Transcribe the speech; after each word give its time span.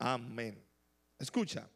Amén. 0.00 0.66
Escucha. 1.18 1.68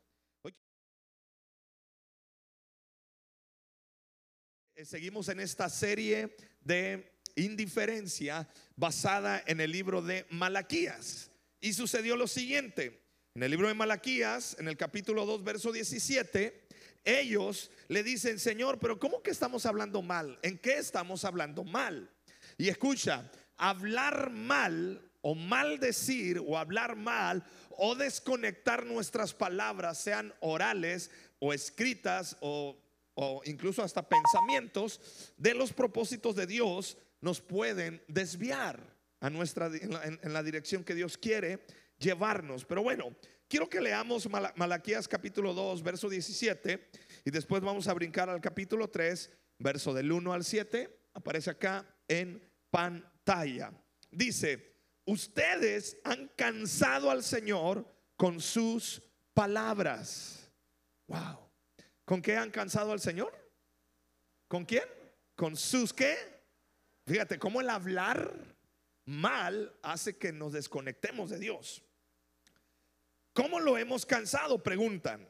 Seguimos 4.83 5.29
en 5.29 5.41
esta 5.41 5.69
serie 5.69 6.35
de 6.63 7.21
indiferencia 7.37 8.49
basada 8.77 9.43
en 9.47 9.61
el 9.61 9.71
libro 9.71 10.01
de 10.01 10.27
Malaquías. 10.31 11.31
Y 11.61 11.75
sucedió 11.75 12.17
lo 12.17 12.27
siguiente. 12.27 13.03
En 13.35 13.43
el 13.43 13.51
libro 13.51 13.69
de 13.69 13.75
Malaquías, 13.75 14.57
en 14.59 14.69
el 14.69 14.77
capítulo 14.79 15.27
2, 15.27 15.45
verso 15.45 15.71
17, 15.71 16.67
ellos 17.05 17.71
le 17.89 18.03
dicen, 18.03 18.39
Señor, 18.39 18.79
pero 18.79 18.99
¿cómo 18.99 19.23
que 19.23 19.33
estamos 19.33 19.67
hablando 19.67 20.01
mal? 20.01 20.39
¿En 20.43 20.59
qué 20.59 20.79
estamos 20.79 21.25
hablando 21.25 21.63
mal? 21.63 22.11
Y 22.57 22.69
escucha, 22.69 23.31
hablar 23.59 24.31
mal 24.31 25.11
o 25.27 25.35
maldecir 25.35 26.39
o 26.39 26.59
hablar 26.59 26.97
mal 26.97 27.43
o 27.71 27.95
desconectar 27.95 28.85
nuestras 28.85 29.33
palabras, 29.33 29.99
sean 29.99 30.33
orales 30.41 31.11
o 31.39 31.55
escritas 31.55 32.37
o, 32.41 32.77
o 33.15 33.41
incluso 33.47 33.83
hasta 33.83 34.07
pensamientos, 34.07 35.33
de 35.39 35.55
los 35.55 35.73
propósitos 35.73 36.37
de 36.37 36.47
Dios, 36.47 36.99
nos 37.23 37.41
pueden 37.41 38.03
desviar 38.07 38.79
a 39.21 39.31
nuestra, 39.31 39.71
en, 39.73 40.33
la, 40.33 40.43
dirección 40.43 40.85
que 40.85 40.95
Dios 40.95 41.17
quiere 41.17 41.65
llevarnos. 41.99 42.67
Pero 42.67 42.83
bueno, 42.83 43.17
quiero 43.49 43.71
que 43.71 43.81
leamos 43.81 44.29
Malaquías 44.29 45.09
capítulo 45.09 45.55
2, 45.55 45.83
verso 45.83 46.11
17, 46.11 46.91
y 47.25 47.31
después 47.31 47.63
vamos 47.63 47.89
a 47.89 47.95
brincar 47.95 48.29
al 48.29 48.43
capítulo 48.43 48.91
3, 48.91 49.31
verso 49.59 49.95
del 49.95 50.13
1 50.13 50.35
al 50.35 50.45
7, 50.45 50.95
aparece 51.15 51.49
acá 51.49 51.87
en 52.09 52.47
pantalla. 52.71 53.73
Dice, 54.11 54.74
ustedes 55.07 55.99
han 56.05 56.29
cansado 56.37 57.11
al 57.11 57.23
Señor 57.23 57.87
con 58.17 58.41
sus 58.41 59.03
palabras. 59.33 60.51
Wow. 61.07 61.39
¿Con 62.05 62.23
qué 62.23 62.37
han 62.37 62.51
cansado 62.51 62.93
al 62.93 63.01
Señor? 63.01 63.33
¿Con 64.49 64.65
quién? 64.65 64.85
Con 65.35 65.57
sus 65.57 65.93
qué? 65.93 66.17
Fíjate 67.07 67.39
cómo 67.39 67.61
el 67.61 67.71
hablar 67.71 68.33
mal 69.05 69.77
hace 69.83 70.17
que 70.17 70.33
nos 70.33 70.53
desconectemos 70.53 71.31
de 71.31 71.39
Dios. 71.39 71.83
¿Cómo 73.33 73.61
lo 73.61 73.77
hemos 73.77 74.07
cansado? 74.07 74.63
Preguntan. 74.63 75.29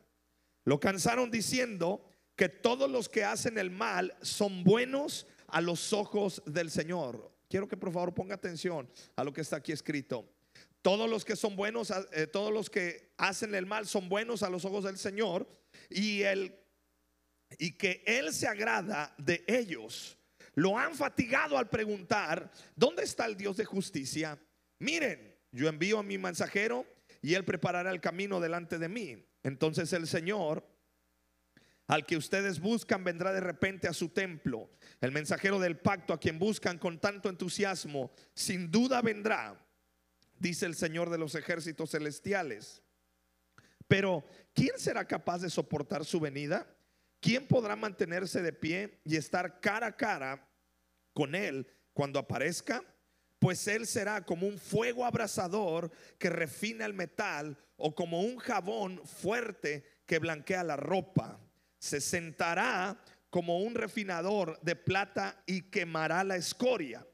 Lo 0.65 0.79
cansaron 0.79 1.31
diciendo 1.31 2.05
que 2.37 2.49
todos 2.49 2.91
los 2.91 3.09
que 3.09 3.25
hacen 3.25 3.59
el 3.59 3.71
mal 3.71 4.17
son 4.21 4.63
buenos 4.65 5.27
a 5.49 5.61
los 5.61 5.93
ojos 5.93 6.43
del 6.47 6.71
Señor. 6.71 7.34
Quiero 7.55 7.69
que 7.69 7.77
por 7.77 7.93
favor 7.93 8.13
ponga 8.13 8.35
atención 8.35 8.91
a 9.15 9.23
lo 9.23 9.33
que 9.33 9.41
está 9.41 9.55
aquí 9.55 9.71
escrito. 9.71 10.29
Todos 10.83 11.09
los 11.09 11.25
que 11.25 11.37
son 11.37 11.55
buenos, 11.55 11.93
eh, 12.11 12.27
todos 12.27 12.53
los 12.53 12.69
que 12.69 13.13
hacen 13.17 13.55
el 13.55 13.65
mal 13.65 13.87
son 13.87 14.09
buenos 14.09 14.43
a 14.43 14.51
los 14.51 14.65
ojos 14.65 14.83
del 14.83 14.99
Señor 14.99 15.47
y 15.89 16.23
el 16.23 16.53
y 17.57 17.77
que 17.77 18.03
Él 18.07 18.33
se 18.33 18.49
agrada 18.49 19.15
de 19.19 19.45
ellos. 19.47 20.19
Lo 20.57 20.77
han 20.77 20.97
fatigado 20.97 21.57
al 21.57 21.69
preguntar, 21.69 22.51
¿dónde 22.75 23.05
está 23.05 23.25
el 23.25 23.37
Dios 23.37 23.57
de 23.57 23.65
justicia? 23.65 24.37
Miren, 24.81 25.39
yo 25.53 25.69
envío 25.69 26.01
a 26.01 26.03
mi 26.03 26.19
mensajero 26.19 26.85
y 27.23 27.35
Él 27.35 27.45
preparará 27.45 27.93
el 27.93 28.01
camino 28.01 28.41
delante 28.41 28.81
de 28.81 28.89
mí. 28.89 29.25
Entonces 29.45 29.93
el 29.93 30.09
Señor, 30.09 30.67
al 31.87 32.07
que 32.07 32.17
ustedes 32.17 32.61
buscan, 32.61 33.05
vendrá 33.05 33.33
de 33.33 33.41
repente 33.41 33.89
a 33.89 33.93
su 33.93 34.09
templo. 34.09 34.71
El 35.01 35.13
mensajero 35.13 35.59
del 35.59 35.79
pacto, 35.79 36.13
a 36.13 36.21
quien 36.21 36.39
buscan 36.39 36.79
con 36.79 36.99
tanto 36.99 37.29
entusiasmo, 37.29 38.13
sin 38.35 38.71
duda 38.71 39.03
vendrá, 39.03 39.63
dice 40.39 40.67
el 40.67 40.75
Señor 40.75 41.11
de 41.11 41.19
los 41.19 41.35
ejércitos 41.35 41.91
celestiales. 41.91 42.83
Pero, 43.87 44.25
¿quién 44.55 44.79
será 44.79 45.07
capaz 45.07 45.43
de 45.43 45.51
soportar 45.51 46.05
su 46.05 46.21
venida? 46.21 46.67
¿Quién 47.21 47.47
podrá 47.47 47.77
mantenerse 47.77 48.41
de 48.41 48.53
pie 48.53 49.01
y 49.05 49.17
estar 49.17 49.61
cara 49.61 49.89
a 49.89 49.97
cara 49.97 50.49
con 51.13 51.35
Él 51.35 51.67
cuando 51.93 52.19
aparezca? 52.19 52.83
Pues 53.39 53.69
Él 53.69 53.87
será 53.87 54.25
como 54.25 54.47
un 54.47 54.59
fuego 54.59 55.05
abrasador 55.05 55.91
que 56.19 56.31
refina 56.31 56.87
el 56.87 56.95
metal 56.95 57.59
o 57.77 57.95
como 57.95 58.23
un 58.23 58.39
jabón 58.39 59.01
fuerte 59.07 59.85
que 60.07 60.19
blanquea 60.19 60.65
la 60.65 60.77
ropa. 60.77 61.39
Se 61.85 62.01
sentará 62.01 62.97
como 63.29 63.59
un 63.59 63.75
refinador 63.75 64.59
de 64.63 64.75
plata 64.75 65.43
y 65.45 65.65
quemará 65.69 66.25
la 66.25 66.35
escoria. 66.35 67.07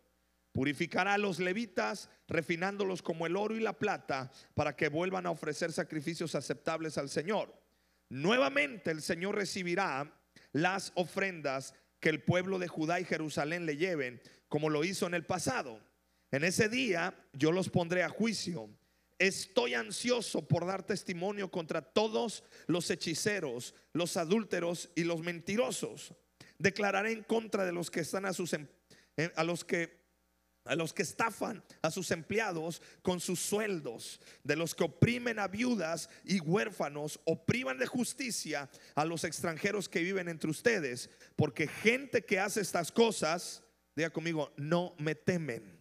Purificará 0.53 1.14
a 1.14 1.19
los 1.19 1.41
levitas, 1.41 2.08
refinándolos 2.28 3.03
como 3.03 3.26
el 3.26 3.34
oro 3.34 3.56
y 3.56 3.60
la 3.60 3.72
plata, 3.72 4.30
para 4.54 4.76
que 4.76 4.88
vuelvan 4.88 5.26
a 5.26 5.32
ofrecer 5.32 5.72
sacrificios 5.72 6.36
aceptables 6.36 6.98
al 6.98 7.09
Señor. 7.09 7.53
Nuevamente 8.10 8.92
el 8.92 9.03
Señor 9.03 9.34
recibirá 9.34 10.16
las 10.53 10.92
ofrendas 10.94 11.75
que 11.98 12.10
el 12.10 12.22
pueblo 12.22 12.60
de 12.60 12.69
Judá 12.69 13.00
y 13.00 13.04
Jerusalén 13.04 13.66
le 13.66 13.76
lleven, 13.76 14.22
como 14.48 14.70
lo 14.70 14.84
hizo 14.84 15.09
en 15.09 15.14
el 15.14 15.26
pasado. 15.26 15.80
En 16.30 16.44
ese 16.44 16.69
día 16.69 17.12
yo 17.32 17.50
los 17.50 17.70
pondré 17.70 18.04
a 18.04 18.09
juicio. 18.09 18.70
Estoy 19.20 19.75
ansioso 19.75 20.48
por 20.48 20.64
dar 20.66 20.82
testimonio 20.82 21.50
contra 21.50 21.82
todos 21.82 22.42
los 22.66 22.91
hechiceros, 22.91 23.75
los 23.92 24.16
adúlteros 24.16 24.88
y 24.94 25.04
los 25.04 25.20
mentirosos. 25.20 26.14
Declararé 26.58 27.12
en 27.12 27.22
contra 27.25 27.66
de 27.66 27.72
los 27.72 27.91
que 27.91 28.00
están 28.00 28.25
a 28.25 28.32
sus 28.32 28.54
em, 28.54 28.66
eh, 29.19 29.30
a 29.36 29.44
los 29.44 29.62
que 29.62 30.00
a 30.64 30.75
los 30.75 30.94
que 30.94 31.03
estafan 31.03 31.62
a 31.82 31.91
sus 31.91 32.10
empleados 32.10 32.80
con 33.03 33.20
sus 33.20 33.41
sueldos, 33.41 34.20
de 34.42 34.56
los 34.56 34.75
que 34.75 34.84
oprimen 34.84 35.38
a 35.38 35.48
viudas 35.48 36.09
y 36.25 36.41
huérfanos, 36.41 37.20
opriman 37.25 37.76
de 37.76 37.86
justicia 37.86 38.70
a 38.94 39.04
los 39.04 39.25
extranjeros 39.25 39.88
que 39.88 40.00
viven 40.00 40.28
entre 40.28 40.50
ustedes, 40.50 41.10
porque 41.36 41.66
gente 41.66 42.25
que 42.25 42.38
hace 42.38 42.62
estas 42.62 42.91
cosas, 42.91 43.62
diga 43.94 44.10
conmigo, 44.10 44.53
no 44.56 44.94
me 44.98 45.14
temen. 45.14 45.79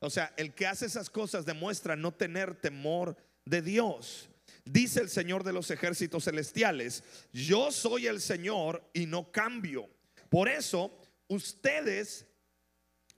O 0.00 0.10
sea, 0.10 0.32
el 0.36 0.54
que 0.54 0.66
hace 0.66 0.86
esas 0.86 1.10
cosas 1.10 1.44
demuestra 1.44 1.96
no 1.96 2.12
tener 2.12 2.54
temor 2.54 3.16
de 3.44 3.62
Dios. 3.62 4.28
Dice 4.64 5.00
el 5.00 5.08
Señor 5.08 5.44
de 5.44 5.52
los 5.52 5.70
ejércitos 5.70 6.24
celestiales, 6.24 7.02
yo 7.32 7.72
soy 7.72 8.06
el 8.06 8.20
Señor 8.20 8.88
y 8.92 9.06
no 9.06 9.32
cambio. 9.32 9.88
Por 10.28 10.48
eso, 10.48 10.96
ustedes 11.26 12.26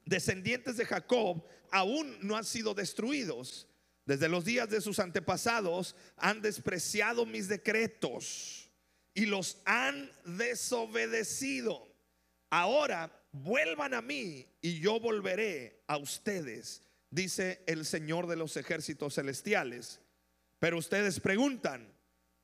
descendientes 0.05 0.77
de 0.77 0.87
Jacob 0.87 1.45
aún 1.71 2.17
no 2.21 2.37
han 2.37 2.45
sido 2.45 2.75
destruidos. 2.75 3.67
Desde 4.07 4.29
los 4.29 4.45
días 4.45 4.69
de 4.71 4.81
sus 4.81 4.99
antepasados 4.99 5.95
han 6.17 6.41
despreciado 6.41 7.27
mis 7.27 7.49
decretos 7.49 8.71
y 9.15 9.27
los 9.27 9.59
han 9.65 10.11
desobedecido. 10.25 11.87
Ahora 12.49 13.19
vuelvan 13.33 13.95
a 13.95 14.03
mí 14.03 14.47
y 14.61 14.81
yo 14.81 15.01
volveré 15.01 15.83
a 15.87 15.97
ustedes, 15.97 16.83
dice 17.11 17.63
el 17.67 17.85
Señor 17.85 18.27
de 18.27 18.37
los 18.37 18.57
ejércitos 18.57 19.15
celestiales. 19.15 20.01
Pero 20.59 20.79
ustedes 20.79 21.21
preguntan, 21.21 21.93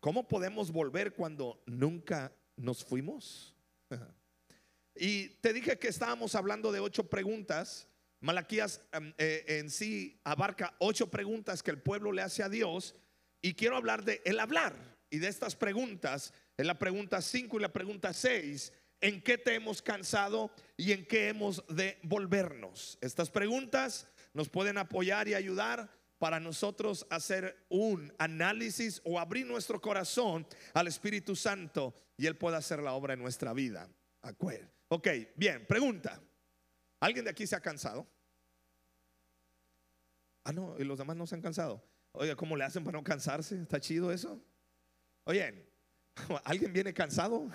¿cómo 0.01 0.27
podemos 0.27 0.73
volver 0.73 1.13
cuando 1.15 1.63
nunca 1.67 2.33
nos 2.57 2.85
fuimos? 2.85 3.55
Y 4.99 5.29
te 5.43 5.53
dije 5.53 5.79
que 5.79 5.89
estábamos 5.89 6.35
hablando 6.35 6.73
de 6.73 6.81
ocho 6.81 7.05
preguntas. 7.05 7.87
Malaquías 8.21 8.81
em, 8.93 9.13
eh, 9.19 9.45
en 9.47 9.69
sí 9.69 10.19
abarca 10.25 10.75
ocho 10.79 11.11
preguntas 11.11 11.63
que 11.63 11.71
el 11.71 11.83
pueblo 11.83 12.13
le 12.13 12.23
hace 12.23 12.43
a 12.43 12.49
Dios. 12.49 12.95
Y 13.43 13.53
quiero 13.53 13.77
hablar 13.77 14.05
de 14.05 14.23
el 14.25 14.41
hablar. 14.41 14.75
Y 15.11 15.19
de 15.19 15.29
estas 15.29 15.55
preguntas, 15.55 16.33
en 16.57 16.67
la 16.67 16.79
pregunta 16.79 17.21
5 17.21 17.59
y 17.59 17.63
la 17.63 17.73
pregunta 17.73 18.13
6, 18.13 18.73
¿en 19.01 19.23
qué 19.23 19.39
te 19.39 19.55
hemos 19.55 19.83
cansado 19.83 20.51
y 20.77 20.93
en 20.93 21.07
qué 21.07 21.29
hemos 21.29 21.65
de 21.69 21.99
volvernos? 22.03 22.99
Estas 23.01 23.31
preguntas 23.31 24.09
nos 24.33 24.49
pueden 24.49 24.79
apoyar 24.79 25.29
y 25.29 25.35
ayudar 25.35 25.91
para 26.19 26.41
nosotros 26.41 27.07
hacer 27.11 27.67
un 27.69 28.13
análisis 28.19 29.01
o 29.05 29.21
abrir 29.21 29.47
nuestro 29.47 29.81
corazón 29.81 30.47
al 30.75 30.87
Espíritu 30.87 31.37
Santo 31.37 31.95
y 32.17 32.27
Él 32.27 32.37
pueda 32.37 32.57
hacer 32.59 32.81
la 32.81 32.93
obra 32.93 33.15
en 33.15 33.21
nuestra 33.21 33.53
vida. 33.53 33.89
Ok, 34.89 35.09
bien, 35.37 35.67
pregunta. 35.67 36.21
¿Alguien 37.01 37.25
de 37.25 37.31
aquí 37.31 37.47
se 37.47 37.57
ha 37.57 37.61
cansado? 37.61 38.07
Ah, 40.45 40.53
no, 40.53 40.77
y 40.79 40.85
los 40.85 40.99
demás 40.99 41.17
no 41.17 41.27
se 41.27 41.35
han 41.35 41.43
cansado. 41.43 41.83
Oye, 42.13 42.35
¿cómo 42.37 42.57
le 42.57 42.65
hacen 42.65 42.85
para 42.85 42.97
no 42.97 43.05
cansarse? 43.05 43.61
¿Está 43.61 43.81
chido 43.81 44.11
eso? 44.11 44.41
Oye, 45.25 45.67
¿alguien 46.45 46.73
viene 46.73 46.95
cansado? 46.95 47.49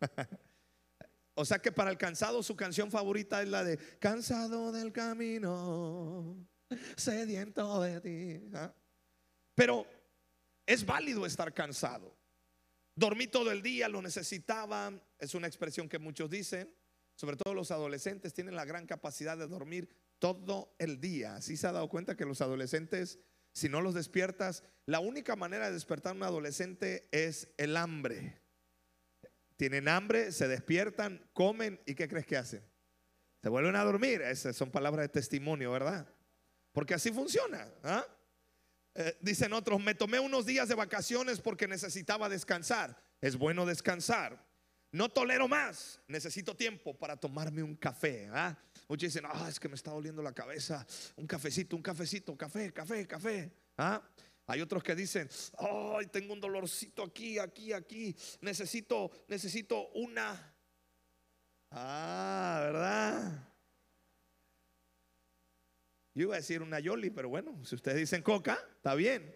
o 1.36 1.44
sea 1.44 1.60
que 1.60 1.70
para 1.70 1.90
el 1.90 1.98
cansado 1.98 2.42
su 2.42 2.56
canción 2.56 2.90
favorita 2.90 3.42
es 3.42 3.48
la 3.48 3.62
de 3.62 3.78
Cansado 3.98 4.72
del 4.72 4.92
camino, 4.92 6.36
sediento 6.96 7.80
de 7.80 8.00
ti. 8.00 8.50
¿ah? 8.54 8.74
Pero 9.54 9.86
es 10.66 10.84
válido 10.84 11.24
estar 11.24 11.54
cansado. 11.54 12.16
Dormí 12.94 13.26
todo 13.26 13.52
el 13.52 13.62
día, 13.62 13.88
lo 13.88 14.02
necesitaba. 14.02 14.92
Es 15.18 15.34
una 15.34 15.46
expresión 15.46 15.88
que 15.88 15.98
muchos 15.98 16.30
dicen. 16.30 16.74
Sobre 17.14 17.36
todo 17.36 17.54
los 17.54 17.70
adolescentes 17.70 18.34
tienen 18.34 18.56
la 18.56 18.64
gran 18.64 18.86
capacidad 18.86 19.38
de 19.38 19.46
dormir 19.46 19.88
todo 20.18 20.74
el 20.78 21.00
día. 21.00 21.40
¿Sí 21.40 21.56
se 21.56 21.66
ha 21.66 21.72
dado 21.72 21.88
cuenta 21.88 22.16
que 22.16 22.24
los 22.24 22.40
adolescentes 22.40 23.18
si 23.56 23.70
no 23.70 23.80
los 23.80 23.94
despiertas, 23.94 24.64
la 24.84 25.00
única 25.00 25.34
manera 25.34 25.68
de 25.68 25.72
despertar 25.72 26.12
a 26.12 26.16
un 26.16 26.22
adolescente 26.24 27.08
es 27.10 27.48
el 27.56 27.78
hambre. 27.78 28.38
Tienen 29.56 29.88
hambre, 29.88 30.32
se 30.32 30.48
despiertan, 30.48 31.26
comen 31.32 31.80
y 31.86 31.94
¿qué 31.94 32.08
crees 32.08 32.26
que 32.26 32.36
hacen? 32.36 32.62
Se 33.42 33.48
vuelven 33.48 33.76
a 33.76 33.84
dormir. 33.84 34.22
Esas 34.22 34.56
son 34.56 34.70
palabras 34.70 35.04
de 35.04 35.08
testimonio, 35.08 35.70
¿verdad? 35.70 36.06
Porque 36.72 36.94
así 36.94 37.10
funciona. 37.10 37.66
¿ah? 37.82 38.04
Eh, 38.94 39.16
dicen 39.20 39.52
otros, 39.52 39.80
me 39.80 39.94
tomé 39.94 40.18
unos 40.20 40.46
días 40.46 40.68
de 40.68 40.74
vacaciones 40.74 41.40
porque 41.40 41.66
necesitaba 41.66 42.28
descansar. 42.28 43.02
Es 43.20 43.36
bueno 43.36 43.64
descansar. 43.64 44.44
No 44.92 45.08
tolero 45.08 45.48
más. 45.48 46.00
Necesito 46.06 46.54
tiempo 46.54 46.98
para 46.98 47.16
tomarme 47.16 47.62
un 47.62 47.76
café. 47.76 48.28
¿ah? 48.32 48.56
Muchos 48.88 49.12
dicen, 49.12 49.24
ah, 49.26 49.46
es 49.48 49.58
que 49.58 49.68
me 49.68 49.74
está 49.74 49.90
doliendo 49.90 50.22
la 50.22 50.32
cabeza. 50.32 50.86
Un 51.16 51.26
cafecito, 51.26 51.76
un 51.76 51.82
cafecito, 51.82 52.36
café, 52.36 52.72
café, 52.72 53.06
café. 53.06 53.52
¿ah? 53.78 54.02
Hay 54.46 54.60
otros 54.60 54.82
que 54.82 54.94
dicen, 54.94 55.28
ay, 55.58 56.06
tengo 56.06 56.32
un 56.32 56.40
dolorcito 56.40 57.02
aquí, 57.02 57.38
aquí, 57.38 57.72
aquí. 57.72 58.14
Necesito, 58.40 59.10
necesito 59.26 59.88
una. 59.88 60.54
Ah, 61.70 62.60
¿verdad? 62.62 63.48
Yo 66.14 66.22
iba 66.22 66.34
a 66.34 66.38
decir 66.38 66.62
una 66.62 66.78
Yoli, 66.78 67.10
pero 67.10 67.28
bueno, 67.28 67.62
si 67.64 67.74
ustedes 67.74 67.98
dicen 67.98 68.22
coca, 68.22 68.58
está 68.76 68.94
bien. 68.94 69.34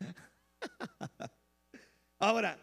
Ahora, 2.18 2.58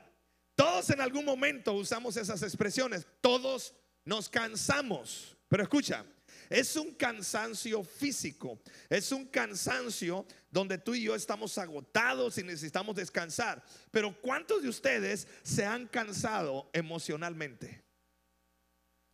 todos 0.55 0.89
en 0.91 1.01
algún 1.01 1.25
momento 1.25 1.73
usamos 1.73 2.15
esas 2.15 2.43
expresiones. 2.43 3.07
Todos 3.19 3.73
nos 4.05 4.29
cansamos. 4.29 5.35
Pero 5.47 5.63
escucha, 5.63 6.05
es 6.51 6.75
un 6.75 6.94
cansancio 6.95 7.81
físico, 7.81 8.59
es 8.89 9.13
un 9.13 9.25
cansancio 9.25 10.25
donde 10.50 10.77
tú 10.77 10.94
y 10.94 11.03
yo 11.03 11.15
estamos 11.15 11.57
agotados 11.57 12.38
y 12.38 12.44
necesitamos 12.44 12.94
descansar. 12.98 13.63
Pero 13.89 14.13
¿cuántos 14.19 14.62
de 14.62 14.68
ustedes 14.68 15.30
se 15.44 15.65
han 15.65 15.88
cansado 15.88 16.69
emocionalmente? 16.74 17.81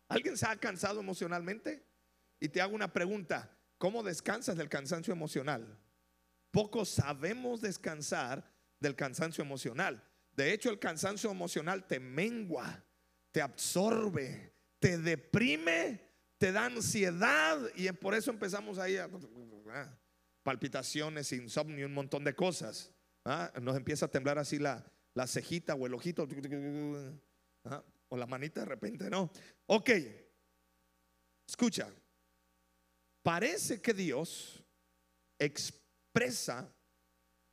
¿Alguien 0.07 0.35
se 0.35 0.47
ha 0.47 0.55
cansado 0.55 0.99
emocionalmente? 0.99 1.85
Y 2.39 2.49
te 2.49 2.59
hago 2.59 2.73
una 2.73 2.91
pregunta, 2.91 3.55
¿cómo 3.77 4.01
descansas 4.01 4.57
del 4.57 4.67
cansancio 4.67 5.13
emocional? 5.13 5.77
Pocos 6.49 6.89
sabemos 6.89 7.61
descansar 7.61 8.51
del 8.79 8.95
cansancio 8.95 9.43
emocional. 9.43 10.03
De 10.31 10.53
hecho, 10.53 10.71
el 10.71 10.79
cansancio 10.79 11.29
emocional 11.29 11.85
te 11.85 11.99
mengua, 11.99 12.83
te 13.31 13.43
absorbe, 13.43 14.53
te 14.79 14.97
deprime 14.97 16.06
te 16.37 16.51
da 16.51 16.65
ansiedad 16.65 17.59
y 17.75 17.91
por 17.93 18.13
eso 18.13 18.31
empezamos 18.31 18.77
ahí 18.77 18.97
a 18.97 19.09
palpitaciones, 20.43 21.31
insomnio, 21.33 21.85
un 21.85 21.93
montón 21.93 22.23
de 22.23 22.35
cosas. 22.35 22.93
¿ah? 23.25 23.51
Nos 23.61 23.75
empieza 23.75 24.05
a 24.05 24.09
temblar 24.09 24.37
así 24.37 24.59
la, 24.59 24.85
la 25.13 25.27
cejita 25.27 25.75
o 25.75 25.85
el 25.87 25.93
ojito 25.93 26.27
¿ah? 27.65 27.83
o 28.09 28.17
la 28.17 28.25
manita 28.25 28.61
de 28.61 28.65
repente, 28.67 29.09
¿no? 29.09 29.31
Ok, 29.65 29.89
escucha, 31.47 31.91
parece 33.23 33.81
que 33.81 33.93
Dios 33.93 34.63
expresa 35.39 36.73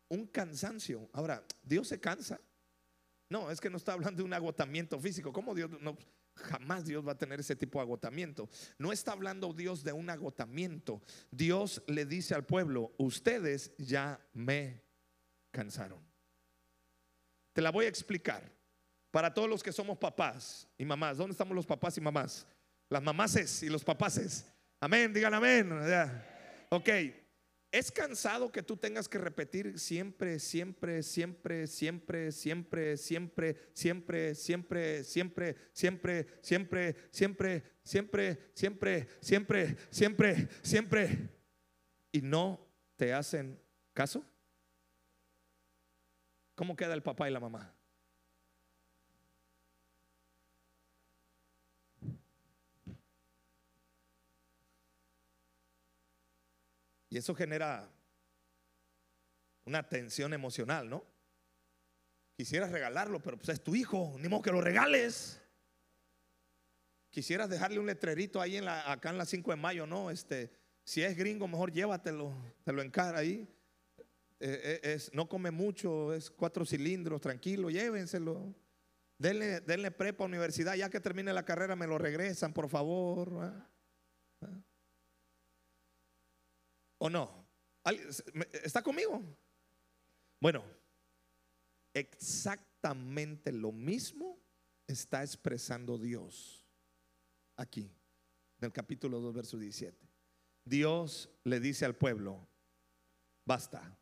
un 0.08 0.26
cansancio. 0.26 1.08
Ahora, 1.12 1.44
¿Dios 1.62 1.88
se 1.88 1.98
cansa? 1.98 2.40
No, 3.30 3.50
es 3.50 3.60
que 3.60 3.70
no 3.70 3.78
está 3.78 3.94
hablando 3.94 4.18
de 4.18 4.24
un 4.24 4.32
agotamiento 4.32 5.00
físico. 5.00 5.32
¿Cómo 5.32 5.54
Dios 5.54 5.70
no? 5.80 5.96
Jamás 6.36 6.84
Dios 6.84 7.06
va 7.06 7.12
a 7.12 7.18
tener 7.18 7.40
ese 7.40 7.56
tipo 7.56 7.78
de 7.78 7.82
agotamiento. 7.82 8.48
No 8.78 8.92
está 8.92 9.12
hablando 9.12 9.52
Dios 9.52 9.84
de 9.84 9.92
un 9.92 10.10
agotamiento. 10.10 11.02
Dios 11.30 11.82
le 11.86 12.06
dice 12.06 12.34
al 12.34 12.44
pueblo, 12.44 12.92
ustedes 12.98 13.72
ya 13.78 14.20
me 14.32 14.82
cansaron. 15.50 16.00
Te 17.52 17.62
la 17.62 17.70
voy 17.70 17.86
a 17.86 17.88
explicar. 17.88 18.52
Para 19.10 19.32
todos 19.32 19.48
los 19.48 19.62
que 19.62 19.72
somos 19.72 19.96
papás 19.96 20.66
y 20.76 20.84
mamás, 20.84 21.18
¿dónde 21.18 21.32
estamos 21.32 21.54
los 21.54 21.66
papás 21.66 21.96
y 21.96 22.00
mamás? 22.00 22.44
Las 22.88 23.00
mamases 23.00 23.62
y 23.62 23.68
los 23.68 23.84
papases. 23.84 24.44
Amén, 24.80 25.12
digan 25.12 25.34
amén. 25.34 25.70
Ok. 26.70 26.88
¿Es 27.74 27.90
cansado 27.90 28.52
que 28.52 28.62
tú 28.62 28.76
tengas 28.76 29.08
que 29.08 29.18
repetir 29.18 29.80
siempre, 29.80 30.38
siempre, 30.38 31.02
siempre, 31.02 31.66
siempre, 31.66 32.30
siempre, 32.30 32.30
siempre, 32.30 32.96
siempre, 32.96 33.54
siempre, 33.74 34.94
siempre, 35.02 35.56
siempre, 35.72 36.26
siempre, 36.40 36.96
siempre, 37.10 37.64
siempre, 37.80 38.38
siempre, 38.54 39.08
siempre, 39.20 39.76
siempre, 39.90 40.48
siempre, 40.62 41.30
y 42.12 42.22
no 42.22 42.64
te 42.94 43.12
hacen 43.12 43.60
caso? 43.92 44.24
¿Cómo 46.54 46.76
queda 46.76 46.94
el 46.94 47.02
papá 47.02 47.28
y 47.28 47.32
la 47.32 47.40
mamá? 47.40 47.74
Y 57.14 57.18
eso 57.18 57.32
genera 57.32 57.88
una 59.64 59.88
tensión 59.88 60.32
emocional, 60.32 60.90
¿no? 60.90 61.04
Quisieras 62.36 62.72
regalarlo, 62.72 63.22
pero 63.22 63.36
pues 63.36 63.50
es 63.50 63.62
tu 63.62 63.76
hijo, 63.76 64.16
ni 64.18 64.26
modo 64.26 64.42
que 64.42 64.50
lo 64.50 64.60
regales. 64.60 65.40
Quisieras 67.10 67.48
dejarle 67.48 67.78
un 67.78 67.86
letrerito 67.86 68.40
ahí 68.40 68.56
en 68.56 68.64
la, 68.64 68.90
acá 68.90 69.10
en 69.10 69.18
la 69.18 69.26
5 69.26 69.52
de 69.52 69.56
mayo, 69.56 69.86
¿no? 69.86 70.10
Este, 70.10 70.50
si 70.82 71.04
es 71.04 71.16
gringo, 71.16 71.46
mejor 71.46 71.70
llévatelo, 71.70 72.34
te 72.64 72.72
lo 72.72 72.82
encara 72.82 73.20
ahí. 73.20 73.48
Eh, 74.40 74.80
eh, 74.82 74.94
es, 74.94 75.14
no 75.14 75.28
come 75.28 75.52
mucho, 75.52 76.12
es 76.12 76.32
cuatro 76.32 76.66
cilindros, 76.66 77.20
tranquilo, 77.20 77.70
llévenselo. 77.70 78.52
Denle, 79.18 79.60
denle 79.60 79.92
prepa 79.92 80.24
universidad, 80.24 80.74
ya 80.74 80.90
que 80.90 80.98
termine 80.98 81.32
la 81.32 81.44
carrera 81.44 81.76
me 81.76 81.86
lo 81.86 81.96
regresan, 81.96 82.52
por 82.52 82.68
favor. 82.68 83.52
¿O 87.04 87.10
no? 87.10 87.46
¿Está 88.64 88.82
conmigo? 88.82 89.22
Bueno, 90.40 90.64
exactamente 91.92 93.52
lo 93.52 93.72
mismo 93.72 94.42
está 94.86 95.22
expresando 95.22 95.98
Dios 95.98 96.66
aquí, 97.58 97.94
en 98.58 98.64
el 98.64 98.72
capítulo 98.72 99.20
2, 99.20 99.34
verso 99.34 99.58
17. 99.58 100.08
Dios 100.64 101.28
le 101.44 101.60
dice 101.60 101.84
al 101.84 101.94
pueblo, 101.94 102.48
basta, 103.46 103.98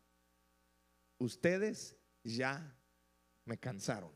ustedes 1.19 1.97
ya 2.23 2.73
me 3.43 3.59
cansaron. 3.59 4.13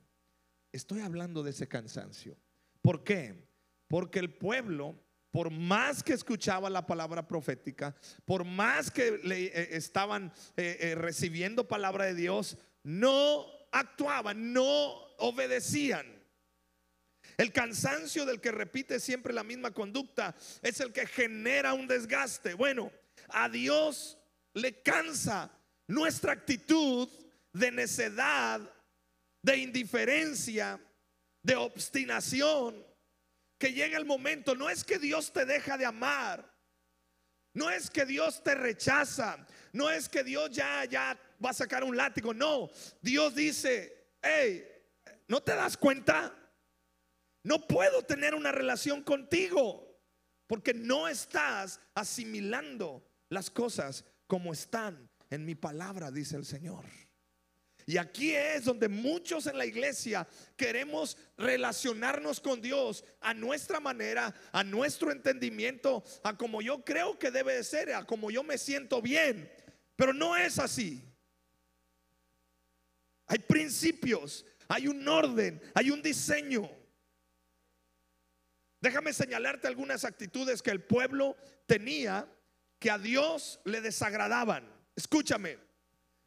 Estoy 0.71 1.01
hablando 1.01 1.43
de 1.43 1.49
ese 1.49 1.67
cansancio. 1.67 2.37
¿Por 2.81 3.03
qué? 3.03 3.49
Porque 3.89 4.19
el 4.19 4.33
pueblo 4.33 5.06
por 5.31 5.51
más 5.51 6.03
que 6.03 6.13
escuchaba 6.13 6.69
la 6.69 6.85
palabra 6.85 7.27
profética, 7.27 7.95
por 8.25 8.45
más 8.45 8.89
que 8.91 9.19
le, 9.23 9.45
eh, 9.45 9.69
estaban 9.71 10.31
eh, 10.55 10.77
eh, 10.79 10.95
recibiendo 10.95 11.67
palabra 11.67 12.05
de 12.05 12.15
Dios, 12.15 12.57
no 12.83 13.45
actuaban, 13.71 14.53
no 14.53 14.93
obedecían. 15.17 16.05
El 17.37 17.51
cansancio 17.51 18.25
del 18.25 18.41
que 18.41 18.51
repite 18.51 18.99
siempre 18.99 19.33
la 19.33 19.43
misma 19.43 19.71
conducta 19.71 20.35
es 20.61 20.79
el 20.79 20.91
que 20.91 21.05
genera 21.05 21.73
un 21.73 21.87
desgaste. 21.87 22.53
Bueno, 22.53 22.91
a 23.29 23.49
Dios 23.49 24.17
le 24.53 24.81
cansa 24.81 25.51
nuestra 25.87 26.33
actitud 26.33 27.07
de 27.53 27.71
necedad, 27.71 28.61
de 29.41 29.57
indiferencia, 29.57 30.79
de 31.43 31.55
obstinación 31.55 32.85
que 33.57 33.73
llega 33.73 33.97
el 33.97 34.05
momento, 34.05 34.55
no 34.55 34.69
es 34.69 34.83
que 34.83 34.99
Dios 34.99 35.31
te 35.31 35.45
deja 35.45 35.77
de 35.77 35.85
amar, 35.85 36.53
no 37.53 37.69
es 37.69 37.89
que 37.89 38.05
Dios 38.05 38.43
te 38.43 38.55
rechaza, 38.55 39.45
no 39.73 39.89
es 39.89 40.07
que 40.07 40.23
Dios 40.23 40.51
ya, 40.51 40.85
ya 40.85 41.19
va 41.43 41.49
a 41.49 41.53
sacar 41.53 41.83
un 41.83 41.97
látigo, 41.97 42.33
no, 42.33 42.69
Dios 43.01 43.35
dice, 43.35 44.11
hey, 44.21 44.63
¿no 45.27 45.41
te 45.41 45.55
das 45.55 45.75
cuenta? 45.77 46.33
No 47.43 47.65
puedo 47.67 48.03
tener 48.03 48.35
una 48.35 48.51
relación 48.51 49.03
contigo 49.03 49.87
porque 50.47 50.73
no 50.73 51.07
estás 51.07 51.79
asimilando 51.95 53.05
las 53.29 53.49
cosas 53.49 54.05
como 54.27 54.53
están 54.53 55.09
en 55.29 55.45
mi 55.45 55.55
palabra, 55.55 56.11
dice 56.11 56.35
el 56.35 56.45
Señor. 56.45 56.85
Y 57.89 57.97
aquí 57.97 58.35
es 58.35 58.65
donde 58.65 58.89
muchos 58.89 59.47
en 59.47 59.57
la 59.57 59.65
iglesia 59.65 60.27
queremos 60.57 61.15
relacionarnos 61.37 62.41
con 62.41 62.61
Dios 62.61 63.05
a 63.21 63.33
nuestra 63.33 63.79
manera, 63.79 64.35
a 64.51 64.61
nuestro 64.65 65.09
entendimiento, 65.09 66.03
a 66.21 66.37
como 66.37 66.61
yo 66.61 66.83
creo 66.83 67.17
que 67.17 67.31
debe 67.31 67.55
de 67.55 67.63
ser, 67.63 67.93
a 67.93 68.05
como 68.05 68.29
yo 68.29 68.43
me 68.43 68.57
siento 68.57 69.01
bien. 69.01 69.49
Pero 69.95 70.13
no 70.13 70.35
es 70.35 70.59
así. 70.59 71.01
Hay 73.25 73.39
principios, 73.39 74.45
hay 74.67 74.89
un 74.89 75.07
orden, 75.07 75.61
hay 75.73 75.89
un 75.89 76.01
diseño. 76.01 76.69
Déjame 78.81 79.13
señalarte 79.13 79.65
algunas 79.65 80.03
actitudes 80.03 80.61
que 80.61 80.71
el 80.71 80.83
pueblo 80.83 81.37
tenía 81.65 82.29
que 82.79 82.91
a 82.91 82.97
Dios 82.97 83.61
le 83.63 83.79
desagradaban. 83.79 84.69
Escúchame, 84.93 85.66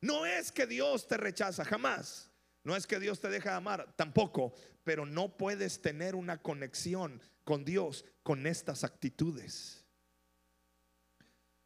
No 0.00 0.24
es 0.26 0.50
que 0.52 0.66
Dios 0.66 1.06
te 1.06 1.16
rechaza, 1.16 1.64
jamás. 1.64 2.30
No 2.62 2.76
es 2.76 2.86
que 2.86 3.00
Dios 3.00 3.20
te 3.20 3.28
deja 3.28 3.50
de 3.50 3.56
amar, 3.56 3.94
tampoco. 3.96 4.54
Pero 4.84 5.06
no 5.06 5.36
puedes 5.36 5.80
tener 5.82 6.14
una 6.14 6.42
conexión 6.42 7.20
con 7.44 7.64
Dios 7.64 8.04
con 8.22 8.46
estas 8.46 8.84
actitudes. 8.84 9.84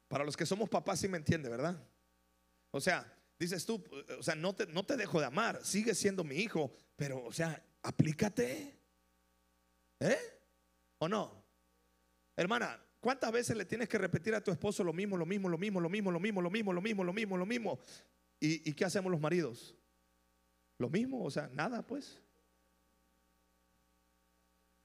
Para 0.08 0.24
los 0.24 0.36
que 0.36 0.46
somos 0.46 0.68
papás, 0.68 1.00
sí 1.00 1.08
me 1.08 1.18
entiende, 1.18 1.48
¿verdad? 1.48 1.76
O 2.70 2.80
sea, 2.80 3.12
dices 3.38 3.64
tú, 3.66 3.82
o 4.18 4.22
sea, 4.22 4.34
no 4.34 4.54
te, 4.54 4.66
no 4.66 4.84
te 4.84 4.96
dejo 4.96 5.20
de 5.20 5.26
amar, 5.26 5.64
sigue 5.64 5.94
siendo 5.94 6.24
mi 6.24 6.36
hijo, 6.36 6.72
pero, 6.96 7.24
o 7.24 7.32
sea, 7.32 7.62
aplícate. 7.82 8.78
¿Eh? 10.00 10.18
¿O 10.98 11.08
no? 11.08 11.44
Hermana, 12.36 12.80
¿cuántas 13.00 13.32
veces 13.32 13.56
le 13.56 13.64
tienes 13.64 13.88
que 13.88 13.98
repetir 13.98 14.34
a 14.34 14.42
tu 14.42 14.50
esposo 14.50 14.82
lo 14.84 14.92
mismo, 14.92 15.16
lo 15.16 15.26
mismo, 15.26 15.48
lo 15.48 15.58
mismo, 15.58 15.80
lo 15.80 15.88
mismo, 15.88 16.10
lo 16.10 16.20
mismo, 16.20 16.42
lo 16.42 16.50
mismo, 16.50 16.72
lo 16.72 16.80
mismo, 16.80 17.04
lo 17.04 17.12
mismo, 17.12 17.36
lo 17.36 17.46
mismo? 17.46 17.78
¿Y, 18.46 18.74
qué 18.74 18.84
hacemos 18.84 19.10
los 19.10 19.20
maridos? 19.20 19.74
Lo 20.78 20.90
mismo, 20.90 21.24
o 21.24 21.30
sea, 21.30 21.48
nada, 21.48 21.86
pues. 21.86 22.20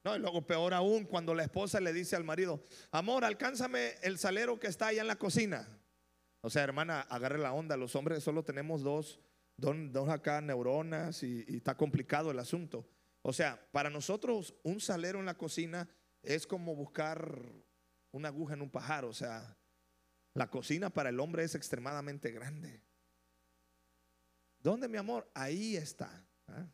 No, 0.02 0.16
y 0.16 0.18
luego 0.18 0.46
peor 0.46 0.72
aún 0.72 1.04
cuando 1.04 1.34
la 1.34 1.42
esposa 1.42 1.78
le 1.78 1.92
dice 1.92 2.16
al 2.16 2.24
marido, 2.24 2.64
amor, 2.90 3.22
alcánzame 3.22 3.92
el 4.02 4.18
salero 4.18 4.58
que 4.58 4.68
está 4.68 4.86
allá 4.86 5.02
en 5.02 5.08
la 5.08 5.16
cocina. 5.16 5.68
O 6.40 6.48
sea, 6.48 6.62
hermana, 6.62 7.02
agarre 7.02 7.38
la 7.38 7.52
onda. 7.52 7.76
Los 7.76 7.94
hombres 7.96 8.24
solo 8.24 8.42
tenemos 8.42 8.82
dos, 8.82 9.20
dos, 9.58 10.08
acá 10.08 10.40
neuronas 10.40 11.22
y 11.22 11.44
está 11.48 11.76
complicado 11.76 12.30
el 12.30 12.38
asunto. 12.38 12.88
O 13.20 13.34
sea, 13.34 13.68
para 13.72 13.90
nosotros 13.90 14.54
un 14.62 14.80
salero 14.80 15.18
en 15.18 15.26
la 15.26 15.36
cocina 15.36 15.86
es 16.22 16.46
como 16.46 16.74
buscar 16.74 17.38
una 18.12 18.28
aguja 18.28 18.54
en 18.54 18.62
un 18.62 18.70
pajar. 18.70 19.04
O 19.04 19.12
sea, 19.12 19.58
la 20.32 20.48
cocina 20.48 20.88
para 20.88 21.10
el 21.10 21.20
hombre 21.20 21.44
es 21.44 21.54
extremadamente 21.54 22.30
grande. 22.30 22.82
¿Dónde, 24.62 24.88
mi 24.88 24.98
amor? 24.98 25.30
Ahí 25.34 25.76
está. 25.76 26.24
¿ah? 26.48 26.66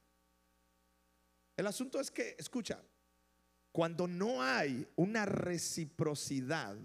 El 1.56 1.66
asunto 1.66 2.00
es 2.00 2.10
que, 2.10 2.36
escucha, 2.38 2.82
cuando 3.72 4.08
no 4.08 4.42
hay 4.42 4.86
una 4.96 5.24
reciprocidad 5.24 6.76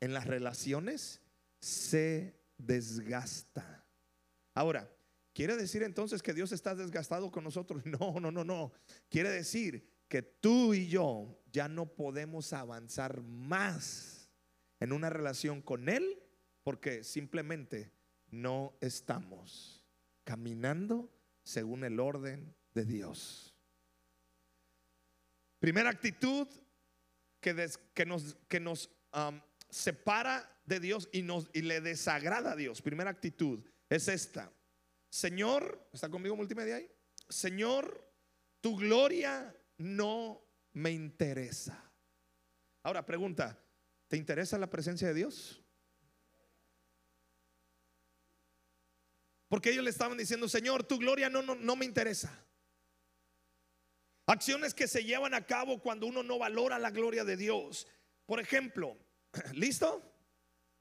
en 0.00 0.14
las 0.14 0.26
relaciones, 0.26 1.20
se 1.60 2.34
desgasta. 2.56 3.84
Ahora, 4.54 4.90
¿quiere 5.34 5.56
decir 5.56 5.82
entonces 5.82 6.22
que 6.22 6.32
Dios 6.32 6.52
está 6.52 6.74
desgastado 6.74 7.30
con 7.30 7.44
nosotros? 7.44 7.82
No, 7.86 8.18
no, 8.18 8.30
no, 8.30 8.44
no. 8.44 8.72
Quiere 9.08 9.30
decir 9.30 9.86
que 10.08 10.22
tú 10.22 10.72
y 10.72 10.88
yo 10.88 11.42
ya 11.52 11.68
no 11.68 11.86
podemos 11.86 12.52
avanzar 12.52 13.22
más 13.22 14.30
en 14.80 14.92
una 14.92 15.10
relación 15.10 15.60
con 15.60 15.88
Él 15.88 16.22
porque 16.62 17.04
simplemente 17.04 17.92
no 18.30 18.76
estamos 18.80 19.85
caminando 20.26 21.08
según 21.44 21.84
el 21.84 22.00
orden 22.00 22.52
de 22.74 22.84
Dios. 22.84 23.54
Primera 25.60 25.88
actitud 25.88 26.48
que, 27.40 27.54
nos, 28.04 28.36
nos 28.60 28.90
separa 29.70 30.60
de 30.64 30.80
Dios 30.80 31.08
y, 31.12 31.24
y 31.52 31.62
le 31.62 31.80
desagrada 31.80 32.52
a 32.52 32.56
Dios. 32.56 32.82
Primera 32.82 33.08
actitud 33.08 33.64
es 33.88 34.08
esta. 34.08 34.52
Señor, 35.08 35.88
¿está 35.92 36.10
conmigo 36.10 36.34
multimedia 36.34 36.76
ahí? 36.76 36.90
Señor, 37.28 38.12
tu 38.60 38.76
gloria 38.76 39.56
no 39.78 40.42
me 40.72 40.90
interesa. 40.90 41.92
Ahora 42.82 43.06
pregunta, 43.06 43.62
¿te 44.08 44.16
interesa 44.16 44.58
la 44.58 44.68
presencia 44.68 45.06
de 45.06 45.14
Dios? 45.14 45.64
Porque 49.48 49.70
ellos 49.70 49.84
le 49.84 49.90
estaban 49.90 50.18
diciendo, 50.18 50.48
Señor, 50.48 50.84
tu 50.84 50.98
gloria 50.98 51.28
no, 51.28 51.42
no, 51.42 51.54
no 51.54 51.76
me 51.76 51.84
interesa. 51.84 52.44
Acciones 54.26 54.74
que 54.74 54.88
se 54.88 55.04
llevan 55.04 55.34
a 55.34 55.46
cabo 55.46 55.80
cuando 55.80 56.06
uno 56.06 56.22
no 56.22 56.38
valora 56.38 56.78
la 56.78 56.90
gloria 56.90 57.24
de 57.24 57.36
Dios. 57.36 57.86
Por 58.26 58.40
ejemplo, 58.40 58.96
¿listo? 59.54 60.02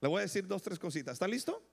Le 0.02 0.10
voy 0.10 0.20
a 0.20 0.24
decir 0.24 0.48
dos, 0.48 0.64
tres 0.64 0.80
cositas. 0.80 1.14
¿Está 1.14 1.28
listo? 1.28 1.64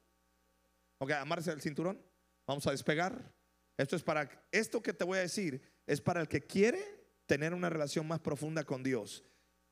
Ok, 0.98 1.12
amarse 1.12 1.50
el 1.50 1.62
cinturón. 1.62 2.00
Vamos 2.46 2.66
a 2.66 2.72
despegar. 2.72 3.32
Esto 3.78 3.96
es 3.96 4.02
para, 4.02 4.46
esto 4.50 4.82
que 4.82 4.92
te 4.92 5.04
voy 5.04 5.18
a 5.18 5.22
decir 5.22 5.62
es 5.86 6.00
para 6.00 6.20
el 6.20 6.28
que 6.28 6.42
quiere 6.42 7.02
tener 7.26 7.54
una 7.54 7.70
relación 7.70 8.06
más 8.06 8.20
profunda 8.20 8.64
con 8.64 8.82
Dios. 8.82 9.24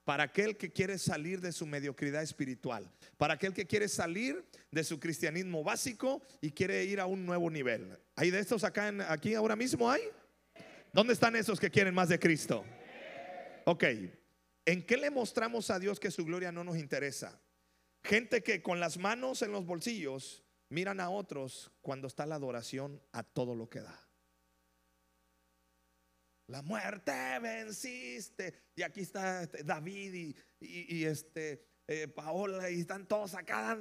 Para 0.05 0.25
aquel 0.25 0.57
que 0.57 0.73
quiere 0.73 0.99
salir 0.99 1.41
de 1.41 1.53
su 1.53 1.67
mediocridad 1.67 2.23
espiritual. 2.23 2.91
Para 3.17 3.35
aquel 3.35 3.53
que 3.53 3.67
quiere 3.67 3.89
salir 3.89 4.45
de 4.71 4.83
su 4.85 4.99
cristianismo 4.99 5.63
básico 5.63 6.23
y 6.41 6.51
quiere 6.51 6.85
ir 6.85 7.01
a 7.01 7.07
un 7.07 7.25
nuevo 7.27 7.51
nivel. 7.51 7.99
¿Hay 8.17 8.31
de 8.31 8.41
estos 8.41 8.65
acá 8.65 8.89
en, 8.89 9.01
aquí 9.03 9.35
ahora 9.35 9.57
mismo? 9.57 9.91
¿Hay? 9.91 10.03
¿Dónde 10.93 11.13
están 11.13 11.37
esos 11.37 11.61
que 11.61 11.71
quieren 11.71 11.95
más 11.95 12.09
de 12.09 12.19
Cristo? 12.19 12.65
Ok. 13.65 13.85
¿En 14.65 14.85
qué 14.85 14.97
le 14.97 15.11
mostramos 15.11 15.71
a 15.71 15.79
Dios 15.79 16.01
que 16.01 16.11
su 16.11 16.25
gloria 16.25 16.51
no 16.51 16.65
nos 16.65 16.77
interesa? 16.77 17.41
Gente 18.03 18.43
que 18.43 18.63
con 18.63 18.81
las 18.81 18.99
manos 18.99 19.43
en 19.43 19.53
los 19.53 19.67
bolsillos 19.67 20.43
miran 20.69 21.01
a 21.01 21.11
otros 21.11 21.71
cuando 21.83 22.09
está 22.09 22.27
la 22.27 22.37
adoración 22.37 23.01
a 23.13 23.23
todo 23.23 23.55
lo 23.55 23.69
que 23.69 23.81
da. 23.81 24.10
La 26.51 26.63
muerte 26.63 27.13
venciste. 27.41 28.73
Y 28.75 28.83
aquí 28.83 29.03
está 29.03 29.45
este, 29.45 29.63
David 29.63 30.37
y, 30.59 31.05
este 31.05 31.65
eh, 31.87 32.09
Paola 32.09 32.69
y 32.69 32.81
están 32.81 33.07
todos 33.07 33.35
acá. 33.35 33.79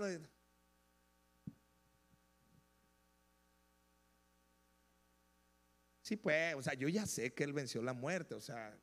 Sí, 6.04 6.16
pues, 6.16 6.54
o 6.56 6.62
sea, 6.62 6.76
yo 6.76 6.88
ya 6.90 7.08
sé 7.08 7.34
que 7.34 7.44
Él 7.44 7.54
venció 7.54 7.82
la 7.82 7.94
muerte, 7.94 8.36
o 8.36 8.42
sea, 8.42 8.76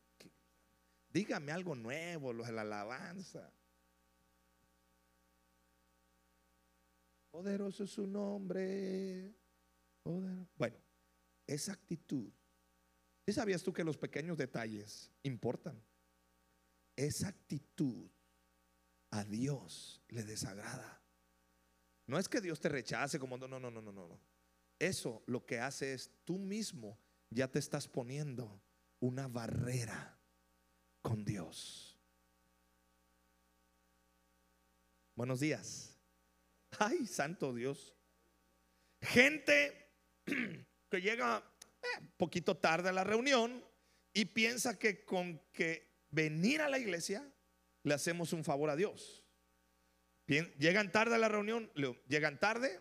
dígame 1.10 1.52
algo 1.52 1.76
nuevo, 1.76 2.32
los 2.32 2.46
de 2.48 2.52
la 2.52 2.62
alabanza. 2.62 3.52
Poderoso 7.30 7.84
es 7.84 7.90
su 7.90 8.06
nombre. 8.06 9.32
Bueno, 10.02 10.76
esa 11.46 11.72
actitud. 11.72 12.32
¿Sí 13.26 13.32
sabías 13.32 13.64
tú 13.64 13.72
que 13.72 13.82
los 13.82 13.96
pequeños 13.96 14.38
detalles 14.38 15.10
importan? 15.24 15.82
Esa 16.94 17.26
actitud 17.26 18.08
a 19.10 19.24
Dios 19.24 20.00
le 20.08 20.22
desagrada. 20.22 21.02
No 22.06 22.20
es 22.20 22.28
que 22.28 22.40
Dios 22.40 22.60
te 22.60 22.68
rechace 22.68 23.18
como 23.18 23.36
no, 23.36 23.48
no, 23.48 23.58
no, 23.58 23.68
no, 23.68 23.82
no, 23.82 23.90
no. 23.90 24.20
Eso 24.78 25.24
lo 25.26 25.44
que 25.44 25.58
hace 25.58 25.92
es 25.92 26.12
tú 26.24 26.38
mismo 26.38 27.00
ya 27.30 27.48
te 27.48 27.58
estás 27.58 27.88
poniendo 27.88 28.62
una 29.00 29.26
barrera 29.26 30.16
con 31.02 31.24
Dios. 31.24 31.98
Buenos 35.16 35.40
días. 35.40 35.98
Ay, 36.78 37.06
santo 37.08 37.52
Dios. 37.52 37.96
Gente 39.00 39.90
que 40.90 41.00
llega 41.00 41.42
poquito 42.16 42.56
tarde 42.56 42.88
a 42.88 42.92
la 42.92 43.04
reunión 43.04 43.64
y 44.12 44.26
piensa 44.26 44.78
que 44.78 45.04
con 45.04 45.40
que 45.52 45.86
venir 46.10 46.62
a 46.62 46.68
la 46.68 46.78
iglesia 46.78 47.30
le 47.82 47.94
hacemos 47.94 48.32
un 48.32 48.44
favor 48.44 48.70
a 48.70 48.76
Dios. 48.76 49.24
llegan 50.26 50.90
tarde 50.90 51.14
a 51.14 51.18
la 51.18 51.28
reunión, 51.28 51.70
llegan 52.08 52.40
tarde. 52.40 52.80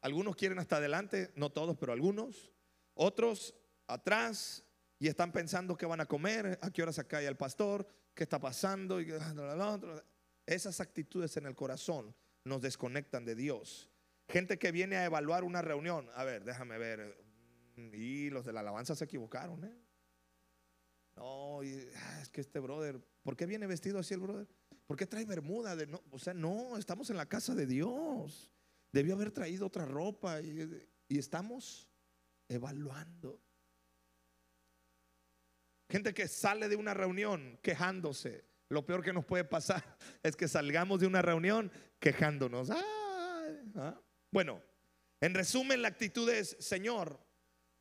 Algunos 0.00 0.36
quieren 0.36 0.58
hasta 0.58 0.76
adelante, 0.76 1.32
no 1.34 1.50
todos, 1.50 1.76
pero 1.76 1.92
algunos. 1.92 2.52
Otros 2.94 3.54
atrás 3.86 4.64
y 4.98 5.08
están 5.08 5.32
pensando 5.32 5.76
qué 5.76 5.86
van 5.86 6.00
a 6.00 6.06
comer, 6.06 6.58
a 6.62 6.70
qué 6.70 6.82
hora 6.82 6.92
se 6.92 7.06
cae 7.06 7.26
el 7.26 7.36
pastor, 7.36 7.86
qué 8.14 8.22
está 8.22 8.38
pasando. 8.38 9.00
Y 9.00 9.12
esas 10.46 10.80
actitudes 10.80 11.36
en 11.36 11.46
el 11.46 11.54
corazón 11.54 12.14
nos 12.44 12.62
desconectan 12.62 13.24
de 13.24 13.34
Dios. 13.34 13.90
Gente 14.28 14.58
que 14.58 14.72
viene 14.72 14.96
a 14.96 15.04
evaluar 15.04 15.44
una 15.44 15.62
reunión. 15.62 16.08
A 16.14 16.24
ver, 16.24 16.44
déjame 16.44 16.78
ver. 16.78 17.25
Y 17.76 18.30
los 18.30 18.44
de 18.44 18.52
la 18.52 18.60
alabanza 18.60 18.94
se 18.94 19.04
equivocaron. 19.04 19.64
¿eh? 19.64 19.76
No, 21.16 21.60
ah, 21.60 22.20
es 22.22 22.30
que 22.30 22.40
este 22.40 22.58
brother, 22.58 23.00
¿por 23.22 23.36
qué 23.36 23.46
viene 23.46 23.66
vestido 23.66 23.98
así 23.98 24.14
el 24.14 24.20
brother? 24.20 24.48
¿Por 24.86 24.96
qué 24.96 25.06
trae 25.06 25.24
bermuda? 25.24 25.76
O 26.10 26.18
sea, 26.18 26.34
no, 26.34 26.76
estamos 26.78 27.10
en 27.10 27.16
la 27.16 27.26
casa 27.26 27.54
de 27.54 27.66
Dios. 27.66 28.50
Debió 28.92 29.14
haber 29.14 29.32
traído 29.32 29.66
otra 29.66 29.84
ropa 29.84 30.40
y, 30.40 30.88
y 31.08 31.18
estamos 31.18 31.90
evaluando. 32.48 33.42
Gente 35.88 36.14
que 36.14 36.28
sale 36.28 36.68
de 36.68 36.76
una 36.76 36.94
reunión 36.94 37.58
quejándose. 37.62 38.44
Lo 38.68 38.84
peor 38.84 39.02
que 39.02 39.12
nos 39.12 39.24
puede 39.24 39.44
pasar 39.44 39.96
es 40.22 40.36
que 40.36 40.48
salgamos 40.48 41.00
de 41.00 41.06
una 41.06 41.22
reunión 41.22 41.70
quejándonos. 41.98 42.70
¿ah? 42.70 44.00
Bueno, 44.30 44.62
en 45.20 45.34
resumen, 45.34 45.82
la 45.82 45.88
actitud 45.88 46.28
es, 46.28 46.56
Señor, 46.60 47.25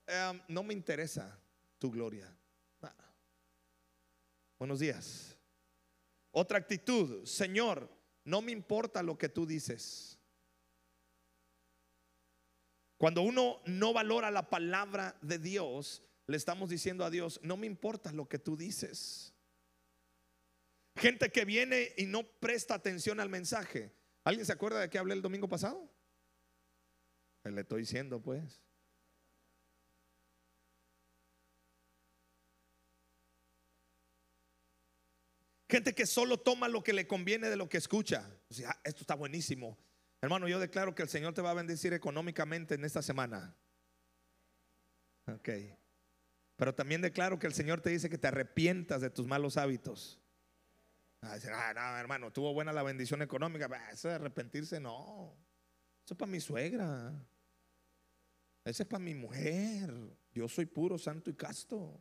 em, 0.08 0.42
no 0.48 0.64
me 0.64 0.74
interesa 0.74 1.40
tu 1.80 1.92
gloria. 1.92 2.34
Ah. 2.82 2.94
Buenos 4.60 4.80
días. 4.80 5.38
Otra 6.32 6.58
actitud, 6.58 7.26
Señor, 7.26 7.90
no 8.26 8.42
me 8.42 8.52
importa 8.52 9.02
lo 9.02 9.18
que 9.18 9.30
tú 9.30 9.46
dices. 9.46 10.20
Cuando 12.98 13.22
uno 13.22 13.62
no 13.66 13.94
valora 13.94 14.32
la 14.32 14.50
palabra 14.50 15.18
de 15.22 15.38
Dios, 15.38 16.02
le 16.28 16.38
estamos 16.38 16.70
diciendo 16.70 17.06
a 17.06 17.10
Dios, 17.10 17.40
no 17.44 17.58
me 17.58 17.68
importa 17.68 18.12
lo 18.12 18.28
que 18.28 18.40
tú 18.40 18.58
dices. 18.58 19.34
Gente 20.98 21.30
que 21.30 21.46
viene 21.46 21.94
y 21.98 22.06
no 22.06 22.24
presta 22.24 22.74
atención 22.74 23.20
al 23.20 23.30
mensaje. 23.30 23.94
¿Alguien 24.24 24.46
se 24.46 24.54
acuerda 24.54 24.80
de 24.80 24.90
que 24.90 24.98
hablé 24.98 25.14
el 25.14 25.22
domingo 25.22 25.48
pasado? 25.48 25.90
Le 27.44 27.62
estoy 27.62 27.82
diciendo, 27.82 28.22
pues. 28.22 28.65
Gente 35.68 35.96
que 35.96 36.06
solo 36.06 36.38
toma 36.40 36.68
lo 36.68 36.84
que 36.84 36.94
le 36.94 37.08
conviene 37.08 37.50
de 37.50 37.56
lo 37.56 37.68
que 37.68 37.78
escucha. 37.78 38.30
O 38.50 38.54
sea, 38.54 38.80
esto 38.84 39.02
está 39.02 39.16
buenísimo. 39.16 39.78
Hermano, 40.22 40.48
yo 40.48 40.60
declaro 40.60 40.94
que 40.94 41.04
el 41.04 41.10
Señor 41.10 41.34
te 41.34 41.42
va 41.42 41.52
a 41.52 41.56
bendecir 41.56 41.94
económicamente 41.94 42.76
en 42.76 42.86
esta 42.86 43.02
semana. 43.02 43.56
Ok. 45.28 45.50
Pero 46.56 46.74
también 46.74 47.02
declaro 47.02 47.40
que 47.40 47.48
el 47.48 47.54
Señor 47.54 47.82
te 47.82 47.90
dice 47.90 48.10
que 48.10 48.18
te 48.18 48.28
arrepientas 48.28 49.02
de 49.02 49.10
tus 49.10 49.26
malos 49.26 49.58
hábitos. 49.58 50.20
Ah, 51.22 51.38
ah 51.54 51.74
no, 51.74 51.98
hermano, 51.98 52.32
tuvo 52.32 52.54
buena 52.54 52.72
la 52.72 52.84
bendición 52.84 53.22
económica. 53.22 53.68
Eso 53.92 54.08
de 54.08 54.16
arrepentirse, 54.16 54.80
no. 54.80 55.36
Eso 56.06 56.14
es 56.14 56.18
para 56.18 56.32
mi 56.32 56.40
suegra. 56.40 57.12
Ese 58.64 58.84
es 58.84 58.90
para 58.90 59.04
mi 59.04 59.16
mujer. 59.16 59.92
Yo 60.32 60.48
soy 60.48 60.66
puro, 60.66 60.98
santo 60.98 61.30
y 61.30 61.34
casto. 61.34 62.00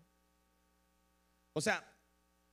O 1.52 1.60
sea, 1.60 1.93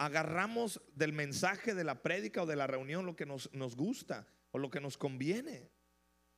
agarramos 0.01 0.81
del 0.95 1.13
mensaje 1.13 1.75
de 1.75 1.83
la 1.83 2.01
prédica 2.01 2.41
o 2.41 2.47
de 2.47 2.55
la 2.55 2.65
reunión 2.65 3.05
lo 3.05 3.15
que 3.15 3.27
nos, 3.27 3.53
nos 3.53 3.75
gusta 3.75 4.25
o 4.49 4.57
lo 4.57 4.71
que 4.71 4.81
nos 4.81 4.97
conviene. 4.97 5.69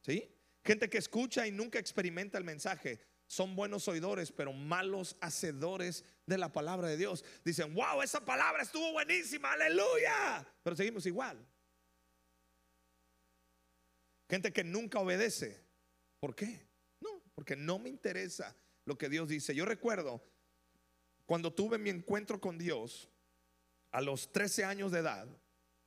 ¿Sí? 0.02 0.36
Gente 0.66 0.90
que 0.90 0.98
escucha 0.98 1.48
y 1.48 1.52
nunca 1.52 1.80
experimenta 1.80 2.38
el 2.38 2.44
mensaje. 2.44 3.00
Son 3.26 3.56
buenos 3.56 3.88
oidores, 3.88 4.34
pero 4.34 4.52
malos 4.52 5.16
hacedores 5.22 6.04
de 6.26 6.38
la 6.38 6.52
palabra 6.52 6.90
de 6.90 6.98
Dios. 6.98 7.24
Dicen, 7.46 7.74
wow, 7.74 8.02
esa 8.02 8.26
palabra 8.26 8.64
estuvo 8.64 8.92
buenísima, 8.92 9.54
aleluya. 9.54 10.46
Pero 10.62 10.76
seguimos 10.76 11.06
igual. 11.06 11.38
Gente 14.30 14.52
que 14.52 14.66
nunca 14.66 15.00
obedece. 15.00 15.64
¿Por 16.20 16.36
qué? 16.36 16.68
No, 17.00 17.24
porque 17.34 17.56
no 17.56 17.80
me 17.80 17.88
interesa 17.88 18.58
lo 18.84 18.98
que 18.98 19.08
Dios 19.08 19.30
dice. 19.30 19.56
Yo 19.56 19.64
recuerdo 19.64 20.22
cuando 21.26 21.54
tuve 21.54 21.78
mi 21.78 21.90
encuentro 21.90 22.42
con 22.42 22.58
Dios 22.58 23.10
a 23.94 24.02
los 24.02 24.32
13 24.34 24.66
años 24.66 24.92
de 24.92 25.00
edad, 25.00 25.28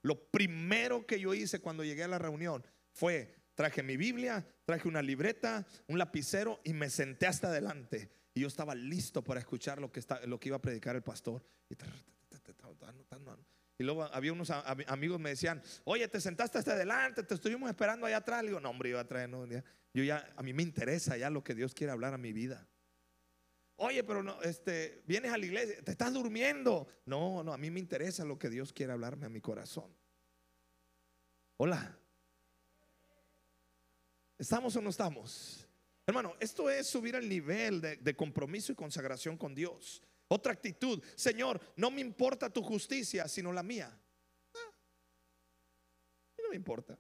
lo 0.03 0.31
primero 0.31 1.07
que 1.07 1.21
yo 1.21 1.35
hice 1.35 1.61
cuando 1.61 1.85
llegué 1.85 2.05
a 2.05 2.09
la 2.09 2.19
reunión 2.19 2.65
fue, 2.93 3.35
traje 3.55 3.83
mi 3.83 3.97
Biblia, 3.97 4.47
traje 4.65 4.89
una 4.89 5.03
libreta, 5.03 5.67
un 5.89 5.99
lapicero 5.99 6.61
y 6.65 6.73
me 6.73 6.89
senté 6.89 7.27
hasta 7.27 7.49
adelante. 7.49 8.09
Y 8.33 8.41
yo 8.41 8.49
estaba 8.49 8.75
listo 8.75 9.23
para 9.23 9.41
escuchar 9.41 9.81
lo 9.81 9.91
que, 9.91 10.01
está, 10.01 10.25
lo 10.27 10.39
que 10.39 10.49
iba 10.49 10.57
a 10.57 10.63
predicar 10.63 10.95
el 10.95 11.03
pastor. 11.03 11.45
Y 13.79 13.85
luego 13.85 14.05
había 14.05 14.33
unos 14.33 14.51
amigos 14.51 15.21
me 15.21 15.31
decían, 15.31 15.63
oye, 15.85 16.07
te 16.09 16.21
sentaste 16.21 16.59
hasta 16.59 16.73
adelante, 16.73 17.23
te 17.23 17.35
estuvimos 17.35 17.69
esperando 17.69 18.07
allá 18.07 18.19
atrás. 18.19 18.43
Le 18.43 18.51
digo, 18.51 18.61
no, 18.61 18.71
hombre, 18.71 18.91
iba 18.91 19.01
a 19.01 19.07
traer, 19.07 19.29
no, 19.29 19.47
yo 19.47 20.05
ya, 20.05 20.27
a 20.37 20.43
mí 20.43 20.53
me 20.53 20.63
interesa 20.63 21.17
ya 21.17 21.31
lo 21.31 21.43
que 21.43 21.55
Dios 21.55 21.75
quiere 21.75 21.93
hablar 21.93 22.15
a 22.15 22.19
mi 22.19 22.33
vida. 22.33 22.67
Oye, 23.77 24.03
pero 24.03 24.23
no, 24.23 24.41
este, 24.43 25.03
vienes 25.07 25.33
a 25.33 25.39
la 25.39 25.45
iglesia, 25.45 25.83
te 25.83 25.91
estás 25.91 26.13
durmiendo. 26.13 26.89
No, 27.05 27.43
no, 27.43 27.53
a 27.53 27.59
mí 27.59 27.71
me 27.71 27.79
interesa 27.79 28.25
lo 28.25 28.39
que 28.39 28.49
Dios 28.49 28.73
quiere 28.73 28.93
hablarme 28.93 29.27
a 29.27 29.29
mi 29.29 29.41
corazón. 29.41 29.95
Hola. 31.59 31.99
¿Estamos 34.39 34.75
o 34.77 34.81
no 34.81 34.91
estamos? 34.91 35.67
Hermano, 36.07 36.35
esto 36.41 36.71
es 36.71 36.87
subir 36.87 37.17
el 37.17 37.29
nivel 37.29 37.81
de, 37.81 37.97
de 37.97 38.17
compromiso 38.17 38.73
y 38.73 38.75
consagración 38.75 39.37
con 39.37 39.55
Dios. 39.55 40.03
Otra 40.29 40.53
actitud, 40.53 41.03
Señor, 41.15 41.61
no 41.77 41.91
me 41.91 42.01
importa 42.01 42.51
tu 42.51 42.63
justicia, 42.63 43.29
sino 43.29 43.53
la 43.53 43.63
mía. 43.63 43.91
Ah, 44.55 44.73
no 46.43 46.51
me 46.51 46.57
importa. 46.57 46.99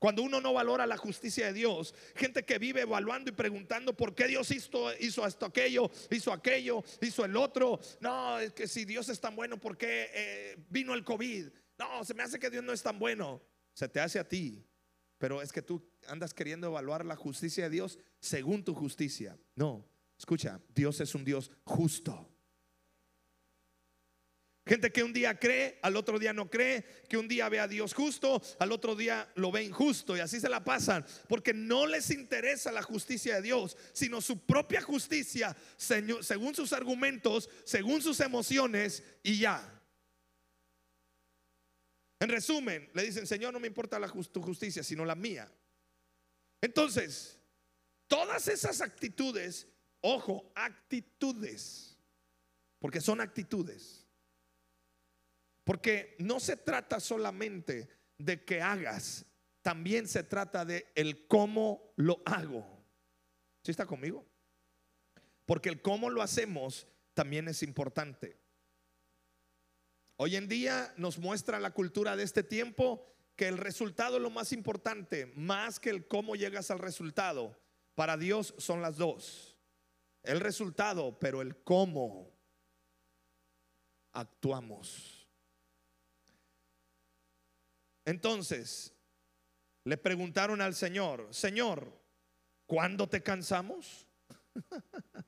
Cuando 0.00 0.22
uno 0.22 0.40
no 0.40 0.54
valora 0.54 0.86
la 0.86 0.96
justicia 0.96 1.46
de 1.46 1.52
Dios, 1.52 1.94
gente 2.16 2.42
que 2.42 2.58
vive 2.58 2.80
evaluando 2.80 3.28
y 3.30 3.34
preguntando 3.34 3.94
por 3.94 4.14
qué 4.14 4.26
Dios 4.26 4.50
hizo, 4.50 4.90
hizo 4.98 5.26
esto, 5.26 5.44
aquello, 5.44 5.90
hizo 6.10 6.32
aquello, 6.32 6.82
hizo 7.02 7.22
el 7.26 7.36
otro. 7.36 7.78
No, 8.00 8.38
es 8.38 8.54
que 8.54 8.66
si 8.66 8.86
Dios 8.86 9.10
es 9.10 9.20
tan 9.20 9.36
bueno, 9.36 9.60
¿por 9.60 9.76
qué 9.76 10.10
eh, 10.14 10.56
vino 10.70 10.94
el 10.94 11.04
COVID? 11.04 11.48
No, 11.78 12.02
se 12.02 12.14
me 12.14 12.22
hace 12.22 12.38
que 12.38 12.48
Dios 12.48 12.64
no 12.64 12.72
es 12.72 12.82
tan 12.82 12.98
bueno. 12.98 13.42
Se 13.74 13.90
te 13.90 14.00
hace 14.00 14.18
a 14.18 14.26
ti. 14.26 14.64
Pero 15.18 15.42
es 15.42 15.52
que 15.52 15.60
tú 15.60 15.86
andas 16.08 16.32
queriendo 16.32 16.68
evaluar 16.68 17.04
la 17.04 17.14
justicia 17.14 17.64
de 17.64 17.70
Dios 17.70 17.98
según 18.20 18.64
tu 18.64 18.74
justicia. 18.74 19.38
No, 19.54 19.86
escucha, 20.18 20.62
Dios 20.74 20.98
es 21.00 21.14
un 21.14 21.26
Dios 21.26 21.50
justo. 21.62 22.29
Gente 24.66 24.92
que 24.92 25.02
un 25.02 25.12
día 25.12 25.38
cree, 25.38 25.78
al 25.82 25.96
otro 25.96 26.18
día 26.18 26.32
no 26.32 26.50
cree, 26.50 26.84
que 27.08 27.16
un 27.16 27.26
día 27.26 27.48
ve 27.48 27.60
a 27.60 27.66
Dios 27.66 27.94
justo, 27.94 28.42
al 28.58 28.72
otro 28.72 28.94
día 28.94 29.30
lo 29.36 29.50
ve 29.50 29.64
injusto 29.64 30.16
y 30.16 30.20
así 30.20 30.38
se 30.38 30.50
la 30.50 30.62
pasan, 30.62 31.04
porque 31.28 31.54
no 31.54 31.86
les 31.86 32.10
interesa 32.10 32.70
la 32.70 32.82
justicia 32.82 33.36
de 33.36 33.42
Dios, 33.42 33.76
sino 33.92 34.20
su 34.20 34.38
propia 34.44 34.82
justicia, 34.82 35.56
según 35.76 36.54
sus 36.54 36.72
argumentos, 36.72 37.48
según 37.64 38.02
sus 38.02 38.20
emociones 38.20 39.02
y 39.22 39.38
ya. 39.38 39.82
En 42.20 42.28
resumen, 42.28 42.90
le 42.92 43.04
dicen, 43.04 43.26
Señor, 43.26 43.54
no 43.54 43.60
me 43.60 43.66
importa 43.66 43.98
la 43.98 44.08
tu 44.08 44.42
justicia, 44.42 44.82
sino 44.82 45.06
la 45.06 45.14
mía. 45.14 45.50
Entonces, 46.60 47.40
todas 48.06 48.46
esas 48.46 48.82
actitudes, 48.82 49.66
ojo, 50.02 50.52
actitudes, 50.54 51.96
porque 52.78 53.00
son 53.00 53.22
actitudes 53.22 54.06
porque 55.70 56.16
no 56.18 56.40
se 56.40 56.56
trata 56.56 56.98
solamente 56.98 57.88
de 58.18 58.44
que 58.44 58.60
hagas, 58.60 59.24
también 59.62 60.08
se 60.08 60.24
trata 60.24 60.64
de 60.64 60.90
el 60.96 61.28
cómo 61.28 61.92
lo 61.94 62.20
hago. 62.26 62.66
¿Sí 63.62 63.70
está 63.70 63.86
conmigo? 63.86 64.26
Porque 65.46 65.68
el 65.68 65.80
cómo 65.80 66.10
lo 66.10 66.22
hacemos 66.22 66.88
también 67.14 67.46
es 67.46 67.62
importante. 67.62 68.36
Hoy 70.16 70.34
en 70.34 70.48
día 70.48 70.92
nos 70.96 71.18
muestra 71.18 71.60
la 71.60 71.70
cultura 71.70 72.16
de 72.16 72.24
este 72.24 72.42
tiempo 72.42 73.06
que 73.36 73.46
el 73.46 73.56
resultado 73.56 74.16
es 74.16 74.22
lo 74.24 74.30
más 74.30 74.52
importante, 74.52 75.26
más 75.36 75.78
que 75.78 75.90
el 75.90 76.08
cómo 76.08 76.34
llegas 76.34 76.72
al 76.72 76.80
resultado. 76.80 77.56
Para 77.94 78.16
Dios 78.16 78.56
son 78.58 78.82
las 78.82 78.96
dos. 78.96 79.56
El 80.24 80.40
resultado, 80.40 81.16
pero 81.20 81.40
el 81.42 81.62
cómo 81.62 82.36
actuamos. 84.10 85.19
Entonces, 88.04 88.94
le 89.84 89.96
preguntaron 89.96 90.60
al 90.60 90.74
Señor, 90.74 91.28
Señor, 91.30 91.92
¿cuándo 92.66 93.08
te 93.08 93.22
cansamos? 93.22 94.06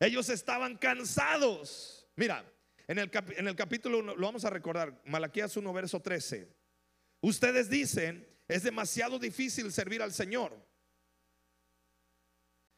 Ellos 0.00 0.28
estaban 0.28 0.76
cansados. 0.76 2.06
Mira, 2.16 2.44
en 2.86 2.98
el, 2.98 3.56
capítulo 3.56 3.98
1, 3.98 4.16
lo 4.16 4.26
vamos 4.26 4.44
a 4.44 4.50
recordar, 4.50 5.00
Malaquías 5.06 5.56
1, 5.56 5.72
verso 5.72 6.00
13. 6.00 6.48
Ustedes 7.22 7.70
dicen, 7.70 8.28
es 8.46 8.62
demasiado 8.62 9.18
difícil 9.18 9.72
servir 9.72 10.02
al 10.02 10.12
Señor. 10.12 10.54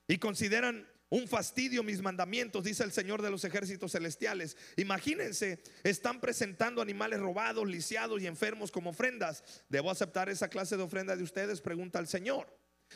Y 0.07 0.19
consideran 0.19 0.89
un 1.09 1.29
fastidio 1.29 1.83
mis 1.83 2.03
mandamientos, 2.03 2.65
dice 2.65 2.83
el 2.83 2.93
Señor 2.93 3.23
de 3.23 3.31
los 3.31 3.45
ejércitos 3.45 3.93
celestiales. 3.93 4.57
Imagínense, 4.77 5.63
están 5.85 6.21
presentando 6.21 6.83
animales 6.83 7.21
robados, 7.21 7.69
lisiados 7.69 8.21
y 8.21 8.27
enfermos 8.27 8.73
como 8.73 8.91
ofrendas. 8.91 9.45
¿Debo 9.69 9.91
aceptar 9.91 10.29
esa 10.29 10.49
clase 10.49 10.77
de 10.77 10.83
ofrenda 10.83 11.15
de 11.15 11.23
ustedes? 11.23 11.61
Pregunta 11.61 11.99
el 11.99 12.09
Señor. 12.09 12.53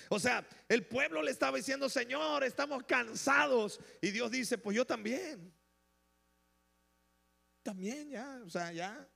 O 0.08 0.18
sea, 0.18 0.46
el 0.68 0.86
pueblo 0.86 1.22
le 1.22 1.30
estaba 1.30 1.56
diciendo, 1.56 1.88
Señor, 1.88 2.44
estamos 2.44 2.82
cansados. 2.84 3.80
Y 4.00 4.10
Dios 4.10 4.30
dice, 4.30 4.58
pues 4.58 4.76
yo 4.76 4.84
también. 4.84 5.52
También 7.62 8.10
ya, 8.10 8.40
o 8.44 8.50
sea, 8.50 8.72
ya. 8.72 9.08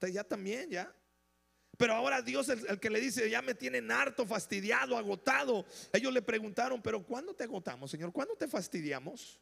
Ya 0.00 0.24
también, 0.24 0.70
ya. 0.70 0.94
Pero 1.80 1.94
ahora 1.94 2.20
Dios 2.20 2.46
es 2.50 2.62
el, 2.64 2.78
que 2.78 2.90
le 2.90 3.00
dice, 3.00 3.30
ya 3.30 3.40
me 3.40 3.54
tienen 3.54 3.90
harto, 3.90 4.26
fastidiado, 4.26 4.98
agotado. 4.98 5.64
Ellos 5.94 6.12
le 6.12 6.20
preguntaron, 6.20 6.82
pero 6.82 7.02
¿cuándo 7.02 7.34
te 7.34 7.44
agotamos, 7.44 7.90
Señor? 7.90 8.12
¿Cuándo 8.12 8.36
te 8.36 8.46
fastidiamos? 8.46 9.40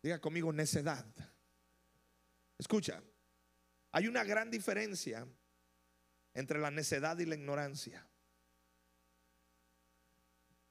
Diga 0.00 0.20
conmigo, 0.20 0.52
necedad. 0.52 1.04
Escucha, 2.56 3.02
hay 3.90 4.06
una 4.06 4.22
gran 4.22 4.48
diferencia 4.48 5.26
entre 6.34 6.60
la 6.60 6.70
necedad 6.70 7.18
y 7.18 7.26
la 7.26 7.34
ignorancia. 7.34 8.06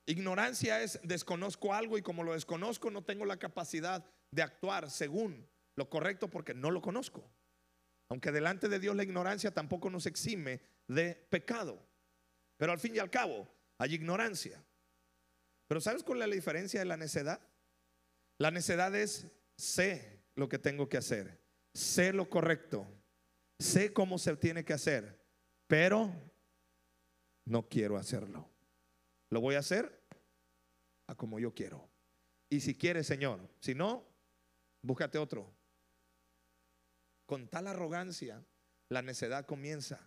Ignorancia 0.06 0.82
es 0.82 0.98
desconozco 1.04 1.74
algo 1.74 1.98
y 1.98 2.02
como 2.02 2.24
lo 2.24 2.32
desconozco 2.32 2.90
no 2.90 3.04
tengo 3.04 3.26
la 3.26 3.36
capacidad 3.36 4.10
de 4.34 4.44
actuar 4.44 4.90
según 4.90 5.46
lo 5.76 5.90
correcto 5.90 6.30
porque 6.30 6.54
no 6.54 6.72
lo 6.72 6.82
conozco. 6.82 7.30
Aunque 8.12 8.34
delante 8.34 8.68
de 8.68 8.78
Dios 8.78 8.94
la 8.94 9.04
ignorancia 9.04 9.54
tampoco 9.54 9.90
nos 9.90 10.06
exime 10.06 10.60
de 10.86 11.16
pecado. 11.16 11.82
Pero 12.58 12.74
al 12.74 12.78
fin 12.78 12.94
y 12.94 13.00
al 13.00 13.10
cabo, 13.10 13.48
hay 13.78 13.94
ignorancia. 13.94 14.62
Pero 15.66 15.80
¿sabes 15.80 16.04
cuál 16.04 16.22
es 16.22 16.28
la 16.28 16.36
diferencia 16.36 16.82
de 16.82 16.88
la 16.88 16.98
necedad? 16.98 17.40
La 18.38 18.52
necedad 18.52 18.94
es 18.98 19.28
sé 19.56 20.26
lo 20.36 20.50
que 20.50 20.60
tengo 20.60 20.90
que 20.90 20.98
hacer, 20.98 21.40
sé 21.74 22.12
lo 22.12 22.30
correcto, 22.30 22.86
sé 23.60 23.94
cómo 23.94 24.18
se 24.18 24.36
tiene 24.36 24.66
que 24.66 24.74
hacer, 24.74 25.26
pero 25.66 26.12
no 27.46 27.70
quiero 27.70 27.96
hacerlo. 27.96 28.46
Lo 29.30 29.40
voy 29.40 29.56
a 29.56 29.60
hacer 29.60 30.04
a 31.08 31.16
como 31.16 31.40
yo 31.40 31.54
quiero. 31.54 31.90
Y 32.50 32.60
si 32.60 32.76
quieres, 32.76 33.08
Señor, 33.08 33.40
si 33.62 33.74
no, 33.74 34.06
búscate 34.82 35.18
otro. 35.18 35.61
Con 37.32 37.48
tal 37.48 37.68
arrogancia, 37.68 38.44
la 38.90 39.02
necedad 39.02 39.46
comienza 39.46 39.98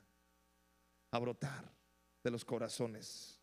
a 1.10 1.18
brotar 1.18 1.74
de 2.22 2.30
los 2.30 2.44
corazones. 2.44 3.40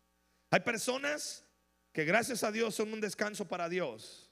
Hay 0.52 0.60
personas 0.60 1.44
que 1.90 2.04
gracias 2.04 2.44
a 2.44 2.52
Dios 2.52 2.76
son 2.76 2.92
un 2.92 3.00
descanso 3.00 3.48
para 3.48 3.68
Dios. 3.68 4.30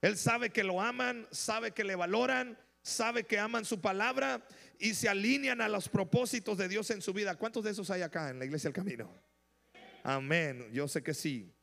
Él 0.00 0.16
sabe 0.16 0.48
que 0.48 0.64
lo 0.64 0.80
aman, 0.80 1.28
sabe 1.32 1.72
que 1.72 1.84
le 1.84 1.94
valoran, 1.94 2.58
sabe 2.80 3.24
que 3.24 3.38
aman 3.38 3.66
su 3.66 3.82
palabra 3.82 4.42
y 4.78 4.94
se 4.94 5.10
alinean 5.10 5.60
a 5.60 5.68
los 5.68 5.90
propósitos 5.90 6.56
de 6.56 6.68
Dios 6.68 6.88
en 6.92 7.02
su 7.02 7.12
vida. 7.12 7.36
¿Cuántos 7.36 7.62
de 7.62 7.72
esos 7.72 7.90
hay 7.90 8.00
acá 8.00 8.30
en 8.30 8.38
la 8.38 8.46
iglesia 8.46 8.68
del 8.68 8.74
camino? 8.74 9.14
Amén, 10.02 10.66
yo 10.72 10.88
sé 10.88 11.02
que 11.02 11.12
sí. 11.12 11.54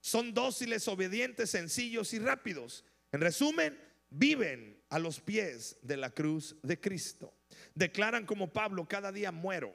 Son 0.00 0.32
dóciles, 0.32 0.88
obedientes, 0.88 1.50
sencillos 1.50 2.14
y 2.14 2.18
rápidos. 2.18 2.82
En 3.12 3.20
resumen, 3.20 3.78
viven 4.08 4.79
a 4.90 4.98
los 4.98 5.20
pies 5.20 5.78
de 5.82 5.96
la 5.96 6.10
cruz 6.10 6.56
de 6.62 6.78
Cristo. 6.78 7.32
Declaran 7.74 8.26
como 8.26 8.52
Pablo, 8.52 8.86
cada 8.86 9.12
día 9.12 9.32
muero. 9.32 9.74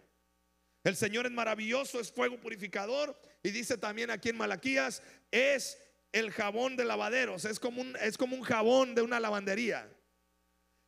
El 0.83 0.95
Señor 0.95 1.25
es 1.25 1.31
maravilloso, 1.31 1.99
es 1.99 2.11
fuego 2.11 2.39
purificador. 2.39 3.17
Y 3.41 3.49
dice 3.49 3.77
también 3.77 4.11
aquí 4.11 4.29
en 4.29 4.37
Malaquías, 4.37 5.01
es 5.31 5.81
el 6.11 6.31
jabón 6.31 6.75
de 6.75 6.85
lavaderos, 6.85 7.43
es 7.43 7.59
como 7.59 7.81
un, 7.81 7.97
es 7.97 8.17
como 8.17 8.35
un 8.35 8.43
jabón 8.43 8.93
de 8.93 9.01
una 9.01 9.19
lavandería. 9.19 9.91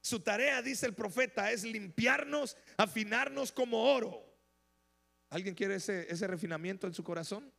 Su 0.02 0.20
tarea, 0.20 0.62
dice 0.62 0.86
el 0.86 0.94
profeta, 0.94 1.52
es 1.52 1.64
limpiarnos, 1.64 2.56
afinarnos 2.78 3.52
como 3.52 3.94
oro. 3.94 4.24
¿Alguien 5.30 5.56
quiere 5.56 5.76
ese, 5.76 6.08
ese 6.10 6.28
refinamiento 6.28 6.88
en 6.88 6.94
su 6.94 7.04
corazón? 7.04 7.52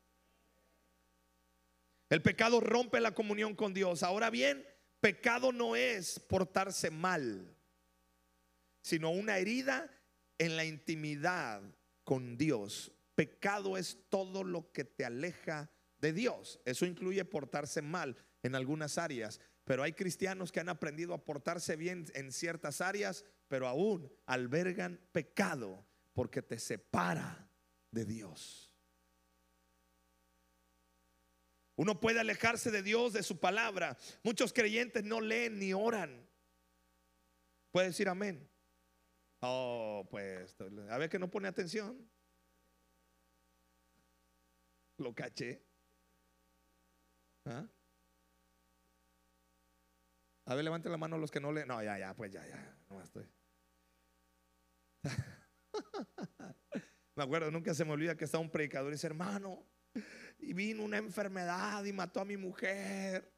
El 2.09 2.22
pecado 2.22 2.61
rompe 2.61 3.00
la 3.00 3.12
comunión 3.12 3.54
con 3.54 3.74
Dios. 3.74 4.02
Ahora 4.02 4.31
bien, 4.31 4.66
pecado 5.01 5.53
no 5.53 5.77
es 5.77 6.19
portarse 6.19 6.91
mal, 6.91 7.57
sino 8.81 9.11
una 9.11 9.39
herida 9.39 9.91
en 10.39 10.57
la 10.57 10.65
intimidad 10.65 11.63
con 12.05 12.37
Dios. 12.37 12.93
Pecado 13.15 13.77
es 13.77 13.99
todo 14.09 14.45
lo 14.45 14.73
que 14.73 14.85
te 14.85 15.05
aleja 15.05 15.71
de 15.99 16.13
Dios. 16.13 16.61
Eso 16.65 16.87
incluye 16.87 17.25
portarse 17.25 17.83
mal 17.83 18.17
en 18.43 18.55
algunas 18.55 18.99
áreas, 18.99 19.41
pero 19.65 19.83
hay 19.83 19.93
cristianos 19.93 20.53
que 20.53 20.61
han 20.61 20.69
aprendido 20.69 21.13
a 21.15 21.25
portarse 21.25 21.77
bien 21.77 22.07
en 22.15 22.33
ciertas 22.33 22.81
áreas, 22.81 23.25
pero 23.49 23.67
aún 23.67 24.11
albergan 24.27 25.01
pecado 25.13 25.85
porque 26.15 26.43
te 26.43 26.59
separa 26.59 27.51
de 27.91 28.05
Dios. 28.05 28.67
Uno 31.79 32.01
puede 32.01 32.19
alejarse 32.19 32.73
de 32.73 32.83
Dios, 32.83 33.12
de 33.12 33.23
su 33.23 33.38
palabra. 33.38 33.97
Muchos 34.25 34.53
creyentes 34.53 35.05
no 35.05 35.21
leen 35.21 35.61
ni 35.61 35.73
oran. 35.73 36.29
Puede 37.71 37.87
decir 37.87 38.09
amén. 38.09 38.51
Oh, 39.41 40.05
pues, 40.11 40.57
a 40.91 40.99
ver 40.99 41.09
que 41.09 41.21
no 41.21 41.31
pone 41.31 41.47
atención. 41.47 42.11
Lo 44.97 45.14
caché. 45.14 45.62
¿Ah? 47.45 47.64
A 50.47 50.55
ver, 50.57 50.64
levante 50.64 50.88
la 50.88 50.97
mano 50.97 51.17
los 51.17 51.31
que 51.31 51.38
no 51.38 51.53
le. 51.53 51.64
No, 51.64 51.81
ya, 51.81 51.97
ya, 51.97 52.12
pues 52.12 52.33
ya, 52.33 52.45
ya. 52.45 52.77
No 52.91 53.01
estoy. 53.01 53.31
me 57.14 57.23
acuerdo, 57.23 57.53
nunca 57.53 57.73
se 57.73 57.85
me 57.85 57.93
olvida 57.93 58.17
que 58.17 58.25
estaba 58.25 58.43
un 58.43 58.51
predicador 58.51 58.91
y 58.91 58.97
dice, 58.97 59.07
hermano, 59.07 59.64
y 60.38 60.53
vino 60.53 60.83
una 60.83 60.98
enfermedad 60.98 61.85
y 61.85 61.92
mató 61.92 62.20
a 62.20 62.24
mi 62.24 62.37
mujer. 62.37 63.33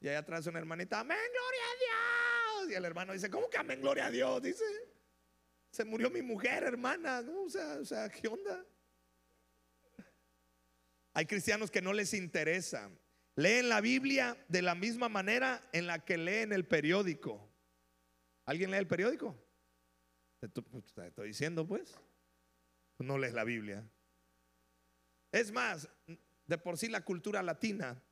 Y 0.00 0.08
allá 0.08 0.20
atrás 0.20 0.46
una 0.46 0.58
hermanita, 0.58 1.00
amén, 1.00 1.18
gloria 1.32 1.62
a 1.64 2.64
Dios. 2.64 2.72
Y 2.72 2.74
el 2.74 2.84
hermano 2.84 3.12
dice, 3.12 3.30
¿cómo 3.30 3.48
que 3.50 3.58
amén, 3.58 3.80
gloria 3.80 4.06
a 4.06 4.10
Dios? 4.10 4.42
Dice, 4.42 4.64
se 5.70 5.84
murió 5.84 6.10
mi 6.10 6.22
mujer, 6.22 6.62
hermana. 6.62 7.22
O, 7.44 7.50
sea, 7.50 7.78
o 7.80 7.84
sea, 7.84 8.08
¿qué 8.08 8.28
onda? 8.28 8.64
Hay 11.12 11.26
cristianos 11.26 11.70
que 11.70 11.82
no 11.82 11.92
les 11.92 12.14
interesa 12.14 12.90
Leen 13.38 13.68
la 13.68 13.80
Biblia 13.80 14.36
de 14.48 14.62
la 14.62 14.74
misma 14.74 15.08
manera 15.08 15.62
en 15.72 15.86
la 15.86 16.04
que 16.04 16.18
leen 16.18 16.52
el 16.52 16.66
periódico. 16.66 17.48
¿Alguien 18.46 18.72
lee 18.72 18.78
el 18.78 18.88
periódico? 18.88 19.40
Te 20.40 20.48
estoy 21.06 21.28
diciendo 21.28 21.64
pues. 21.64 21.96
No 22.98 23.16
lees 23.16 23.34
la 23.34 23.44
Biblia. 23.44 23.88
Es 25.30 25.52
más, 25.52 25.88
de 26.48 26.58
por 26.58 26.76
sí 26.76 26.88
la 26.88 27.04
cultura 27.04 27.42
latina. 27.42 28.02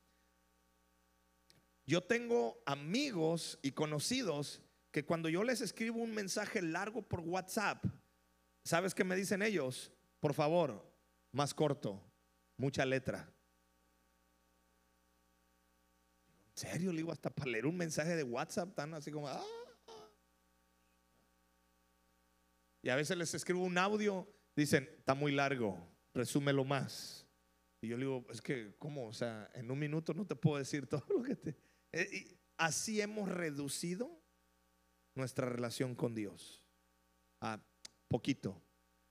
Yo 1.86 2.02
tengo 2.02 2.62
amigos 2.66 3.58
y 3.62 3.72
conocidos 3.72 4.62
que 4.92 5.04
cuando 5.04 5.28
yo 5.28 5.42
les 5.42 5.60
escribo 5.60 6.00
un 6.00 6.14
mensaje 6.14 6.62
largo 6.62 7.02
por 7.02 7.20
WhatsApp, 7.20 7.84
¿sabes 8.64 8.94
qué 8.94 9.04
me 9.04 9.16
dicen 9.16 9.42
ellos? 9.42 9.92
Por 10.20 10.34
favor, 10.34 10.86
más 11.32 11.54
corto, 11.54 12.00
mucha 12.56 12.84
letra. 12.84 13.32
serio? 16.54 16.90
Le 16.90 16.98
digo, 16.98 17.12
hasta 17.12 17.30
para 17.30 17.50
leer 17.50 17.66
un 17.66 17.76
mensaje 17.76 18.16
de 18.16 18.22
WhatsApp 18.22 18.74
tan 18.74 18.94
así 18.94 19.10
como... 19.10 19.28
Ah, 19.28 19.42
ah". 19.88 20.08
Y 22.82 22.88
a 22.88 22.96
veces 22.96 23.16
les 23.16 23.34
escribo 23.34 23.62
un 23.62 23.76
audio, 23.76 24.26
dicen, 24.54 24.88
está 24.98 25.14
muy 25.14 25.32
largo, 25.32 25.78
resúmelo 26.14 26.64
más. 26.64 27.25
Y 27.86 27.90
yo 27.90 27.96
le 27.96 28.04
digo, 28.04 28.26
es 28.30 28.42
que, 28.42 28.74
¿cómo? 28.80 29.06
O 29.06 29.12
sea, 29.12 29.48
en 29.54 29.70
un 29.70 29.78
minuto 29.78 30.12
no 30.12 30.26
te 30.26 30.34
puedo 30.34 30.58
decir 30.58 30.86
todo 30.88 31.04
lo 31.08 31.22
que 31.22 31.36
te... 31.36 31.56
Eh, 31.92 32.36
así 32.56 33.00
hemos 33.00 33.28
reducido 33.28 34.20
nuestra 35.14 35.48
relación 35.48 35.94
con 35.94 36.12
Dios. 36.12 36.64
A 37.40 37.60
poquito. 38.08 38.60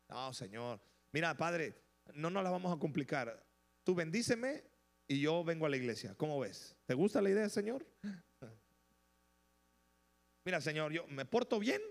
No, 0.10 0.34
Señor. 0.34 0.82
Mira, 1.14 1.38
Padre, 1.38 1.74
no 2.16 2.30
nos 2.30 2.44
la 2.44 2.50
vamos 2.50 2.76
a 2.76 2.78
complicar. 2.78 3.48
Tú 3.86 3.96
bendíceme 3.96 4.66
y 5.08 5.22
yo 5.22 5.42
vengo 5.46 5.66
a 5.66 5.70
la 5.70 5.78
iglesia. 5.78 6.14
¿Cómo 6.16 6.38
ves? 6.38 6.76
¿Te 6.86 6.96
gusta 6.96 7.22
la 7.22 7.30
idea, 7.30 7.48
Señor? 7.48 7.88
Mira, 10.44 10.60
Señor, 10.60 10.92
yo 10.92 11.08
me 11.08 11.24
porto 11.24 11.60
bien, 11.60 11.82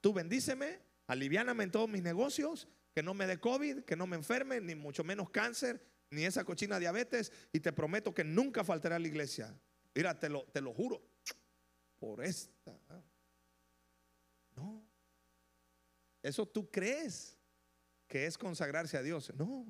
tú 0.00 0.12
bendíceme, 0.12 0.80
aliviáname 1.06 1.62
en 1.62 1.70
todos 1.70 1.88
mis 1.88 2.02
negocios, 2.02 2.66
que 2.92 3.04
no 3.04 3.14
me 3.14 3.28
dé 3.28 3.38
COVID, 3.38 3.84
que 3.84 3.94
no 3.94 4.08
me 4.08 4.16
enferme, 4.16 4.60
ni 4.60 4.74
mucho 4.74 5.04
menos 5.04 5.30
cáncer, 5.30 5.91
ni 6.12 6.24
esa 6.24 6.44
cochina 6.44 6.78
diabetes, 6.78 7.32
y 7.52 7.60
te 7.60 7.72
prometo 7.72 8.14
que 8.14 8.22
nunca 8.22 8.62
faltará 8.62 8.96
a 8.96 8.98
la 8.98 9.08
iglesia. 9.08 9.58
Mira, 9.94 10.18
te 10.18 10.28
lo, 10.28 10.44
te 10.44 10.60
lo 10.60 10.72
juro, 10.72 11.02
por 11.98 12.22
esta. 12.22 12.78
No. 14.54 14.84
Eso 16.22 16.46
tú 16.46 16.70
crees 16.70 17.36
que 18.06 18.26
es 18.26 18.36
consagrarse 18.36 18.96
a 18.96 19.02
Dios. 19.02 19.32
No. 19.34 19.66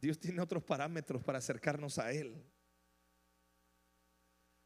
Dios 0.00 0.18
tiene 0.18 0.40
otros 0.40 0.64
parámetros 0.64 1.22
para 1.22 1.38
acercarnos 1.38 1.98
a 1.98 2.10
Él. 2.10 2.42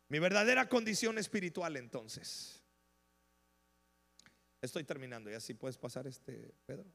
Mi 0.08 0.20
verdadera 0.20 0.68
condición 0.68 1.18
espiritual 1.18 1.76
entonces. 1.76 2.62
Estoy 4.62 4.84
terminando 4.84 5.30
y 5.30 5.34
así 5.34 5.52
puedes 5.52 5.76
pasar 5.76 6.06
este, 6.06 6.54
Pedro. 6.64 6.86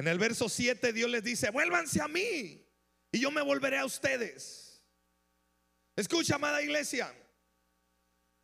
En 0.00 0.08
el 0.08 0.18
verso 0.18 0.48
7 0.48 0.94
Dios 0.94 1.10
les 1.10 1.22
dice, 1.22 1.50
vuélvanse 1.50 2.00
a 2.00 2.08
mí 2.08 2.66
y 3.12 3.20
yo 3.20 3.30
me 3.30 3.42
volveré 3.42 3.76
a 3.76 3.84
ustedes. 3.84 4.82
Escucha, 5.94 6.36
amada 6.36 6.62
iglesia, 6.62 7.14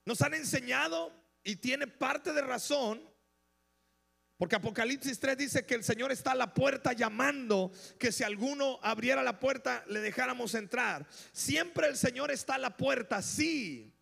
nos 0.05 0.21
han 0.21 0.35
enseñado 0.35 1.11
y 1.43 1.57
tiene 1.57 1.87
parte 1.87 2.35
de 2.35 2.43
razón 2.43 3.03
porque 4.37 4.57
Apocalipsis 4.57 5.19
3 5.19 5.39
dice 5.39 5.65
que 5.65 5.77
el 5.77 5.83
Señor 5.83 6.13
está 6.13 6.33
a 6.33 6.35
la 6.35 6.53
puerta 6.53 6.93
llamando, 6.93 7.73
que 7.99 8.13
si 8.13 8.23
alguno 8.23 8.79
abriera 8.83 9.23
la 9.23 9.41
puerta 9.41 9.83
le 9.89 10.01
dejáramos 10.01 10.55
entrar. 10.55 11.07
Siempre 11.33 11.87
el 11.87 11.97
Señor 11.97 12.31
está 12.31 12.57
a 12.57 12.59
la 12.59 12.77
puerta, 12.77 13.23
sí. 13.23 13.97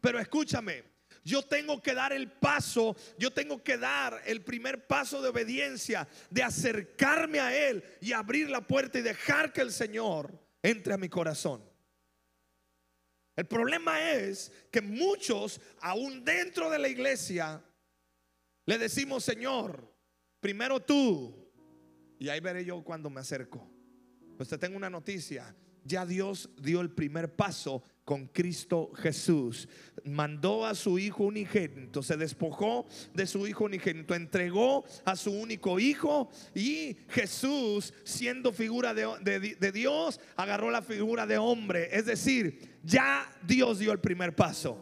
Pero 0.00 0.18
escúchame, 0.18 0.82
yo 1.26 1.42
tengo 1.42 1.82
que 1.82 1.92
dar 1.92 2.12
el 2.12 2.30
paso, 2.30 2.96
yo 3.18 3.32
tengo 3.32 3.62
que 3.62 3.76
dar 3.76 4.22
el 4.26 4.44
primer 4.44 4.86
paso 4.86 5.20
de 5.20 5.28
obediencia, 5.28 6.06
de 6.30 6.44
acercarme 6.44 7.40
a 7.40 7.68
Él 7.68 7.82
y 8.00 8.12
abrir 8.12 8.48
la 8.48 8.64
puerta 8.64 9.00
y 9.00 9.02
dejar 9.02 9.52
que 9.52 9.60
el 9.60 9.72
Señor 9.72 10.38
entre 10.62 10.94
a 10.94 10.98
mi 10.98 11.08
corazón. 11.08 11.68
El 13.34 13.44
problema 13.46 14.12
es 14.12 14.52
que 14.70 14.80
muchos, 14.80 15.60
aún 15.80 16.24
dentro 16.24 16.70
de 16.70 16.78
la 16.78 16.88
iglesia, 16.88 17.60
le 18.64 18.78
decimos, 18.78 19.24
Señor, 19.24 19.92
primero 20.38 20.80
tú. 20.80 21.52
Y 22.20 22.28
ahí 22.28 22.38
veré 22.38 22.64
yo 22.64 22.84
cuando 22.84 23.10
me 23.10 23.20
acerco. 23.20 23.68
Pues 24.36 24.48
te 24.48 24.58
tengo 24.58 24.76
una 24.76 24.88
noticia. 24.88 25.56
Ya 25.82 26.06
Dios 26.06 26.50
dio 26.56 26.80
el 26.80 26.90
primer 26.90 27.34
paso 27.34 27.82
con 28.06 28.28
Cristo 28.28 28.92
Jesús. 28.94 29.68
Mandó 30.04 30.64
a 30.64 30.74
su 30.74 30.98
Hijo 30.98 31.24
unigénito, 31.24 32.02
se 32.02 32.16
despojó 32.16 32.86
de 33.12 33.26
su 33.26 33.46
Hijo 33.46 33.64
unigénito, 33.64 34.14
entregó 34.14 34.84
a 35.04 35.16
su 35.16 35.32
único 35.32 35.78
Hijo 35.80 36.30
y 36.54 36.96
Jesús, 37.08 37.92
siendo 38.04 38.52
figura 38.52 38.94
de, 38.94 39.56
de, 39.58 39.72
Dios, 39.72 40.20
agarró 40.36 40.70
la 40.70 40.82
figura 40.82 41.26
de 41.26 41.36
hombre. 41.36 41.88
Es 41.90 42.06
decir, 42.06 42.78
ya 42.84 43.28
Dios 43.44 43.80
dio 43.80 43.90
el 43.90 43.98
primer 43.98 44.34
paso. 44.34 44.78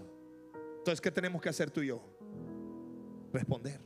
Entonces, 0.79 1.01
¿qué 1.01 1.11
tenemos 1.11 1.41
que 1.41 1.49
hacer 1.49 1.71
tú 1.71 1.81
y 1.81 1.87
yo? 1.89 2.05
Responder 3.33 3.81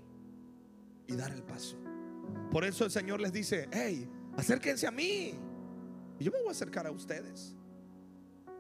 y 1.07 1.15
dar 1.15 1.31
el 1.31 1.45
paso. 1.45 1.79
Por 2.51 2.65
eso 2.65 2.85
el 2.85 2.91
Señor 2.91 3.21
les 3.21 3.33
dice, 3.33 3.69
hey, 3.71 4.11
acérquense 4.37 4.89
a 4.89 4.91
mí. 4.91 5.33
Y 6.19 6.25
yo 6.25 6.33
me 6.33 6.39
voy 6.39 6.49
a 6.49 6.51
acercar 6.51 6.89
a 6.89 6.91
ustedes. 6.91 7.55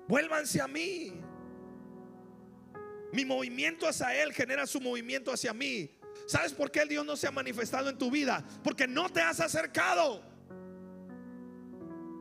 Vuélvanse 0.09 0.61
a 0.61 0.66
mí. 0.66 1.12
Mi 3.12 3.25
movimiento 3.25 3.87
hacia 3.87 4.14
Él 4.23 4.33
genera 4.33 4.66
su 4.66 4.81
movimiento 4.81 5.33
hacia 5.33 5.53
mí. 5.53 5.90
¿Sabes 6.27 6.53
por 6.53 6.71
qué 6.71 6.81
el 6.81 6.88
Dios 6.88 7.07
no 7.07 7.16
se 7.16 7.27
ha 7.27 7.31
manifestado 7.31 7.88
en 7.88 7.99
tu 7.99 8.11
vida? 8.11 8.44
Porque 8.64 8.87
no 8.87 9.09
te 9.11 9.21
has 9.21 9.40
acercado. 9.40 10.23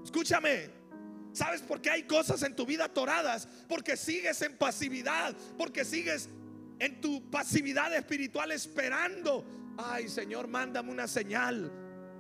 Escúchame. 0.04 0.70
¿Sabes 1.34 1.62
por 1.62 1.82
qué 1.82 1.92
hay 1.92 2.04
cosas 2.04 2.42
en 2.44 2.56
tu 2.56 2.66
vida 2.66 2.86
atoradas? 2.86 3.48
Porque 3.68 3.96
sigues 3.96 4.42
en 4.42 4.58
pasividad, 4.58 5.36
porque 5.58 5.86
sigues 5.86 6.30
en 6.80 7.00
tu 7.00 7.30
pasividad 7.30 7.94
espiritual 7.96 8.52
esperando. 8.52 9.46
Ay, 9.78 10.10
Señor, 10.10 10.48
mándame 10.48 10.92
una 10.92 11.08
señal. 11.08 11.72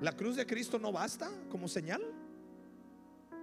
¿La 0.01 0.11
cruz 0.11 0.35
de 0.35 0.45
Cristo 0.45 0.77
no 0.77 0.91
basta 0.91 1.31
como 1.49 1.67
señal? 1.67 2.01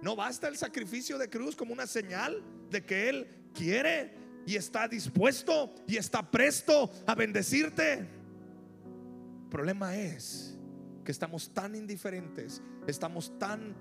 ¿No 0.01 0.15
basta 0.15 0.47
el 0.47 0.57
sacrificio 0.57 1.17
de 1.17 1.29
cruz 1.29 1.55
como 1.55 1.73
una 1.73 1.87
señal 1.87 2.43
de 2.69 2.83
que 2.85 3.09
Él 3.09 3.27
quiere 3.53 4.13
y 4.45 4.55
está 4.55 4.87
dispuesto 4.87 5.73
y 5.87 5.97
está 5.97 6.29
presto 6.29 6.91
a 7.07 7.15
bendecirte? 7.15 7.93
El 7.93 9.49
problema 9.49 9.95
es 9.95 10.57
que 11.03 11.11
estamos 11.11 11.53
tan 11.53 11.75
indiferentes, 11.75 12.61
estamos 12.87 13.37
tan 13.39 13.75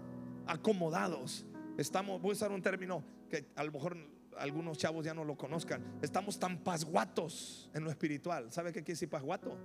acomodados, 0.46 1.44
estamos, 1.78 2.20
voy 2.20 2.30
a 2.30 2.34
usar 2.34 2.52
un 2.52 2.62
término 2.62 3.04
que 3.28 3.46
a 3.56 3.64
lo 3.64 3.72
mejor 3.72 3.96
algunos 4.38 4.78
chavos 4.78 5.04
ya 5.04 5.14
no 5.14 5.24
lo 5.24 5.36
conozcan, 5.36 5.82
estamos 6.02 6.38
tan 6.38 6.58
pasguatos 6.58 7.70
en 7.74 7.84
lo 7.84 7.90
espiritual. 7.90 8.52
¿Sabe 8.52 8.72
qué 8.72 8.82
quiere 8.82 8.94
decir 8.94 9.08
pasguato? 9.08 9.56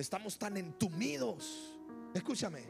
Estamos 0.00 0.38
tan 0.38 0.56
entumidos. 0.56 1.78
Escúchame. 2.14 2.62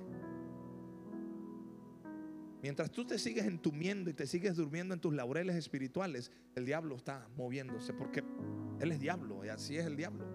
Mientras 2.60 2.90
tú 2.90 3.06
te 3.06 3.18
sigues 3.20 3.46
entumiendo 3.46 4.10
y 4.10 4.14
te 4.14 4.26
sigues 4.26 4.56
durmiendo 4.56 4.94
en 4.94 5.00
tus 5.00 5.14
laureles 5.14 5.54
espirituales, 5.54 6.32
el 6.56 6.66
diablo 6.66 6.96
está 6.96 7.28
moviéndose 7.36 7.94
porque 7.94 8.24
él 8.80 8.90
es 8.90 8.98
diablo 8.98 9.44
y 9.44 9.48
así 9.48 9.78
es 9.78 9.86
el 9.86 9.96
diablo. 9.96 10.26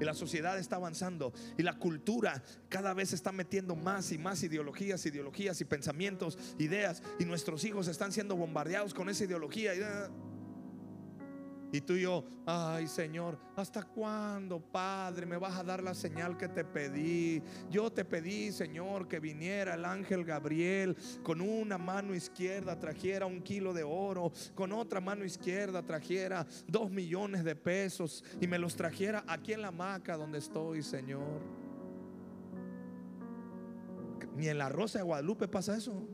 Y 0.00 0.04
la 0.04 0.14
sociedad 0.14 0.58
está 0.58 0.76
avanzando 0.76 1.34
y 1.58 1.62
la 1.62 1.78
cultura 1.78 2.42
cada 2.70 2.94
vez 2.94 3.12
está 3.12 3.30
metiendo 3.30 3.76
más 3.76 4.10
y 4.12 4.18
más 4.18 4.42
ideologías, 4.42 5.04
ideologías 5.04 5.60
y 5.60 5.66
pensamientos, 5.66 6.38
ideas. 6.58 7.02
Y 7.20 7.26
nuestros 7.26 7.64
hijos 7.64 7.86
están 7.86 8.12
siendo 8.12 8.34
bombardeados 8.34 8.94
con 8.94 9.10
esa 9.10 9.24
ideología. 9.24 9.74
Y 11.72 11.80
tú 11.80 11.94
y 11.94 12.02
yo, 12.02 12.22
ay 12.44 12.86
Señor, 12.86 13.38
¿hasta 13.56 13.82
cuándo, 13.82 14.60
Padre, 14.60 15.24
me 15.24 15.38
vas 15.38 15.58
a 15.58 15.64
dar 15.64 15.82
la 15.82 15.94
señal 15.94 16.36
que 16.36 16.46
te 16.46 16.64
pedí? 16.64 17.42
Yo 17.70 17.90
te 17.90 18.04
pedí, 18.04 18.52
Señor, 18.52 19.08
que 19.08 19.18
viniera 19.18 19.74
el 19.74 19.86
ángel 19.86 20.22
Gabriel 20.22 20.94
con 21.22 21.40
una 21.40 21.78
mano 21.78 22.14
izquierda 22.14 22.78
trajera 22.78 23.24
un 23.24 23.40
kilo 23.40 23.72
de 23.72 23.84
oro, 23.84 24.32
con 24.54 24.70
otra 24.72 25.00
mano 25.00 25.24
izquierda 25.24 25.82
trajera 25.82 26.46
dos 26.66 26.90
millones 26.90 27.42
de 27.42 27.56
pesos 27.56 28.22
y 28.38 28.46
me 28.46 28.58
los 28.58 28.76
trajera 28.76 29.24
aquí 29.26 29.54
en 29.54 29.62
la 29.62 29.68
hamaca 29.68 30.18
donde 30.18 30.38
estoy, 30.38 30.82
Señor. 30.82 31.40
Ni 34.36 34.48
en 34.48 34.58
la 34.58 34.68
Rosa 34.68 34.98
de 34.98 35.04
Guadalupe 35.04 35.48
pasa 35.48 35.76
eso. 35.76 36.06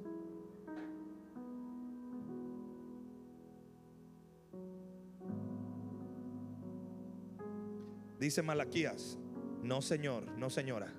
Dice 8.19 8.43
Malaquías, 8.43 9.19
no 9.63 9.81
señor, 9.81 10.25
no 10.37 10.51
señora. 10.51 10.93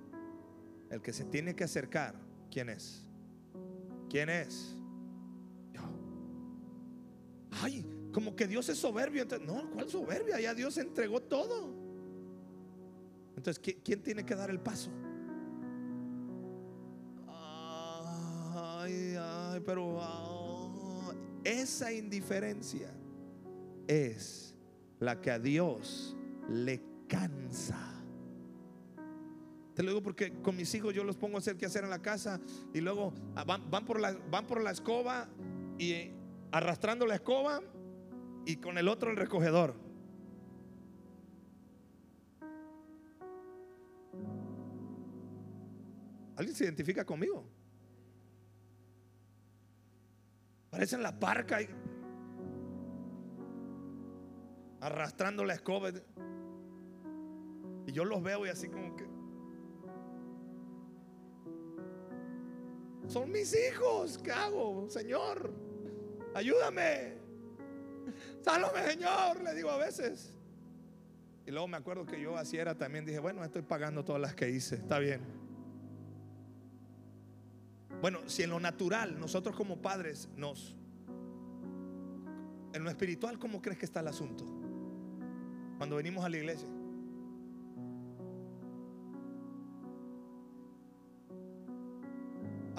El 0.89 1.01
que 1.01 1.13
se 1.13 1.25
tiene 1.25 1.55
que 1.55 1.65
acercar, 1.65 2.15
¿quién 2.49 2.69
es? 2.69 3.05
¿Quién 4.09 4.29
es? 4.29 4.75
Ay, 7.51 7.85
como 8.13 8.35
que 8.35 8.47
Dios 8.47 8.69
es 8.69 8.77
soberbio. 8.77 9.25
no, 9.45 9.69
¿cuál 9.71 9.89
soberbia? 9.89 10.39
Ya 10.39 10.53
Dios 10.53 10.77
entregó 10.77 11.21
todo. 11.21 11.73
Entonces, 13.35 13.59
¿quién 13.83 14.01
tiene 14.01 14.25
que 14.25 14.35
dar 14.35 14.49
el 14.49 14.59
paso? 14.59 14.89
Ay, 17.27 19.15
ay, 19.17 19.61
pero 19.65 19.97
ah, 20.01 21.13
esa 21.43 21.91
indiferencia 21.91 22.91
es 23.87 24.55
la 24.99 25.21
que 25.21 25.31
a 25.31 25.39
Dios 25.39 26.15
le 26.49 26.88
cansa. 27.09 27.77
Te 29.73 29.83
lo 29.83 29.89
digo 29.89 30.01
porque 30.03 30.41
con 30.41 30.55
mis 30.55 30.73
hijos 30.75 30.93
yo 30.93 31.03
los 31.03 31.17
pongo 31.17 31.35
a 31.35 31.39
hacer 31.39 31.57
qué 31.57 31.65
hacer 31.65 31.83
en 31.83 31.89
la 31.89 32.01
casa 32.01 32.39
y 32.73 32.79
luego 32.79 33.13
ah, 33.35 33.43
van, 33.43 33.85
por 33.85 33.99
la, 33.99 34.13
van 34.29 34.45
por 34.47 34.61
la 34.61 34.71
escoba 34.71 35.27
y 35.77 36.11
arrastrando 36.51 37.05
la 37.05 37.15
escoba 37.15 37.61
y 38.45 38.57
con 38.57 38.77
el 38.77 38.87
otro 38.87 39.09
el 39.09 39.17
recogedor. 39.17 39.75
¿Alguien 46.35 46.55
se 46.55 46.63
identifica 46.63 47.05
conmigo? 47.05 47.45
Parecen 50.69 51.03
la 51.03 51.19
parca 51.19 51.59
arrastrando 54.81 55.43
la 55.43 55.53
escoba. 55.53 55.91
Y 57.89 57.91
yo 57.91 58.05
los 58.05 58.21
veo 58.21 58.45
y 58.45 58.49
así 58.49 58.69
como 58.69 58.95
que... 58.95 59.07
Son 63.07 63.31
mis 63.31 63.51
hijos. 63.55 64.19
¿Qué 64.19 64.31
hago, 64.31 64.87
Señor? 64.87 65.51
Ayúdame. 66.35 67.15
Sálvame, 68.41 68.83
Señor. 68.91 69.41
Le 69.41 69.55
digo 69.55 69.71
a 69.71 69.77
veces. 69.77 70.35
Y 71.47 71.51
luego 71.51 71.67
me 71.67 71.77
acuerdo 71.77 72.05
que 72.05 72.21
yo 72.21 72.37
así 72.37 72.57
era 72.57 72.77
también. 72.77 73.05
Dije, 73.05 73.17
bueno, 73.17 73.43
estoy 73.43 73.63
pagando 73.63 74.05
todas 74.05 74.21
las 74.21 74.35
que 74.35 74.51
hice. 74.51 74.75
Está 74.75 74.99
bien. 74.99 75.21
Bueno, 78.01 78.19
si 78.27 78.43
en 78.43 78.51
lo 78.51 78.59
natural 78.59 79.19
nosotros 79.19 79.55
como 79.55 79.81
padres 79.81 80.29
nos... 80.35 80.77
En 82.71 82.83
lo 82.83 82.91
espiritual, 82.91 83.39
¿cómo 83.39 83.63
crees 83.63 83.79
que 83.79 83.85
está 83.85 84.01
el 84.01 84.09
asunto? 84.09 84.45
Cuando 85.79 85.95
venimos 85.95 86.23
a 86.23 86.29
la 86.29 86.37
iglesia. 86.37 86.69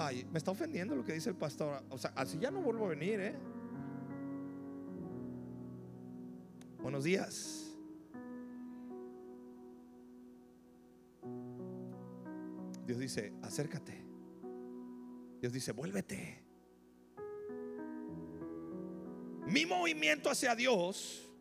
Ay, 0.03 0.25
me 0.31 0.39
está 0.39 0.49
ofendiendo 0.49 0.95
lo 0.95 1.05
que 1.05 1.13
dice 1.13 1.29
el 1.29 1.35
pastor. 1.35 1.83
O 1.89 1.97
sea, 1.97 2.11
así 2.15 2.39
ya 2.39 2.49
no 2.49 2.59
vuelvo 2.61 2.85
a 2.85 2.89
venir, 2.89 3.19
¿eh? 3.19 3.35
Buenos 6.81 7.03
días. 7.03 7.77
Dios 12.87 12.97
dice, 12.97 13.31
acércate. 13.43 14.03
Dios 15.39 15.53
dice, 15.53 15.71
vuélvete. 15.71 16.43
Mi 19.45 19.67
movimiento 19.67 20.31
hacia 20.31 20.55
Dios 20.55 21.31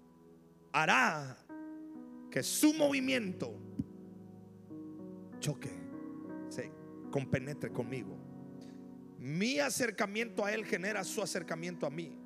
hará 0.72 1.38
que 2.30 2.42
su 2.42 2.74
movimiento 2.74 3.58
choque, 5.38 5.70
se 6.50 6.70
compenetre 7.10 7.72
conmigo 7.72 8.29
mi 9.20 9.60
acercamiento 9.60 10.46
a 10.46 10.52
Él 10.52 10.64
genera 10.64 11.04
su 11.04 11.22
acercamiento 11.22 11.86
a 11.86 11.90
mí. 11.90 12.16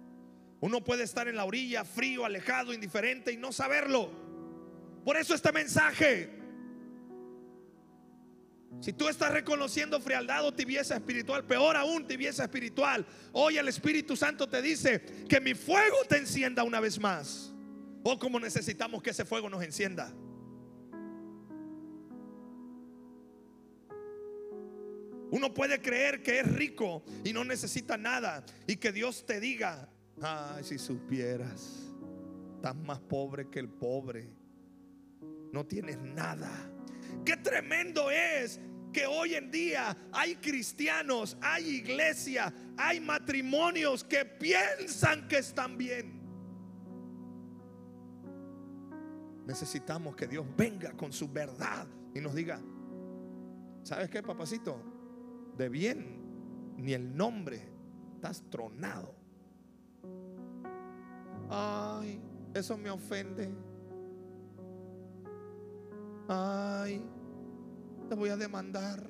Uno 0.60 0.82
puede 0.84 1.02
estar 1.02 1.26
en 1.26 1.34
la 1.34 1.44
orilla, 1.44 1.84
frío, 1.84 2.24
alejado, 2.24 2.72
indiferente 2.72 3.32
y 3.32 3.36
no 3.36 3.50
saberlo. 3.52 4.12
Por 5.04 5.16
eso 5.16 5.34
este 5.34 5.50
mensaje. 5.50 6.30
Si 8.80 8.92
tú 8.92 9.08
estás 9.08 9.32
reconociendo 9.32 10.00
frialdad 10.00 10.46
o 10.46 10.54
tibieza 10.54 10.94
espiritual, 10.94 11.44
peor 11.44 11.76
aún 11.76 12.06
tibieza 12.06 12.44
espiritual, 12.44 13.04
hoy 13.32 13.58
el 13.58 13.66
Espíritu 13.66 14.16
Santo 14.16 14.48
te 14.48 14.62
dice 14.62 15.00
que 15.28 15.40
mi 15.40 15.54
fuego 15.54 15.96
te 16.08 16.18
encienda 16.18 16.62
una 16.62 16.78
vez 16.78 17.00
más. 17.00 17.52
Oh, 18.04 18.18
como 18.18 18.38
necesitamos 18.38 19.02
que 19.02 19.10
ese 19.10 19.24
fuego 19.24 19.50
nos 19.50 19.64
encienda. 19.64 20.14
Uno 25.34 25.52
puede 25.52 25.82
creer 25.82 26.22
que 26.22 26.38
es 26.38 26.52
rico 26.52 27.02
y 27.24 27.32
no 27.32 27.42
necesita 27.42 27.96
nada. 27.96 28.44
Y 28.68 28.76
que 28.76 28.92
Dios 28.92 29.26
te 29.26 29.40
diga, 29.40 29.88
ay, 30.22 30.62
si 30.62 30.78
supieras, 30.78 31.92
estás 32.54 32.76
más 32.76 33.00
pobre 33.00 33.50
que 33.50 33.58
el 33.58 33.68
pobre. 33.68 34.32
No 35.52 35.66
tienes 35.66 35.98
nada. 35.98 36.48
Qué 37.24 37.36
tremendo 37.36 38.12
es 38.12 38.60
que 38.92 39.06
hoy 39.06 39.34
en 39.34 39.50
día 39.50 39.96
hay 40.12 40.36
cristianos, 40.36 41.36
hay 41.40 41.68
iglesia, 41.68 42.54
hay 42.76 43.00
matrimonios 43.00 44.04
que 44.04 44.24
piensan 44.24 45.26
que 45.26 45.38
están 45.38 45.76
bien. 45.76 46.12
Necesitamos 49.44 50.14
que 50.14 50.28
Dios 50.28 50.46
venga 50.56 50.92
con 50.92 51.12
su 51.12 51.26
verdad 51.26 51.88
y 52.14 52.20
nos 52.20 52.36
diga, 52.36 52.60
¿sabes 53.82 54.08
qué, 54.08 54.22
papacito? 54.22 54.93
De 55.56 55.68
bien, 55.68 56.74
ni 56.78 56.92
el 56.92 57.16
nombre, 57.16 57.60
estás 58.14 58.42
tronado. 58.50 59.14
Ay, 61.48 62.20
eso 62.54 62.76
me 62.76 62.90
ofende. 62.90 63.50
Ay, 66.28 67.04
te 68.08 68.14
voy 68.14 68.30
a 68.30 68.36
demandar. 68.36 69.08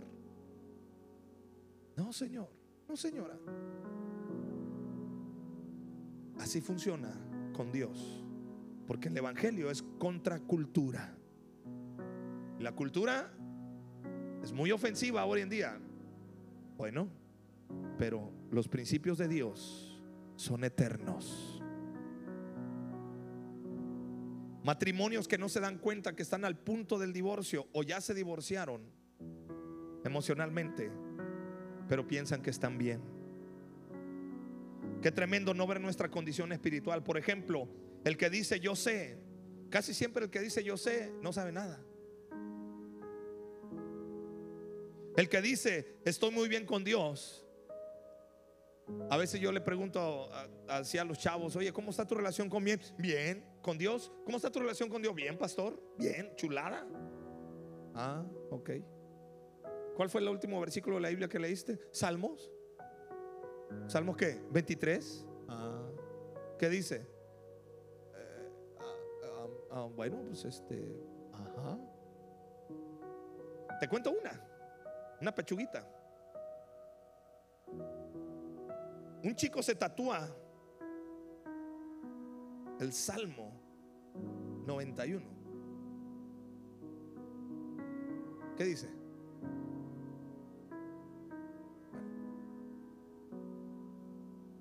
No, 1.97 2.13
Señor, 2.13 2.49
no, 2.89 2.97
señora. 2.97 3.39
Así 6.39 6.61
funciona 6.61 7.13
con 7.55 7.71
Dios. 7.71 8.25
Porque 8.87 9.09
el 9.09 9.17
Evangelio 9.17 9.71
es 9.71 9.83
contracultura. 9.99 11.17
La 12.59 12.73
cultura 12.73 13.33
es 14.43 14.53
muy 14.53 14.71
ofensiva 14.73 15.25
hoy 15.25 15.41
en 15.41 15.49
día. 15.49 15.81
Bueno, 16.77 17.09
pero 17.99 18.31
los 18.51 18.69
principios 18.69 19.19
de 19.19 19.29
Dios 19.29 20.03
son 20.37 20.65
eternos. 20.65 21.63
Matrimonios 24.65 25.29
que 25.29 25.39
no 25.39 25.49
se 25.49 25.61
dan 25.61 25.79
cuenta 25.79 26.17
que 26.17 26.23
están 26.23 26.45
al 26.45 26.57
punto 26.59 26.99
del 26.99 27.13
divorcio 27.13 27.69
o 27.73 27.83
ya 27.83 28.01
se 28.01 28.15
divorciaron 28.15 28.83
emocionalmente, 30.05 30.91
pero 31.89 32.07
piensan 32.07 32.43
que 32.43 32.51
están 32.51 32.79
bien. 32.79 33.03
Qué 35.03 35.13
tremendo 35.13 35.53
no 35.53 35.67
ver 35.67 35.83
nuestra 35.83 36.11
condición 36.11 36.51
espiritual. 36.53 37.03
Por 37.03 37.19
ejemplo, 37.19 37.69
el 38.05 38.17
que 38.17 38.31
dice 38.31 38.59
yo 38.59 38.75
sé, 38.75 39.19
casi 39.69 39.93
siempre 39.93 40.25
el 40.25 40.31
que 40.31 40.41
dice 40.41 40.65
yo 40.65 40.79
sé 40.79 41.13
no 41.23 41.33
sabe 41.33 41.53
nada. 41.53 41.79
El 45.17 45.29
que 45.29 45.41
dice 45.41 46.01
estoy 46.05 46.31
muy 46.31 46.49
bien 46.49 46.67
con 46.67 46.85
Dios. 46.85 47.45
A 49.09 49.17
veces 49.17 49.41
yo 49.41 49.51
le 49.51 49.61
pregunto 49.61 50.29
hacia 50.69 51.03
a 51.03 51.05
los 51.05 51.19
chavos, 51.19 51.57
oye, 51.57 51.73
¿cómo 51.73 51.91
está 51.91 52.07
tu 52.07 52.15
relación 52.15 52.51
con 52.51 52.63
bien? 52.63 52.81
Bien 52.99 53.45
con 53.63 53.79
Dios. 53.79 54.13
¿Cómo 54.25 54.37
está 54.37 54.51
tu 54.51 54.61
relación 54.61 54.89
con 54.89 55.01
Dios? 55.01 55.15
Bien, 55.15 55.39
pastor. 55.39 55.83
Bien, 55.97 56.33
chulada. 56.37 56.87
Ah, 57.95 58.25
ok. 58.51 58.71
¿Cuál 59.97 60.11
fue 60.11 60.21
el 60.21 60.29
último 60.29 60.61
versículo 60.61 60.97
de 60.97 61.03
la 61.03 61.09
Biblia 61.09 61.29
que 61.29 61.39
leíste? 61.39 61.81
Salmos. 61.93 62.53
¿Salmos 63.87 64.17
qué? 64.17 64.43
23. 64.51 65.27
Ah, 65.49 65.89
¿qué 66.59 66.69
dice? 66.69 67.07
Eh, 68.17 68.51
ah, 68.81 69.47
ah, 69.71 69.89
bueno, 69.95 70.21
pues 70.27 70.45
este. 70.45 70.95
Ajá. 71.33 71.79
Te 73.81 73.89
cuento 73.89 74.11
una. 74.11 74.54
Una 75.25 75.35
pechuguita. 75.35 75.83
Un 79.23 79.35
chico 79.35 79.63
se 79.63 79.75
tatúa 79.75 80.29
el 82.79 82.93
Salmo 82.93 83.51
91. 84.67 85.25
¿Qué 88.55 88.65
dice? 88.65 88.91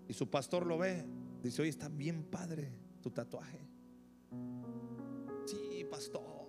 Y 0.07 0.13
su 0.13 0.29
pastor 0.29 0.65
lo 0.65 0.77
ve, 0.77 1.05
dice, 1.41 1.61
oye, 1.61 1.71
está 1.71 1.89
bien 1.89 2.23
padre 2.23 2.71
tu 3.01 3.11
tatuaje. 3.11 3.67
Sí, 5.45 5.85
pastor. 5.91 6.42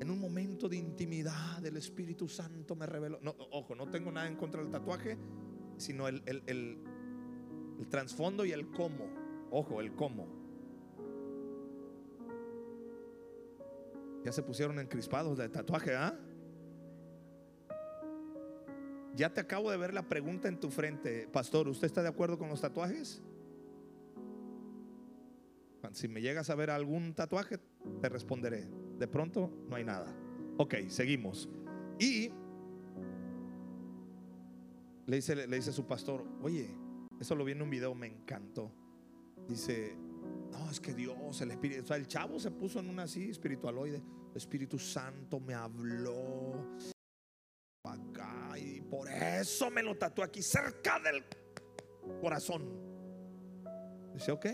En 0.00 0.10
un 0.10 0.20
momento 0.20 0.68
de 0.68 0.76
intimidad 0.76 1.64
el 1.64 1.76
Espíritu 1.76 2.28
Santo 2.28 2.76
me 2.76 2.86
reveló. 2.86 3.18
No, 3.20 3.34
ojo, 3.50 3.74
no 3.74 3.90
tengo 3.90 4.12
nada 4.12 4.28
en 4.28 4.36
contra 4.36 4.62
del 4.62 4.70
tatuaje, 4.70 5.18
sino 5.76 6.06
el, 6.06 6.22
el, 6.26 6.78
trasfondo 7.88 8.44
y 8.44 8.52
el 8.52 8.70
cómo. 8.70 9.06
Ojo, 9.50 9.80
el 9.80 9.94
cómo. 9.94 10.28
Ya 14.24 14.32
se 14.32 14.42
pusieron 14.42 14.78
encrispados 14.78 15.38
de 15.38 15.48
tatuaje, 15.48 15.96
¿ah? 15.96 16.16
Ya 19.14 19.32
te 19.32 19.40
acabo 19.40 19.70
de 19.70 19.76
ver 19.78 19.94
la 19.94 20.08
pregunta 20.08 20.46
en 20.46 20.60
tu 20.60 20.70
frente, 20.70 21.26
pastor, 21.28 21.66
¿usted 21.66 21.86
está 21.86 22.02
de 22.02 22.08
acuerdo 22.08 22.38
con 22.38 22.48
los 22.48 22.60
tatuajes? 22.60 23.20
Si 25.92 26.06
me 26.06 26.20
llegas 26.20 26.50
a 26.50 26.54
ver 26.54 26.70
algún 26.70 27.14
tatuaje, 27.14 27.58
te 28.00 28.08
responderé. 28.08 28.68
De 28.98 29.06
pronto, 29.06 29.50
no 29.68 29.76
hay 29.76 29.84
nada. 29.84 30.14
Ok, 30.56 30.74
seguimos. 30.88 31.48
Y 31.98 32.30
le 35.06 35.16
dice, 35.16 35.34
le 35.34 35.56
dice 35.56 35.70
a 35.70 35.72
su 35.72 35.86
pastor, 35.86 36.24
oye, 36.42 36.68
eso 37.20 37.34
lo 37.34 37.44
vi 37.44 37.52
en 37.52 37.62
un 37.62 37.70
video, 37.70 37.94
me 37.94 38.08
encantó. 38.08 38.72
Dice, 39.48 39.96
no, 40.50 40.70
es 40.70 40.80
que 40.80 40.94
Dios, 40.94 41.40
el 41.40 41.52
Espíritu, 41.52 41.82
o 41.82 41.86
sea, 41.86 41.96
el 41.96 42.06
chavo 42.06 42.38
se 42.38 42.50
puso 42.50 42.80
en 42.80 42.88
una 42.90 43.04
así 43.04 43.30
espiritualoide. 43.30 44.02
El 44.30 44.36
Espíritu 44.36 44.78
Santo 44.78 45.40
me 45.40 45.54
habló 45.54 46.76
acá 47.84 48.58
y 48.58 48.80
por 48.82 49.08
eso 49.08 49.70
me 49.70 49.82
lo 49.82 49.96
tatué 49.96 50.24
aquí 50.24 50.42
cerca 50.42 51.00
del 51.00 51.24
corazón. 52.20 52.68
Dice, 54.12 54.32
ok. 54.32 54.46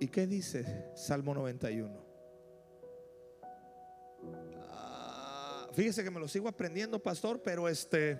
¿Y 0.00 0.08
qué 0.08 0.26
dice 0.26 0.92
Salmo 0.94 1.34
91? 1.34 2.04
Ah, 4.68 5.68
fíjese 5.72 6.04
que 6.04 6.10
me 6.10 6.20
lo 6.20 6.28
sigo 6.28 6.48
aprendiendo, 6.48 7.02
pastor, 7.02 7.42
pero 7.42 7.68
este... 7.68 8.18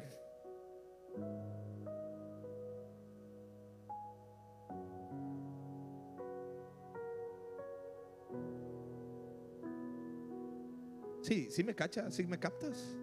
Sí, 11.23 11.49
sí 11.51 11.62
me 11.62 11.75
cacha, 11.75 12.11
sí 12.11 12.27
me 12.27 12.38
captas. 12.38 12.97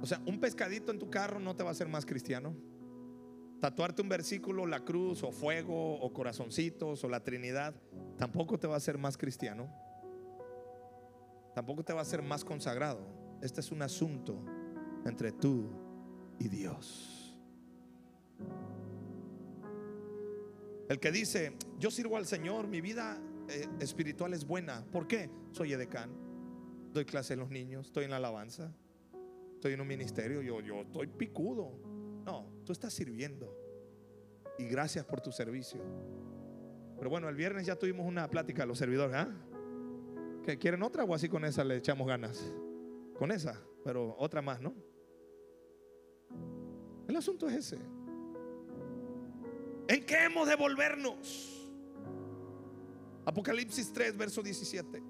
O 0.00 0.06
sea, 0.06 0.22
un 0.26 0.40
pescadito 0.40 0.90
en 0.90 0.98
tu 0.98 1.10
carro 1.10 1.38
no 1.38 1.54
te 1.54 1.62
va 1.62 1.68
a 1.68 1.72
hacer 1.72 1.86
más 1.86 2.06
cristiano. 2.06 2.56
Tatuarte 3.60 4.02
un 4.02 4.08
versículo, 4.08 4.66
la 4.66 4.80
cruz 4.80 5.22
o 5.22 5.32
fuego 5.32 5.98
o 6.00 6.12
corazoncitos 6.12 7.02
o 7.04 7.08
la 7.08 7.24
Trinidad, 7.24 7.74
tampoco 8.18 8.58
te 8.58 8.66
va 8.66 8.74
a 8.74 8.76
hacer 8.76 8.98
más 8.98 9.16
cristiano. 9.16 9.72
Tampoco 11.54 11.84
te 11.84 11.92
va 11.92 12.00
a 12.00 12.02
hacer 12.02 12.22
más 12.22 12.44
consagrado. 12.44 13.06
Este 13.40 13.60
es 13.60 13.70
un 13.70 13.82
asunto 13.82 14.44
entre 15.06 15.32
tú 15.32 15.70
y 16.38 16.48
Dios. 16.48 17.38
El 20.88 21.00
que 21.00 21.10
dice, 21.10 21.56
yo 21.78 21.90
sirvo 21.90 22.16
al 22.16 22.26
Señor, 22.26 22.66
mi 22.66 22.80
vida 22.80 23.18
eh, 23.48 23.66
espiritual 23.80 24.34
es 24.34 24.44
buena. 24.44 24.84
¿Por 24.92 25.06
qué? 25.06 25.30
Soy 25.52 25.72
edecán 25.72 26.24
doy 26.94 27.04
clase 27.04 27.34
a 27.34 27.36
los 27.36 27.50
niños, 27.50 27.86
estoy 27.86 28.04
en 28.04 28.10
la 28.10 28.16
alabanza, 28.16 28.72
estoy 29.54 29.72
en 29.72 29.80
un 29.80 29.88
ministerio, 29.88 30.40
yo, 30.40 30.60
yo 30.60 30.82
estoy 30.82 31.08
picudo. 31.08 31.93
Tú 32.64 32.72
estás 32.72 32.92
sirviendo. 32.92 33.54
Y 34.58 34.64
gracias 34.64 35.04
por 35.04 35.20
tu 35.20 35.32
servicio. 35.32 35.80
Pero 36.96 37.10
bueno, 37.10 37.28
el 37.28 37.36
viernes 37.36 37.66
ya 37.66 37.76
tuvimos 37.76 38.06
una 38.06 38.28
plática 38.28 38.62
a 38.62 38.66
los 38.66 38.78
servidores. 38.78 39.16
¿ah? 39.16 39.28
¿Que 40.42 40.58
quieren 40.58 40.82
otra 40.82 41.04
o 41.04 41.14
así 41.14 41.28
con 41.28 41.44
esa 41.44 41.64
le 41.64 41.76
echamos 41.76 42.06
ganas? 42.06 42.52
Con 43.18 43.30
esa, 43.30 43.60
pero 43.82 44.14
otra 44.18 44.42
más, 44.42 44.60
¿no? 44.60 44.74
El 47.08 47.16
asunto 47.16 47.48
es 47.48 47.54
ese. 47.56 47.78
¿En 49.88 50.06
qué 50.06 50.24
hemos 50.24 50.48
de 50.48 50.56
volvernos? 50.56 51.68
Apocalipsis 53.26 53.92
3, 53.92 54.16
verso 54.16 54.42
17. 54.42 55.02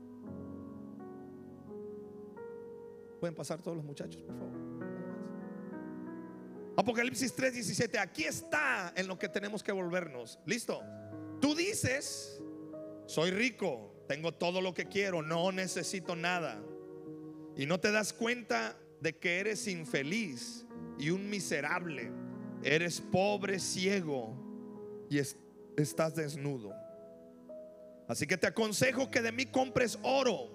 Pueden 3.21 3.35
pasar 3.35 3.63
todos 3.63 3.77
los 3.77 3.87
muchachos, 3.87 4.23
por 4.23 4.37
favor. 4.37 4.64
Apocalipsis 6.77 7.35
3:17. 7.37 7.99
Aquí 7.99 8.25
está 8.25 8.93
en 8.97 9.07
lo 9.07 9.19
que 9.19 9.29
tenemos 9.29 9.63
que 9.63 9.73
volvernos. 9.73 10.39
¿Listo? 10.45 10.83
Tú 11.41 11.55
dices, 11.55 12.41
soy 13.07 13.31
rico, 13.31 14.05
tengo 14.09 14.33
todo 14.33 14.61
lo 14.61 14.75
que 14.75 14.87
quiero, 14.87 15.23
no 15.23 15.53
necesito 15.53 16.17
nada. 16.17 16.61
Y 17.57 17.67
no 17.67 17.79
te 17.79 17.93
das 17.93 18.13
cuenta 18.13 18.77
de 19.01 19.17
que 19.17 19.41
eres 19.41 19.69
infeliz 19.69 20.67
y 20.99 21.11
un 21.11 21.29
miserable. 21.31 22.11
Eres 22.63 23.01
pobre, 23.01 23.61
ciego 23.61 24.35
y 25.11 25.19
estás 25.77 26.15
desnudo. 26.17 26.73
Así 28.09 28.27
que 28.27 28.37
te 28.37 28.47
aconsejo 28.47 29.11
que 29.11 29.23
de 29.23 29.33
mí 29.33 29.47
compres 29.47 29.99
oro, 30.03 30.51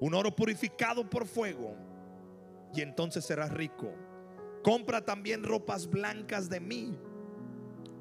un 0.00 0.14
oro 0.14 0.34
purificado 0.34 1.08
por 1.08 1.26
fuego, 1.26 1.76
y 2.74 2.80
entonces 2.80 3.24
serás 3.24 3.52
rico. 3.52 3.92
Compra 4.64 5.04
también 5.04 5.44
ropas 5.44 5.90
blancas 5.90 6.48
de 6.48 6.58
mí, 6.58 6.96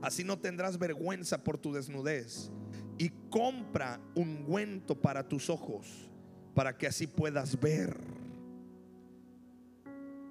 así 0.01 0.23
no 0.23 0.39
tendrás 0.39 0.77
vergüenza 0.79 1.43
por 1.43 1.57
tu 1.57 1.73
desnudez. 1.73 2.53
Y 2.97 3.09
compra 3.29 3.99
un 4.15 4.37
ungüento 4.37 4.95
para 4.95 5.27
tus 5.27 5.49
ojos, 5.49 6.09
para 6.55 6.77
que 6.77 6.87
así 6.87 7.05
puedas 7.05 7.59
ver. 7.59 7.97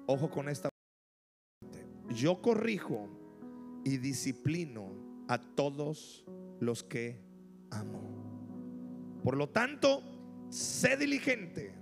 Ojo 0.07 0.31
con 0.31 0.49
esta. 0.49 0.69
Yo 2.09 2.41
corrijo 2.41 3.07
y 3.83 3.97
disciplino 3.97 4.91
a 5.27 5.37
todos 5.37 6.25
los 6.59 6.83
que 6.83 7.21
amo. 7.69 8.01
Por 9.23 9.37
lo 9.37 9.49
tanto, 9.49 10.01
sé 10.49 10.97
diligente. 10.97 11.75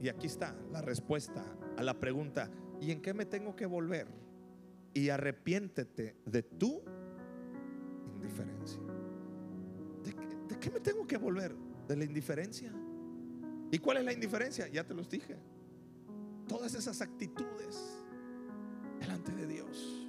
Y 0.00 0.08
aquí 0.08 0.26
está 0.26 0.56
la 0.72 0.80
respuesta 0.80 1.44
a 1.76 1.82
la 1.82 1.98
pregunta, 2.00 2.50
¿y 2.80 2.90
en 2.90 3.00
qué 3.00 3.14
me 3.14 3.26
tengo 3.26 3.54
que 3.54 3.66
volver? 3.66 4.06
Y 4.92 5.08
arrepiéntete 5.08 6.16
de 6.24 6.42
tu 6.42 6.82
indiferencia. 8.14 8.80
¿De 10.48 10.58
qué, 10.58 10.70
me 10.70 10.80
tengo 10.80 11.06
que 11.06 11.16
volver? 11.16 11.54
De 11.88 11.96
la 11.96 12.04
indiferencia. 12.04 12.72
¿Y 13.70 13.78
cuál 13.78 13.98
es 13.98 14.04
la 14.04 14.12
indiferencia? 14.12 14.68
Ya 14.68 14.84
te 14.84 14.94
los 14.94 15.08
dije. 15.08 15.36
Todas 16.46 16.74
esas 16.74 17.00
actitudes 17.00 18.04
delante 19.00 19.32
de 19.32 19.46
Dios. 19.46 20.08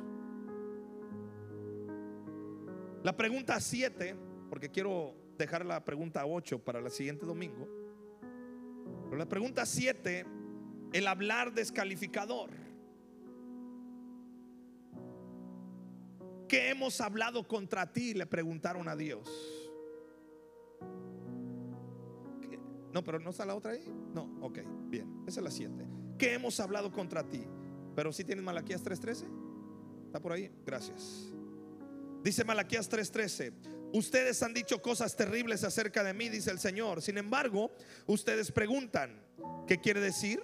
La 3.03 3.15
pregunta 3.15 3.59
7, 3.59 4.15
porque 4.49 4.69
quiero 4.69 5.15
dejar 5.37 5.65
la 5.65 5.83
pregunta 5.83 6.25
8 6.25 6.59
para 6.63 6.79
el 6.79 6.89
siguiente 6.91 7.25
domingo. 7.25 7.67
Pero 9.05 9.17
la 9.17 9.29
pregunta 9.29 9.65
7, 9.65 10.25
el 10.95 11.07
hablar 11.07 11.53
descalificador. 11.53 12.51
¿Qué 16.47 16.69
hemos 16.69 17.01
hablado 17.01 17.45
contra 17.45 17.91
ti? 17.91 18.13
Le 18.13 18.25
preguntaron 18.25 18.87
a 18.87 18.95
Dios. 18.95 19.29
No, 22.93 23.03
pero 23.03 23.19
no 23.19 23.31
está 23.31 23.45
la 23.45 23.55
otra 23.55 23.71
ahí. 23.71 23.83
No, 24.13 24.37
ok, 24.39 24.59
bien. 24.87 25.23
Esa 25.27 25.41
es 25.41 25.43
la 25.43 25.51
7. 25.51 25.85
¿Qué 26.17 26.33
hemos 26.35 26.61
hablado 26.61 26.93
contra 26.93 27.27
ti? 27.27 27.45
Pero 27.93 28.13
si 28.13 28.23
tienes 28.23 28.45
Malaquías 28.45 28.81
3:13. 28.81 29.25
¿Está 30.05 30.21
por 30.21 30.31
ahí? 30.31 30.49
Gracias. 30.65 31.29
Dice 32.23 32.45
Malaquías 32.45 32.89
3:13, 32.89 33.51
ustedes 33.91 34.41
han 34.43 34.53
dicho 34.53 34.81
cosas 34.81 35.13
terribles 35.17 35.65
acerca 35.65 36.05
de 36.05 36.13
mí, 36.13 36.29
dice 36.29 36.51
el 36.51 36.59
Señor. 36.59 37.01
Sin 37.01 37.17
embargo, 37.17 37.69
ustedes 38.07 38.49
preguntan, 38.53 39.21
¿qué 39.67 39.77
quiere 39.77 39.99
decir? 39.99 40.41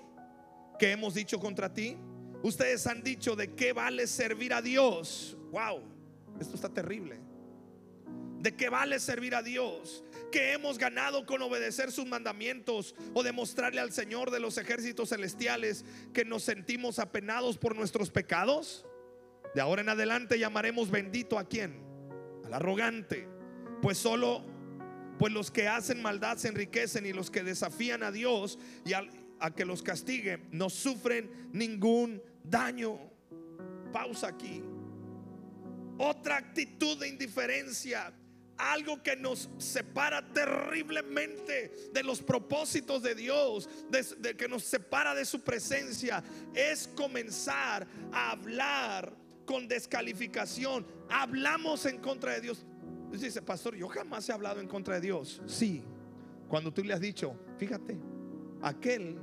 ¿Qué 0.82 0.94
hemos 0.94 1.14
dicho 1.14 1.40
contra 1.40 1.72
ti? 1.72 1.96
Ustedes 2.42 2.88
han 2.88 3.04
dicho 3.04 3.36
de 3.36 3.54
qué 3.54 3.72
vale 3.72 4.08
servir 4.08 4.52
a 4.52 4.64
Dios. 4.64 5.38
Wow, 5.52 5.84
esto 6.40 6.56
está 6.56 6.70
terrible. 6.70 7.20
¿De 8.40 8.56
qué 8.56 8.68
vale 8.68 9.00
servir 9.00 9.36
a 9.36 9.44
Dios? 9.44 10.04
¿Qué 10.32 10.54
hemos 10.54 10.80
ganado 10.80 11.28
con 11.28 11.40
obedecer 11.44 11.92
sus 11.92 12.08
mandamientos 12.08 12.96
o 13.14 13.22
demostrarle 13.22 13.80
al 13.80 13.92
Señor 13.92 14.32
de 14.32 14.40
los 14.40 14.58
ejércitos 14.58 15.10
celestiales 15.10 15.86
que 16.16 16.26
nos 16.26 16.42
sentimos 16.42 16.98
apenados 16.98 17.60
por 17.60 17.76
nuestros 17.76 18.10
pecados? 18.10 18.84
De 19.54 19.62
ahora 19.62 19.84
en 19.84 19.90
adelante 19.90 20.40
llamaremos 20.40 20.90
bendito 20.90 21.38
a 21.38 21.44
quién? 21.44 21.80
Al 22.44 22.56
arrogante. 22.56 23.28
Pues 23.84 24.00
solo, 24.00 24.44
pues 25.20 25.32
los 25.32 25.52
que 25.52 25.68
hacen 25.68 26.02
maldad 26.02 26.38
se 26.38 26.48
enriquecen 26.48 27.06
y 27.06 27.14
los 27.14 27.30
que 27.30 27.44
desafían 27.44 28.02
a 28.02 28.12
Dios 28.12 28.58
y 28.84 28.94
a, 28.94 29.04
a 29.42 29.52
que 29.54 29.66
los 29.66 29.82
castigue 29.82 30.40
no 30.52 30.70
sufren 30.70 31.50
ningún 31.52 32.22
daño. 32.44 32.98
Pausa 33.92 34.28
aquí. 34.28 34.64
Otra 35.98 36.38
actitud 36.38 36.98
de 36.98 37.10
indiferencia 37.10 38.14
algo 38.62 39.02
que 39.02 39.16
nos 39.16 39.50
separa 39.58 40.22
terriblemente 40.34 41.90
de 41.92 42.04
los 42.04 42.22
propósitos 42.22 43.02
de 43.02 43.16
Dios, 43.16 43.68
de, 43.90 44.36
que 44.36 44.48
nos 44.48 44.64
separa 44.64 45.16
de 45.16 45.26
su 45.26 45.42
presencia, 45.42 46.24
es 46.54 46.88
comenzar 46.88 47.88
a 48.12 48.32
hablar 48.32 49.12
con 49.46 49.68
descalificación. 49.68 50.86
Hablamos 51.10 51.86
en 51.88 51.98
contra 51.98 52.34
de 52.34 52.42
Dios. 52.42 52.66
Dice, 53.12 53.42
pastor, 53.42 53.76
yo 53.76 53.88
jamás 53.88 54.30
he 54.30 54.34
hablado 54.34 54.62
en 54.62 54.68
contra 54.68 54.96
de 54.96 55.02
Dios. 55.02 55.42
Sí, 55.48 55.84
cuando 56.48 56.72
tú 56.72 56.84
le 56.84 56.94
has 56.94 57.02
dicho, 57.02 57.36
fíjate, 57.58 57.98
aquel 58.62 59.18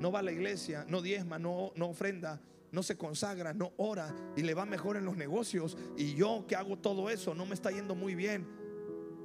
no 0.00 0.12
va 0.12 0.20
a 0.20 0.22
la 0.22 0.32
iglesia, 0.32 0.84
no 0.88 1.02
diezma, 1.02 1.38
no, 1.38 1.72
no 1.76 1.88
ofrenda, 1.88 2.40
no 2.72 2.82
se 2.82 2.96
consagra, 2.96 3.54
no 3.54 3.72
ora 3.76 4.14
y 4.36 4.42
le 4.42 4.54
va 4.54 4.66
mejor 4.66 4.96
en 4.96 5.04
los 5.04 5.16
negocios. 5.16 5.76
Y 5.96 6.14
yo 6.14 6.44
que 6.46 6.56
hago 6.56 6.78
todo 6.78 7.10
eso, 7.10 7.34
no 7.34 7.46
me 7.46 7.54
está 7.54 7.70
yendo 7.70 7.94
muy 7.94 8.14
bien. 8.14 8.46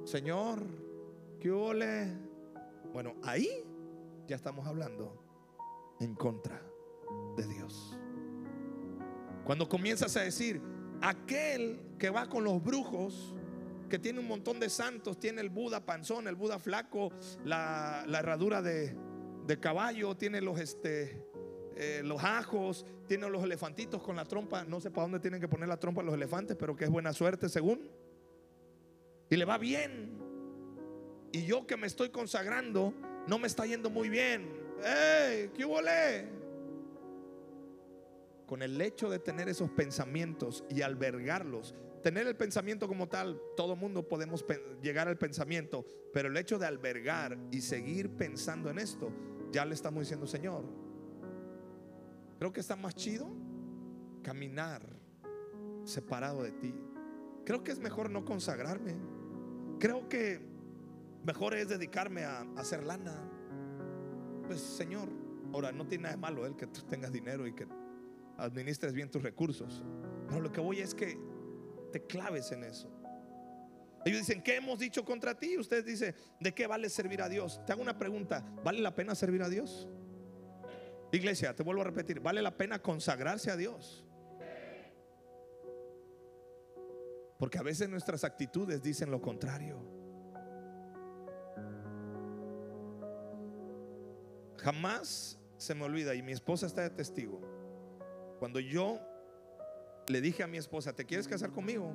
Señor, 0.04 0.62
¿qué 1.40 1.50
ole? 1.50 2.16
Bueno, 2.92 3.14
ahí 3.22 3.48
ya 4.26 4.36
estamos 4.36 4.66
hablando 4.66 5.20
en 6.00 6.14
contra 6.14 6.62
de 7.36 7.46
Dios. 7.46 7.98
Cuando 9.44 9.68
comienzas 9.68 10.16
a 10.16 10.20
decir, 10.20 10.62
aquel 11.00 11.80
que 11.98 12.10
va 12.10 12.28
con 12.28 12.44
los 12.44 12.62
brujos, 12.62 13.34
que 13.88 13.98
tiene 13.98 14.20
un 14.20 14.28
montón 14.28 14.60
de 14.60 14.70
santos, 14.70 15.18
tiene 15.18 15.40
el 15.40 15.50
Buda 15.50 15.84
panzón, 15.84 16.28
el 16.28 16.36
Buda 16.36 16.58
flaco, 16.58 17.10
la, 17.44 18.04
herradura 18.08 18.62
de, 18.62 18.96
caballo, 19.60 20.16
tiene 20.16 20.40
los, 20.40 20.58
este, 20.60 21.24
eh, 21.76 22.02
los 22.04 22.22
ajos, 22.22 22.86
tiene 23.06 23.28
los 23.28 23.42
elefantitos 23.42 24.02
con 24.02 24.16
la 24.16 24.24
trompa. 24.24 24.64
No 24.64 24.80
sé 24.80 24.90
para 24.90 25.02
dónde 25.02 25.20
tienen 25.20 25.40
que 25.40 25.48
poner 25.48 25.68
la 25.68 25.78
trompa 25.78 26.02
los 26.02 26.14
elefantes, 26.14 26.56
pero 26.56 26.76
que 26.76 26.84
es 26.84 26.90
buena 26.90 27.12
suerte 27.12 27.48
según. 27.48 27.90
Y 29.28 29.36
le 29.36 29.44
va 29.44 29.58
bien. 29.58 30.18
Y 31.32 31.44
yo 31.44 31.66
que 31.66 31.76
me 31.76 31.86
estoy 31.86 32.10
consagrando, 32.10 32.92
no 33.26 33.38
me 33.38 33.46
está 33.46 33.66
yendo 33.66 33.90
muy 33.90 34.08
bien. 34.08 34.48
¡Ey! 34.84 35.50
¿Qué 35.54 35.64
huele? 35.64 36.40
con 38.50 38.62
el 38.62 38.80
hecho 38.80 39.08
de 39.08 39.20
tener 39.20 39.48
esos 39.48 39.70
pensamientos 39.70 40.64
y 40.68 40.82
albergarlos, 40.82 41.76
tener 42.02 42.26
el 42.26 42.36
pensamiento 42.36 42.88
como 42.88 43.08
tal, 43.08 43.40
todo 43.56 43.76
mundo 43.76 44.06
podemos 44.06 44.44
llegar 44.82 45.08
al 45.08 45.18
pensamiento, 45.18 45.84
pero 46.12 46.28
el 46.28 46.36
hecho 46.36 46.58
de 46.58 46.66
albergar 46.66 47.38
y 47.50 47.60
seguir 47.60 48.10
pensando 48.10 48.70
en 48.70 48.78
esto, 48.78 49.12
ya 49.52 49.64
le 49.64 49.74
estamos 49.74 50.00
diciendo, 50.00 50.26
Señor, 50.26 50.64
creo 52.38 52.52
que 52.52 52.60
está 52.60 52.76
más 52.76 52.94
chido 52.94 53.28
caminar 54.22 54.82
separado 55.84 56.42
de 56.42 56.52
ti. 56.52 56.74
Creo 57.44 57.64
que 57.64 57.72
es 57.72 57.78
mejor 57.78 58.10
no 58.10 58.24
consagrarme. 58.24 58.96
Creo 59.78 60.08
que 60.08 60.40
mejor 61.24 61.54
es 61.54 61.68
dedicarme 61.68 62.24
a, 62.24 62.42
hacer 62.56 62.84
lana. 62.84 63.16
Pues 64.46 64.60
Señor, 64.60 65.08
ahora 65.52 65.72
no 65.72 65.86
tiene 65.86 66.02
nada 66.02 66.16
de 66.16 66.20
malo 66.20 66.46
el 66.46 66.56
que 66.56 66.66
tú 66.66 66.82
tengas 66.82 67.12
dinero 67.12 67.46
y 67.46 67.52
que 67.52 67.66
administres 68.36 68.92
bien 68.92 69.10
tus 69.10 69.22
recursos. 69.22 69.82
Pero 70.28 70.40
lo 70.40 70.52
que 70.52 70.60
voy 70.60 70.80
es 70.80 70.94
que 70.94 71.18
te 71.90 72.06
claves 72.06 72.52
en 72.52 72.64
eso. 72.64 72.90
Ellos 74.04 74.20
dicen, 74.20 74.42
¿qué 74.42 74.56
hemos 74.56 74.78
dicho 74.78 75.04
contra 75.04 75.38
ti? 75.38 75.58
Ustedes 75.58 75.84
dicen, 75.84 76.14
¿de 76.40 76.52
qué 76.54 76.66
vale 76.66 76.88
servir 76.88 77.20
a 77.20 77.28
Dios? 77.28 77.60
Te 77.66 77.72
hago 77.72 77.82
una 77.82 77.98
pregunta, 77.98 78.44
¿vale 78.64 78.80
la 78.80 78.94
pena 78.94 79.14
servir 79.14 79.42
a 79.42 79.48
Dios? 79.48 79.88
Iglesia, 81.12 81.54
te 81.54 81.62
vuelvo 81.62 81.82
a 81.82 81.84
repetir, 81.84 82.20
¿vale 82.20 82.40
la 82.40 82.56
pena 82.56 82.80
consagrarse 82.80 83.50
a 83.50 83.56
Dios? 83.56 84.06
Porque 87.38 87.58
a 87.58 87.62
veces 87.62 87.88
nuestras 87.88 88.24
actitudes 88.24 88.82
dicen 88.82 89.10
lo 89.10 89.20
contrario. 89.20 89.78
Jamás 94.58 95.38
se 95.56 95.74
me 95.74 95.84
olvida, 95.84 96.14
y 96.14 96.22
mi 96.22 96.32
esposa 96.32 96.66
está 96.66 96.82
de 96.82 96.90
testigo, 96.90 97.40
cuando 98.38 98.60
yo 98.60 98.98
le 100.10 100.20
dije 100.20 100.42
a 100.42 100.46
mi 100.46 100.58
esposa, 100.58 100.94
¿te 100.94 101.04
quieres 101.04 101.26
casar 101.26 101.50
conmigo? 101.50 101.94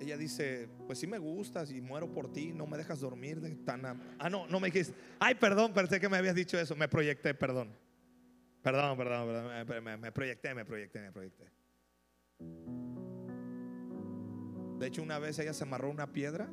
Ella 0.00 0.16
dice, 0.16 0.68
pues 0.86 0.98
si 0.98 1.06
me 1.06 1.18
gustas 1.18 1.70
y 1.70 1.80
muero 1.80 2.12
por 2.12 2.32
ti, 2.32 2.52
no 2.52 2.66
me 2.66 2.76
dejas 2.76 3.00
dormir 3.00 3.40
de 3.40 3.54
tan... 3.56 3.84
Ah, 4.18 4.28
no, 4.28 4.48
no 4.48 4.58
me 4.58 4.68
dijiste, 4.68 4.94
ay, 5.20 5.36
perdón, 5.36 5.72
pensé 5.72 6.00
que 6.00 6.08
me 6.08 6.16
habías 6.16 6.34
dicho 6.34 6.58
eso, 6.58 6.74
me 6.74 6.88
proyecté, 6.88 7.34
perdón. 7.34 7.70
Perdón, 8.62 8.96
perdón, 8.96 9.26
perdón, 9.26 9.84
me, 9.84 9.96
me 9.96 10.12
proyecté, 10.12 10.54
me 10.54 10.64
proyecté, 10.64 11.00
me 11.00 11.12
proyecté. 11.12 11.52
De 14.78 14.86
hecho, 14.88 15.02
una 15.02 15.20
vez 15.20 15.38
ella 15.38 15.52
se 15.52 15.62
amarró 15.62 15.90
una 15.90 16.12
piedra 16.12 16.50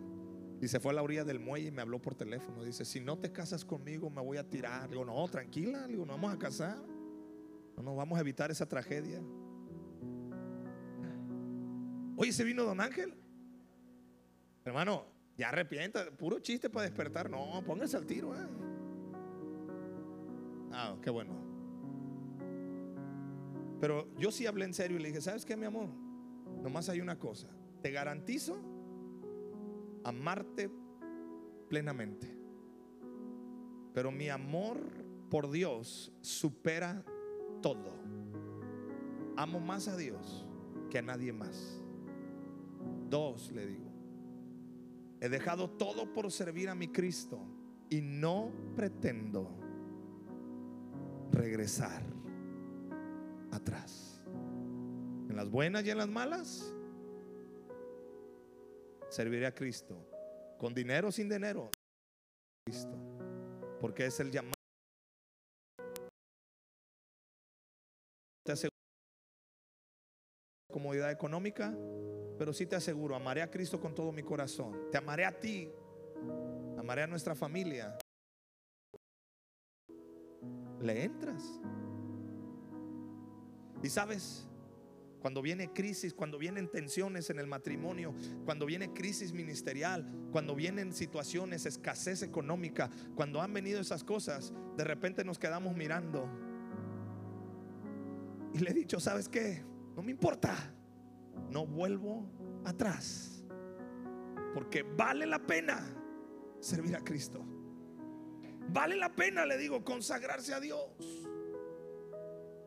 y 0.62 0.68
se 0.68 0.80
fue 0.80 0.92
a 0.92 0.96
la 0.96 1.02
orilla 1.02 1.24
del 1.24 1.40
muelle 1.40 1.70
y 1.70 1.72
me 1.72 1.82
habló 1.82 2.00
por 2.00 2.16
teléfono. 2.16 2.64
Dice, 2.64 2.86
si 2.86 3.00
no 3.00 3.18
te 3.18 3.32
casas 3.32 3.66
conmigo, 3.66 4.10
me 4.10 4.22
voy 4.22 4.38
a 4.38 4.48
tirar. 4.48 4.84
Le 4.84 4.90
digo, 4.90 5.06
no, 5.06 5.28
tranquila. 5.28 5.88
Digo, 5.88 6.06
no 6.06 6.14
vamos 6.14 6.34
a 6.34 6.38
casar. 6.38 6.78
No 7.80 7.86
nos 7.86 7.96
vamos 7.96 8.18
a 8.18 8.22
evitar 8.22 8.52
esa 8.52 8.68
tragedia. 8.68 9.22
Oye, 12.18 12.34
¿se 12.34 12.44
vino 12.44 12.66
Don 12.66 12.82
Ángel? 12.82 13.14
Hermano, 14.66 15.06
ya 15.38 15.48
arrepienta. 15.48 16.12
Puro 16.12 16.40
chiste 16.40 16.70
para 16.70 16.84
despertar. 16.84 17.30
No, 17.30 17.64
póngase 17.66 17.96
al 17.96 18.06
tiro. 18.06 18.36
eh. 18.36 18.48
Ah, 20.74 20.98
qué 21.02 21.10
bueno. 21.10 21.32
Pero 23.80 24.14
yo 24.18 24.30
sí 24.30 24.46
hablé 24.46 24.66
en 24.66 24.74
serio 24.74 24.98
y 24.98 25.02
le 25.02 25.08
dije, 25.08 25.22
¿sabes 25.22 25.46
qué, 25.46 25.56
mi 25.56 25.66
amor? 25.66 25.88
Nomás 26.62 26.90
hay 26.90 27.00
una 27.00 27.18
cosa. 27.18 27.48
Te 27.82 27.92
garantizo 27.92 28.58
amarte 30.04 30.70
plenamente. 31.70 32.28
Pero 33.94 34.12
mi 34.12 34.28
amor 34.28 34.82
por 35.30 35.50
Dios 35.50 36.12
supera 36.20 37.06
todo. 37.62 37.98
Amo 39.36 39.60
más 39.60 39.88
a 39.88 39.96
Dios 39.96 40.46
que 40.90 41.00
a 41.00 41.02
nadie 41.02 41.32
más. 41.32 41.82
Dos, 43.10 43.52
le 43.52 43.66
digo. 43.66 43.90
He 45.22 45.30
dejado 45.30 45.70
todo 45.70 46.14
por 46.14 46.32
servir 46.32 46.70
a 46.70 46.76
mi 46.76 46.88
Cristo 46.88 47.40
y 47.90 48.02
no 48.02 48.52
pretendo 48.76 49.50
regresar 51.32 52.02
atrás. 53.52 54.22
En 55.30 55.36
las 55.36 55.50
buenas 55.50 55.86
y 55.86 55.90
en 55.90 55.98
las 55.98 56.10
malas, 56.10 56.74
serviré 59.10 59.46
a 59.46 59.54
Cristo. 59.54 60.06
Con 60.58 60.74
dinero 60.74 61.08
o 61.08 61.12
sin 61.12 61.30
dinero, 61.30 61.70
Cristo. 62.66 62.98
Porque 63.80 64.06
es 64.06 64.20
el 64.20 64.32
llamado. 64.32 64.59
Comodidad 70.70 71.12
económica, 71.12 71.76
pero 72.38 72.54
sí 72.54 72.66
te 72.66 72.76
aseguro, 72.76 73.16
amaré 73.16 73.42
a 73.42 73.52
Cristo 73.52 73.80
con 73.80 73.94
todo 73.94 74.12
mi 74.12 74.24
corazón. 74.24 74.90
Te 74.92 74.98
amaré 74.98 75.26
a 75.26 75.40
ti, 75.40 75.70
amaré 76.78 77.04
a 77.04 77.08
nuestra 77.08 77.36
familia. 77.36 77.98
Le 80.82 81.04
entras. 81.04 81.44
Y 83.84 83.90
sabes, 83.90 84.48
cuando 85.20 85.42
viene 85.42 85.74
crisis, 85.74 86.14
cuando 86.14 86.38
vienen 86.38 86.70
tensiones 86.70 87.30
en 87.30 87.40
el 87.40 87.48
matrimonio, 87.48 88.14
cuando 88.46 88.66
viene 88.66 88.94
crisis 88.94 89.34
ministerial, 89.34 90.10
cuando 90.32 90.56
vienen 90.56 90.94
situaciones, 90.94 91.66
escasez 91.66 92.22
económica, 92.22 92.90
cuando 93.16 93.42
han 93.42 93.54
venido 93.54 93.82
esas 93.82 94.04
cosas, 94.04 94.54
de 94.78 94.84
repente 94.84 95.26
nos 95.26 95.40
quedamos 95.40 95.76
mirando. 95.76 96.30
Y 98.54 98.60
le 98.60 98.72
he 98.72 98.74
dicho, 98.74 99.00
¿sabes 99.00 99.28
qué? 99.28 99.64
No 100.00 100.04
me 100.04 100.12
importa. 100.12 100.56
No 101.50 101.66
vuelvo 101.66 102.24
atrás. 102.64 103.44
Porque 104.54 104.82
vale 104.82 105.26
la 105.26 105.46
pena 105.46 105.94
servir 106.62 106.96
a 106.96 107.04
Cristo. 107.04 107.46
Vale 108.70 108.96
la 108.96 109.14
pena, 109.14 109.46
le 109.46 109.58
digo, 109.58 109.84
consagrarse 109.84 110.54
a 110.54 110.62
Dios. 110.62 111.28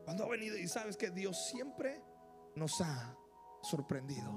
Cuando 0.05 0.25
ha 0.25 0.29
venido 0.29 0.59
y 0.59 0.67
sabes 0.67 0.95
que 0.95 1.09
Dios 1.09 1.47
siempre 1.47 2.03
nos 2.55 2.79
ha 2.81 3.17
sorprendido. 3.63 4.31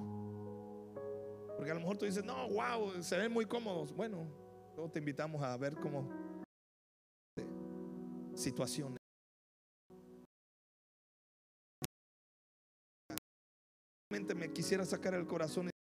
Porque 1.55 1.73
a 1.73 1.75
lo 1.75 1.81
mejor 1.81 1.99
tú 1.99 2.07
dices, 2.07 2.25
no, 2.25 2.49
wow, 2.49 3.03
se 3.03 3.19
ven 3.19 3.31
muy 3.31 3.45
cómodos. 3.45 3.95
Bueno, 3.95 4.27
luego 4.75 4.91
te 4.91 5.01
invitamos 5.01 5.43
a 5.43 5.55
ver 5.59 5.77
cómo 5.77 6.09
situaciones. 8.35 9.06
Me 14.35 14.53
quisiera 14.53 14.85
sacar 14.85 15.15
el 15.15 15.27
corazón. 15.27 15.71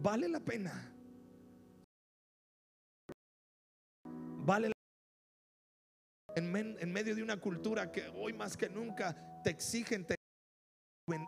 Vale 0.00 0.28
la 0.28 0.40
pena. 0.40 0.92
Vale 4.44 4.68
la 4.68 4.72
en, 6.36 6.54
en 6.56 6.92
medio 6.92 7.14
de 7.14 7.22
una 7.22 7.38
cultura 7.38 7.90
que 7.90 8.08
hoy 8.16 8.32
más 8.32 8.56
que 8.56 8.68
nunca 8.68 9.42
te 9.42 9.50
exigen 9.50 10.06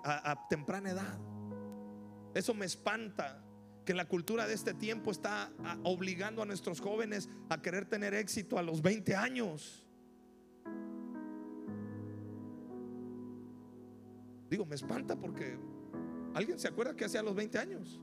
a, 0.05 0.47
temprana 0.49 0.91
edad. 0.91 1.19
Eso 2.35 2.55
me 2.55 2.67
espanta. 2.67 3.41
Que 3.85 3.93
la 3.93 4.09
cultura 4.09 4.47
de 4.47 4.55
este 4.55 4.73
tiempo 4.73 5.11
está 5.11 5.53
obligando 5.83 6.41
a 6.41 6.47
nuestros 6.47 6.81
jóvenes 6.81 7.29
a 7.51 7.61
querer 7.61 7.85
tener 7.85 8.15
éxito 8.15 8.59
a 8.59 8.63
los 8.63 8.81
20 8.81 9.15
años. 9.15 9.85
Digo, 14.49 14.65
me 14.65 14.75
espanta 14.75 15.17
porque 15.17 15.59
¿alguien 16.35 16.59
se 16.59 16.69
acuerda 16.69 16.95
que 16.95 17.05
hacía 17.05 17.21
a 17.21 17.23
los 17.23 17.35
20 17.35 17.59
años? 17.59 18.01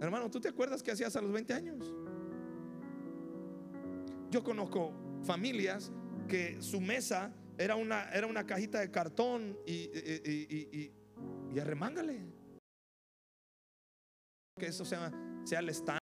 Hermano, 0.00 0.30
¿tú 0.30 0.40
te 0.40 0.48
acuerdas 0.48 0.82
que 0.82 0.90
hacías 0.90 1.14
a 1.16 1.20
los 1.22 1.32
20 1.32 1.52
años? 1.54 1.94
Yo 4.30 4.42
conozco 4.42 4.92
familias 5.24 5.92
que 6.28 6.60
su 6.60 6.80
mesa 6.80 7.32
era 7.56 7.76
una, 7.76 8.10
era 8.10 8.26
una 8.26 8.44
cajita 8.44 8.80
de 8.80 8.90
cartón 8.90 9.56
y, 9.66 9.72
y, 9.72 10.46
y, 10.50 10.92
y- 11.54 11.58
arremángale. 11.58 12.20
Que 14.58 14.66
eso 14.66 14.84
sea, 14.84 15.10
sea 15.44 15.60
el 15.60 15.70
estándar 15.70 16.00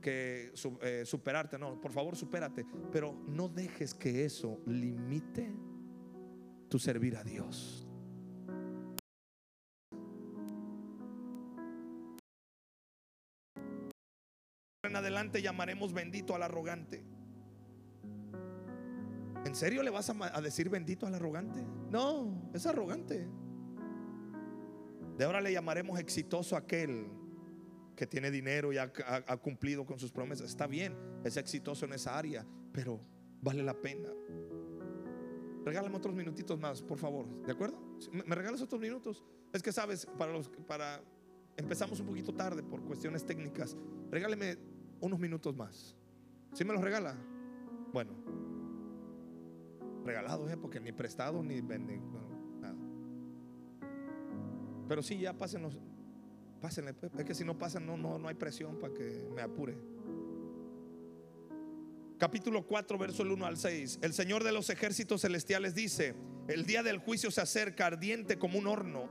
que 0.00 0.52
eh, 0.82 1.02
superarte. 1.04 1.58
No, 1.58 1.80
por 1.80 1.90
favor, 1.90 2.14
supérate. 2.14 2.64
Pero 2.92 3.14
no 3.26 3.48
dejes 3.48 3.94
que 3.94 4.24
eso 4.24 4.60
limite 4.66 5.52
tu 6.68 6.78
servir 6.78 7.16
a 7.16 7.24
Dios. 7.24 7.88
Adelante 15.34 15.42
llamaremos 15.42 15.92
bendito 15.92 16.34
al 16.36 16.44
arrogante. 16.44 17.04
¿En 19.44 19.54
serio 19.54 19.82
le 19.82 19.90
vas 19.90 20.08
a, 20.08 20.40
decir 20.40 20.68
bendito 20.68 21.06
al 21.06 21.14
arrogante? 21.14 21.60
No, 21.90 22.50
es 22.54 22.64
arrogante. 22.66 23.26
De 25.18 25.24
ahora 25.24 25.40
le 25.40 25.52
llamaremos 25.52 25.98
exitoso 25.98 26.54
a 26.54 26.60
aquel 26.60 27.08
que 27.96 28.06
tiene 28.06 28.30
dinero 28.30 28.72
y 28.72 28.78
ha, 28.78 28.92
cumplido 29.42 29.84
con 29.84 29.98
sus 29.98 30.12
promesas. 30.12 30.50
Está 30.50 30.68
bien, 30.68 30.96
es 31.24 31.36
exitoso 31.36 31.84
en 31.84 31.94
esa 31.94 32.16
área, 32.16 32.46
pero 32.72 33.00
vale 33.42 33.64
la 33.64 33.74
pena. 33.74 34.10
Regálame 35.64 35.96
otros 35.96 36.14
minutitos 36.14 36.60
más, 36.60 36.80
por 36.80 36.98
favor. 36.98 37.26
¿De 37.44 37.50
acuerdo? 37.50 37.98
¿Me 38.12 38.22
me 38.22 38.34
regalas 38.36 38.62
otros 38.62 38.80
minutos? 38.80 39.24
Es 39.52 39.62
que 39.64 39.72
sabes, 39.72 40.06
para 40.16 40.32
los 40.32 40.48
para 40.48 41.02
empezamos 41.56 41.98
un 41.98 42.06
poquito 42.06 42.32
tarde 42.34 42.62
por 42.62 42.82
cuestiones 42.84 43.24
técnicas. 43.24 43.76
Regáleme 44.10 44.73
unos 45.00 45.18
minutos 45.18 45.54
más. 45.54 45.96
¿Sí 46.52 46.64
me 46.64 46.72
los 46.72 46.82
regala? 46.82 47.16
Bueno. 47.92 48.12
Regalados, 50.04 50.50
¿eh? 50.50 50.56
porque 50.56 50.80
ni 50.80 50.92
prestado 50.92 51.42
ni 51.42 51.60
venden, 51.60 52.12
no, 52.12 52.20
nada. 52.60 52.76
Pero 54.88 55.02
sí, 55.02 55.18
ya 55.18 55.32
pásenlos. 55.32 55.78
Pásenle, 56.60 56.94
pues. 56.94 57.12
es 57.16 57.24
que 57.24 57.34
si 57.34 57.44
no 57.44 57.58
pasan, 57.58 57.86
no, 57.86 57.96
no, 57.96 58.18
no 58.18 58.28
hay 58.28 58.34
presión 58.34 58.78
para 58.78 58.92
que 58.94 59.28
me 59.34 59.42
apure. 59.42 59.76
Capítulo 62.18 62.66
4, 62.66 62.96
verso 62.96 63.22
el 63.22 63.32
1 63.32 63.46
al 63.46 63.56
6. 63.56 63.98
El 64.02 64.12
Señor 64.12 64.44
de 64.44 64.52
los 64.52 64.70
ejércitos 64.70 65.22
celestiales 65.22 65.74
dice: 65.74 66.14
El 66.48 66.64
día 66.64 66.82
del 66.82 66.98
juicio 66.98 67.30
se 67.30 67.40
acerca 67.40 67.86
ardiente 67.86 68.38
como 68.38 68.58
un 68.58 68.66
horno. 68.66 69.08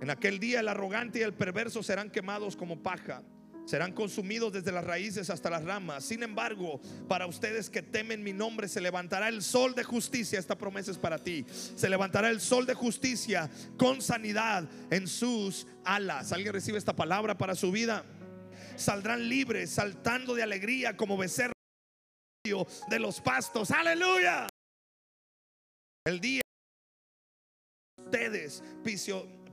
En 0.00 0.10
aquel 0.10 0.38
día 0.38 0.60
el 0.60 0.68
arrogante 0.68 1.20
y 1.20 1.22
el 1.22 1.34
perverso 1.34 1.82
serán 1.82 2.10
quemados 2.10 2.56
como 2.56 2.82
paja. 2.82 3.22
Serán 3.66 3.92
consumidos 3.92 4.52
desde 4.52 4.70
las 4.72 4.84
raíces 4.84 5.28
hasta 5.28 5.50
las 5.50 5.64
ramas. 5.64 6.04
Sin 6.04 6.22
embargo, 6.22 6.80
para 7.08 7.26
ustedes 7.26 7.68
que 7.68 7.82
temen 7.82 8.22
mi 8.22 8.32
nombre, 8.32 8.68
se 8.68 8.80
levantará 8.80 9.28
el 9.28 9.42
sol 9.42 9.74
de 9.74 9.82
justicia. 9.82 10.38
Esta 10.38 10.56
promesa 10.56 10.92
es 10.92 10.98
para 10.98 11.18
ti. 11.18 11.44
Se 11.50 11.88
levantará 11.88 12.30
el 12.30 12.40
sol 12.40 12.64
de 12.64 12.74
justicia 12.74 13.50
con 13.76 14.00
sanidad 14.00 14.68
en 14.90 15.08
sus 15.08 15.66
alas. 15.84 16.32
¿Alguien 16.32 16.52
recibe 16.52 16.78
esta 16.78 16.94
palabra 16.94 17.36
para 17.36 17.56
su 17.56 17.72
vida? 17.72 18.04
Saldrán 18.76 19.28
libres, 19.28 19.70
saltando 19.70 20.34
de 20.34 20.44
alegría 20.44 20.96
como 20.96 21.16
becerros 21.16 21.54
de 22.88 22.98
los 23.00 23.20
pastos. 23.20 23.72
Aleluya. 23.72 24.48
El 26.06 26.20
día 26.20 26.42
ustedes 27.98 28.62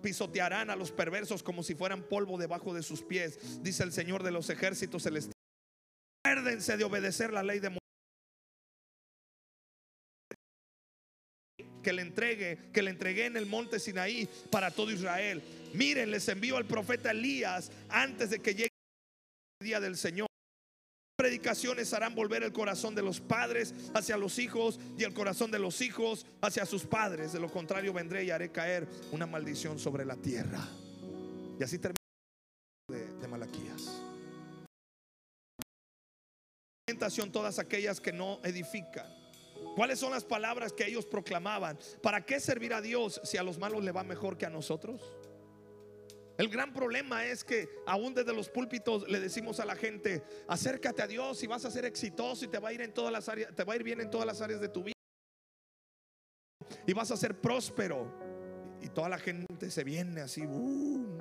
pisotearán 0.03 0.69
a 0.69 0.75
los 0.75 0.91
perversos 0.91 1.41
como 1.41 1.63
si 1.63 1.73
fueran 1.73 2.03
polvo 2.03 2.37
debajo 2.37 2.75
de 2.75 2.83
sus 2.83 3.01
pies, 3.01 3.63
dice 3.63 3.81
el 3.81 3.91
Señor 3.91 4.21
de 4.21 4.29
los 4.31 4.51
ejércitos 4.51 5.01
celestiales. 5.03 5.33
Acuérdense 6.23 6.77
de 6.77 6.83
obedecer 6.83 7.33
la 7.33 7.41
ley 7.41 7.59
de 7.59 7.71
Mo- 7.71 7.79
que 11.81 11.91
le 11.93 12.01
entregue, 12.01 12.69
que 12.71 12.81
le 12.81 12.91
entregué 12.91 13.25
en 13.25 13.35
el 13.35 13.45
monte 13.45 13.79
Sinaí 13.79 14.29
para 14.51 14.71
todo 14.71 14.91
Israel. 14.91 15.41
Miren, 15.73 16.11
les 16.11 16.27
envío 16.29 16.55
al 16.57 16.65
profeta 16.65 17.11
Elías 17.11 17.71
antes 17.89 18.29
de 18.29 18.39
que 18.39 18.53
llegue 18.53 18.69
el 19.59 19.65
día 19.67 19.79
del 19.79 19.97
Señor. 19.97 20.27
Predicaciones 21.23 21.93
harán 21.93 22.15
volver 22.15 22.43
el 22.43 22.51
corazón 22.51 22.95
de 22.95 23.01
los 23.01 23.21
padres 23.21 23.73
hacia 23.93 24.17
los 24.17 24.39
hijos 24.39 24.77
y 24.97 25.05
el 25.05 25.13
corazón 25.13 25.51
de 25.51 25.57
los 25.57 25.79
hijos 25.79 26.25
hacia 26.41 26.65
sus 26.65 26.83
padres. 26.85 27.31
De 27.31 27.39
lo 27.39 27.49
contrario, 27.49 27.93
vendré 27.93 28.25
y 28.25 28.29
haré 28.29 28.51
caer 28.51 28.85
una 29.09 29.25
maldición 29.25 29.79
sobre 29.79 30.03
la 30.03 30.17
tierra. 30.17 30.59
Y 31.57 31.63
así 31.63 31.79
termina 31.79 31.95
de, 32.89 33.07
de 33.21 33.27
Malaquías. 33.29 34.01
Todas 37.31 37.57
aquellas 37.57 38.01
que 38.01 38.11
no 38.11 38.41
edifican. 38.43 39.07
¿Cuáles 39.77 39.99
son 39.99 40.11
las 40.11 40.25
palabras 40.25 40.73
que 40.73 40.85
ellos 40.85 41.05
proclamaban? 41.05 41.79
¿Para 42.01 42.25
qué 42.25 42.41
servir 42.41 42.73
a 42.73 42.81
Dios 42.81 43.21
si 43.23 43.37
a 43.37 43.43
los 43.43 43.57
malos 43.59 43.81
le 43.81 43.93
va 43.93 44.03
mejor 44.03 44.37
que 44.37 44.45
a 44.45 44.49
nosotros? 44.49 45.01
El 46.37 46.49
gran 46.49 46.73
problema 46.73 47.25
es 47.25 47.43
que 47.43 47.69
aún 47.85 48.13
desde 48.13 48.33
los 48.33 48.49
púlpitos 48.49 49.07
le 49.07 49.19
decimos 49.19 49.59
a 49.59 49.65
la 49.65 49.75
gente, 49.75 50.23
acércate 50.47 51.01
a 51.03 51.07
Dios 51.07 51.43
y 51.43 51.47
vas 51.47 51.63
a 51.65 51.71
ser 51.71 51.85
exitoso 51.85 52.45
y 52.45 52.47
te 52.47 52.57
va 52.57 52.69
a 52.69 52.73
ir 52.73 52.81
en 52.81 52.93
todas 52.93 53.11
las 53.11 53.29
áreas, 53.29 53.53
te 53.53 53.63
va 53.63 53.73
a 53.73 53.75
ir 53.75 53.83
bien 53.83 54.01
en 54.01 54.09
todas 54.09 54.25
las 54.25 54.41
áreas 54.41 54.59
de 54.59 54.69
tu 54.69 54.83
vida. 54.83 54.93
Y 56.87 56.93
vas 56.93 57.11
a 57.11 57.17
ser 57.17 57.39
próspero. 57.39 58.11
Y 58.81 58.89
toda 58.89 59.07
la 59.07 59.17
gente 59.17 59.69
se 59.71 59.83
viene 59.83 60.21
así, 60.21 60.45
boom, 60.45 61.19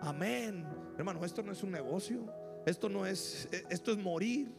amén. 0.00 0.66
Hermano, 0.96 1.24
esto 1.24 1.42
no 1.42 1.52
es 1.52 1.62
un 1.62 1.72
negocio. 1.72 2.32
Esto 2.64 2.88
no 2.88 3.06
es 3.06 3.48
esto 3.70 3.92
es 3.92 3.98
morir 3.98 4.52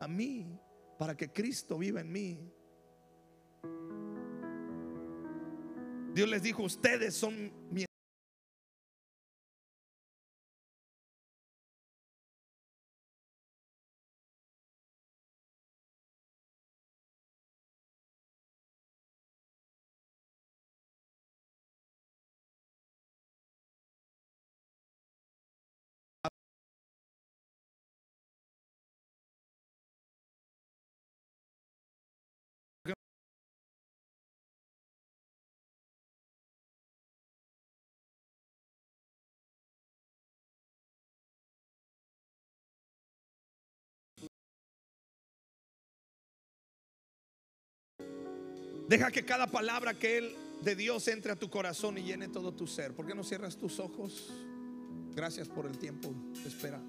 a 0.00 0.08
mí 0.08 0.58
para 0.98 1.16
que 1.16 1.30
Cristo 1.30 1.78
viva 1.78 2.00
en 2.00 2.10
mí. 2.10 2.52
Dios 6.14 6.28
les 6.28 6.42
dijo, 6.42 6.62
ustedes 6.62 7.14
son 7.14 7.52
mi 7.70 7.84
Deja 48.88 49.10
que 49.10 49.24
cada 49.24 49.46
palabra 49.46 49.94
que 49.94 50.18
Él 50.18 50.36
de 50.62 50.76
Dios 50.76 51.08
entre 51.08 51.32
a 51.32 51.36
tu 51.36 51.50
corazón 51.50 51.98
y 51.98 52.02
llene 52.02 52.28
todo 52.28 52.52
tu 52.52 52.66
ser. 52.66 52.94
¿Por 52.94 53.06
qué 53.06 53.14
no 53.14 53.24
cierras 53.24 53.56
tus 53.56 53.78
ojos? 53.78 54.32
Gracias 55.14 55.48
por 55.48 55.66
el 55.66 55.78
tiempo 55.78 56.12
espera. 56.46 56.80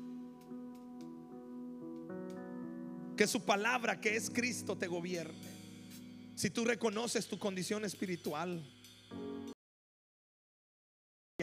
Que 3.18 3.28
su 3.28 3.44
palabra, 3.44 4.00
que 4.00 4.16
es 4.16 4.30
Cristo, 4.30 4.78
te 4.78 4.88
gobierne. 4.88 5.54
Si 6.36 6.50
tú 6.50 6.66
reconoces 6.66 7.28
tu 7.28 7.38
condición 7.38 7.86
espiritual, 7.86 8.64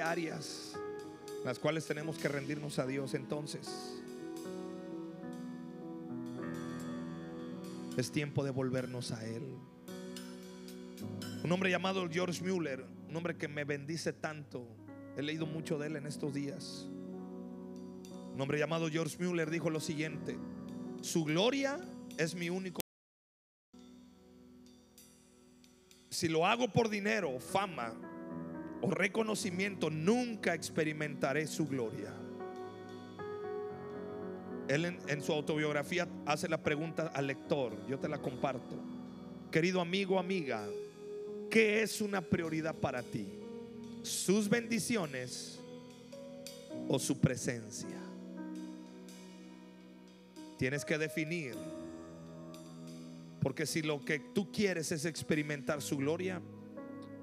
áreas 0.02 0.74
las 1.44 1.58
cuales 1.58 1.86
tenemos 1.86 2.18
que 2.18 2.28
rendirnos 2.28 2.78
a 2.78 2.86
Dios, 2.86 3.14
entonces 3.14 3.68
es 7.96 8.10
tiempo 8.10 8.44
de 8.44 8.50
volvernos 8.50 9.12
a 9.12 9.24
Él. 9.26 9.56
Un 11.42 11.52
hombre 11.52 11.70
llamado 11.70 12.08
George 12.10 12.42
Mueller, 12.42 12.84
un 13.08 13.16
hombre 13.16 13.36
que 13.36 13.48
me 13.48 13.64
bendice 13.64 14.12
tanto. 14.12 14.66
He 15.16 15.22
leído 15.22 15.46
mucho 15.46 15.78
de 15.78 15.88
él 15.88 15.96
en 15.96 16.06
estos 16.06 16.32
días. 16.32 16.86
Un 18.32 18.40
hombre 18.40 18.58
llamado 18.58 18.88
George 18.88 19.16
Mueller 19.22 19.50
dijo 19.50 19.70
lo 19.70 19.80
siguiente: 19.80 20.38
Su 21.00 21.24
gloria 21.24 21.78
es 22.16 22.34
mi 22.34 22.50
único. 22.50 22.80
Si 26.08 26.28
lo 26.28 26.46
hago 26.46 26.68
por 26.68 26.88
dinero, 26.88 27.38
fama 27.40 27.94
o 28.82 28.90
reconocimiento, 28.90 29.90
nunca 29.90 30.54
experimentaré 30.54 31.46
su 31.46 31.66
gloria. 31.66 32.12
Él 34.68 34.84
en, 34.84 34.98
en, 35.08 35.22
su 35.22 35.32
autobiografía 35.32 36.08
hace 36.26 36.48
la 36.48 36.62
pregunta 36.62 37.10
al 37.14 37.26
lector, 37.26 37.74
yo 37.88 37.98
te 37.98 38.08
la 38.08 38.18
comparto. 38.22 38.76
Querido 39.50 39.80
amigo, 39.80 40.18
amiga, 40.18 40.64
¿Qué 41.50 41.82
es 41.82 42.00
una 42.00 42.20
prioridad 42.20 42.74
para 42.74 43.02
ti? 43.02 43.26
¿Sus 44.02 44.48
bendiciones 44.48 45.58
o 46.88 46.98
su 46.98 47.18
presencia? 47.18 47.98
Tienes 50.56 50.84
que 50.84 50.96
definir. 50.96 51.56
Porque 53.40 53.66
si 53.66 53.82
lo 53.82 54.04
que 54.04 54.20
tú 54.20 54.52
quieres 54.52 54.92
es 54.92 55.04
experimentar 55.04 55.82
su 55.82 55.96
gloria, 55.96 56.40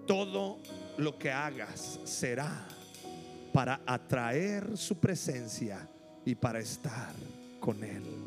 todo 0.05 0.59
lo 0.97 1.17
que 1.17 1.31
hagas 1.31 1.99
será 2.03 2.67
para 3.53 3.81
atraer 3.85 4.77
su 4.77 4.99
presencia 4.99 5.87
y 6.25 6.35
para 6.35 6.59
estar 6.59 7.13
con 7.59 7.83
Él. 7.83 8.26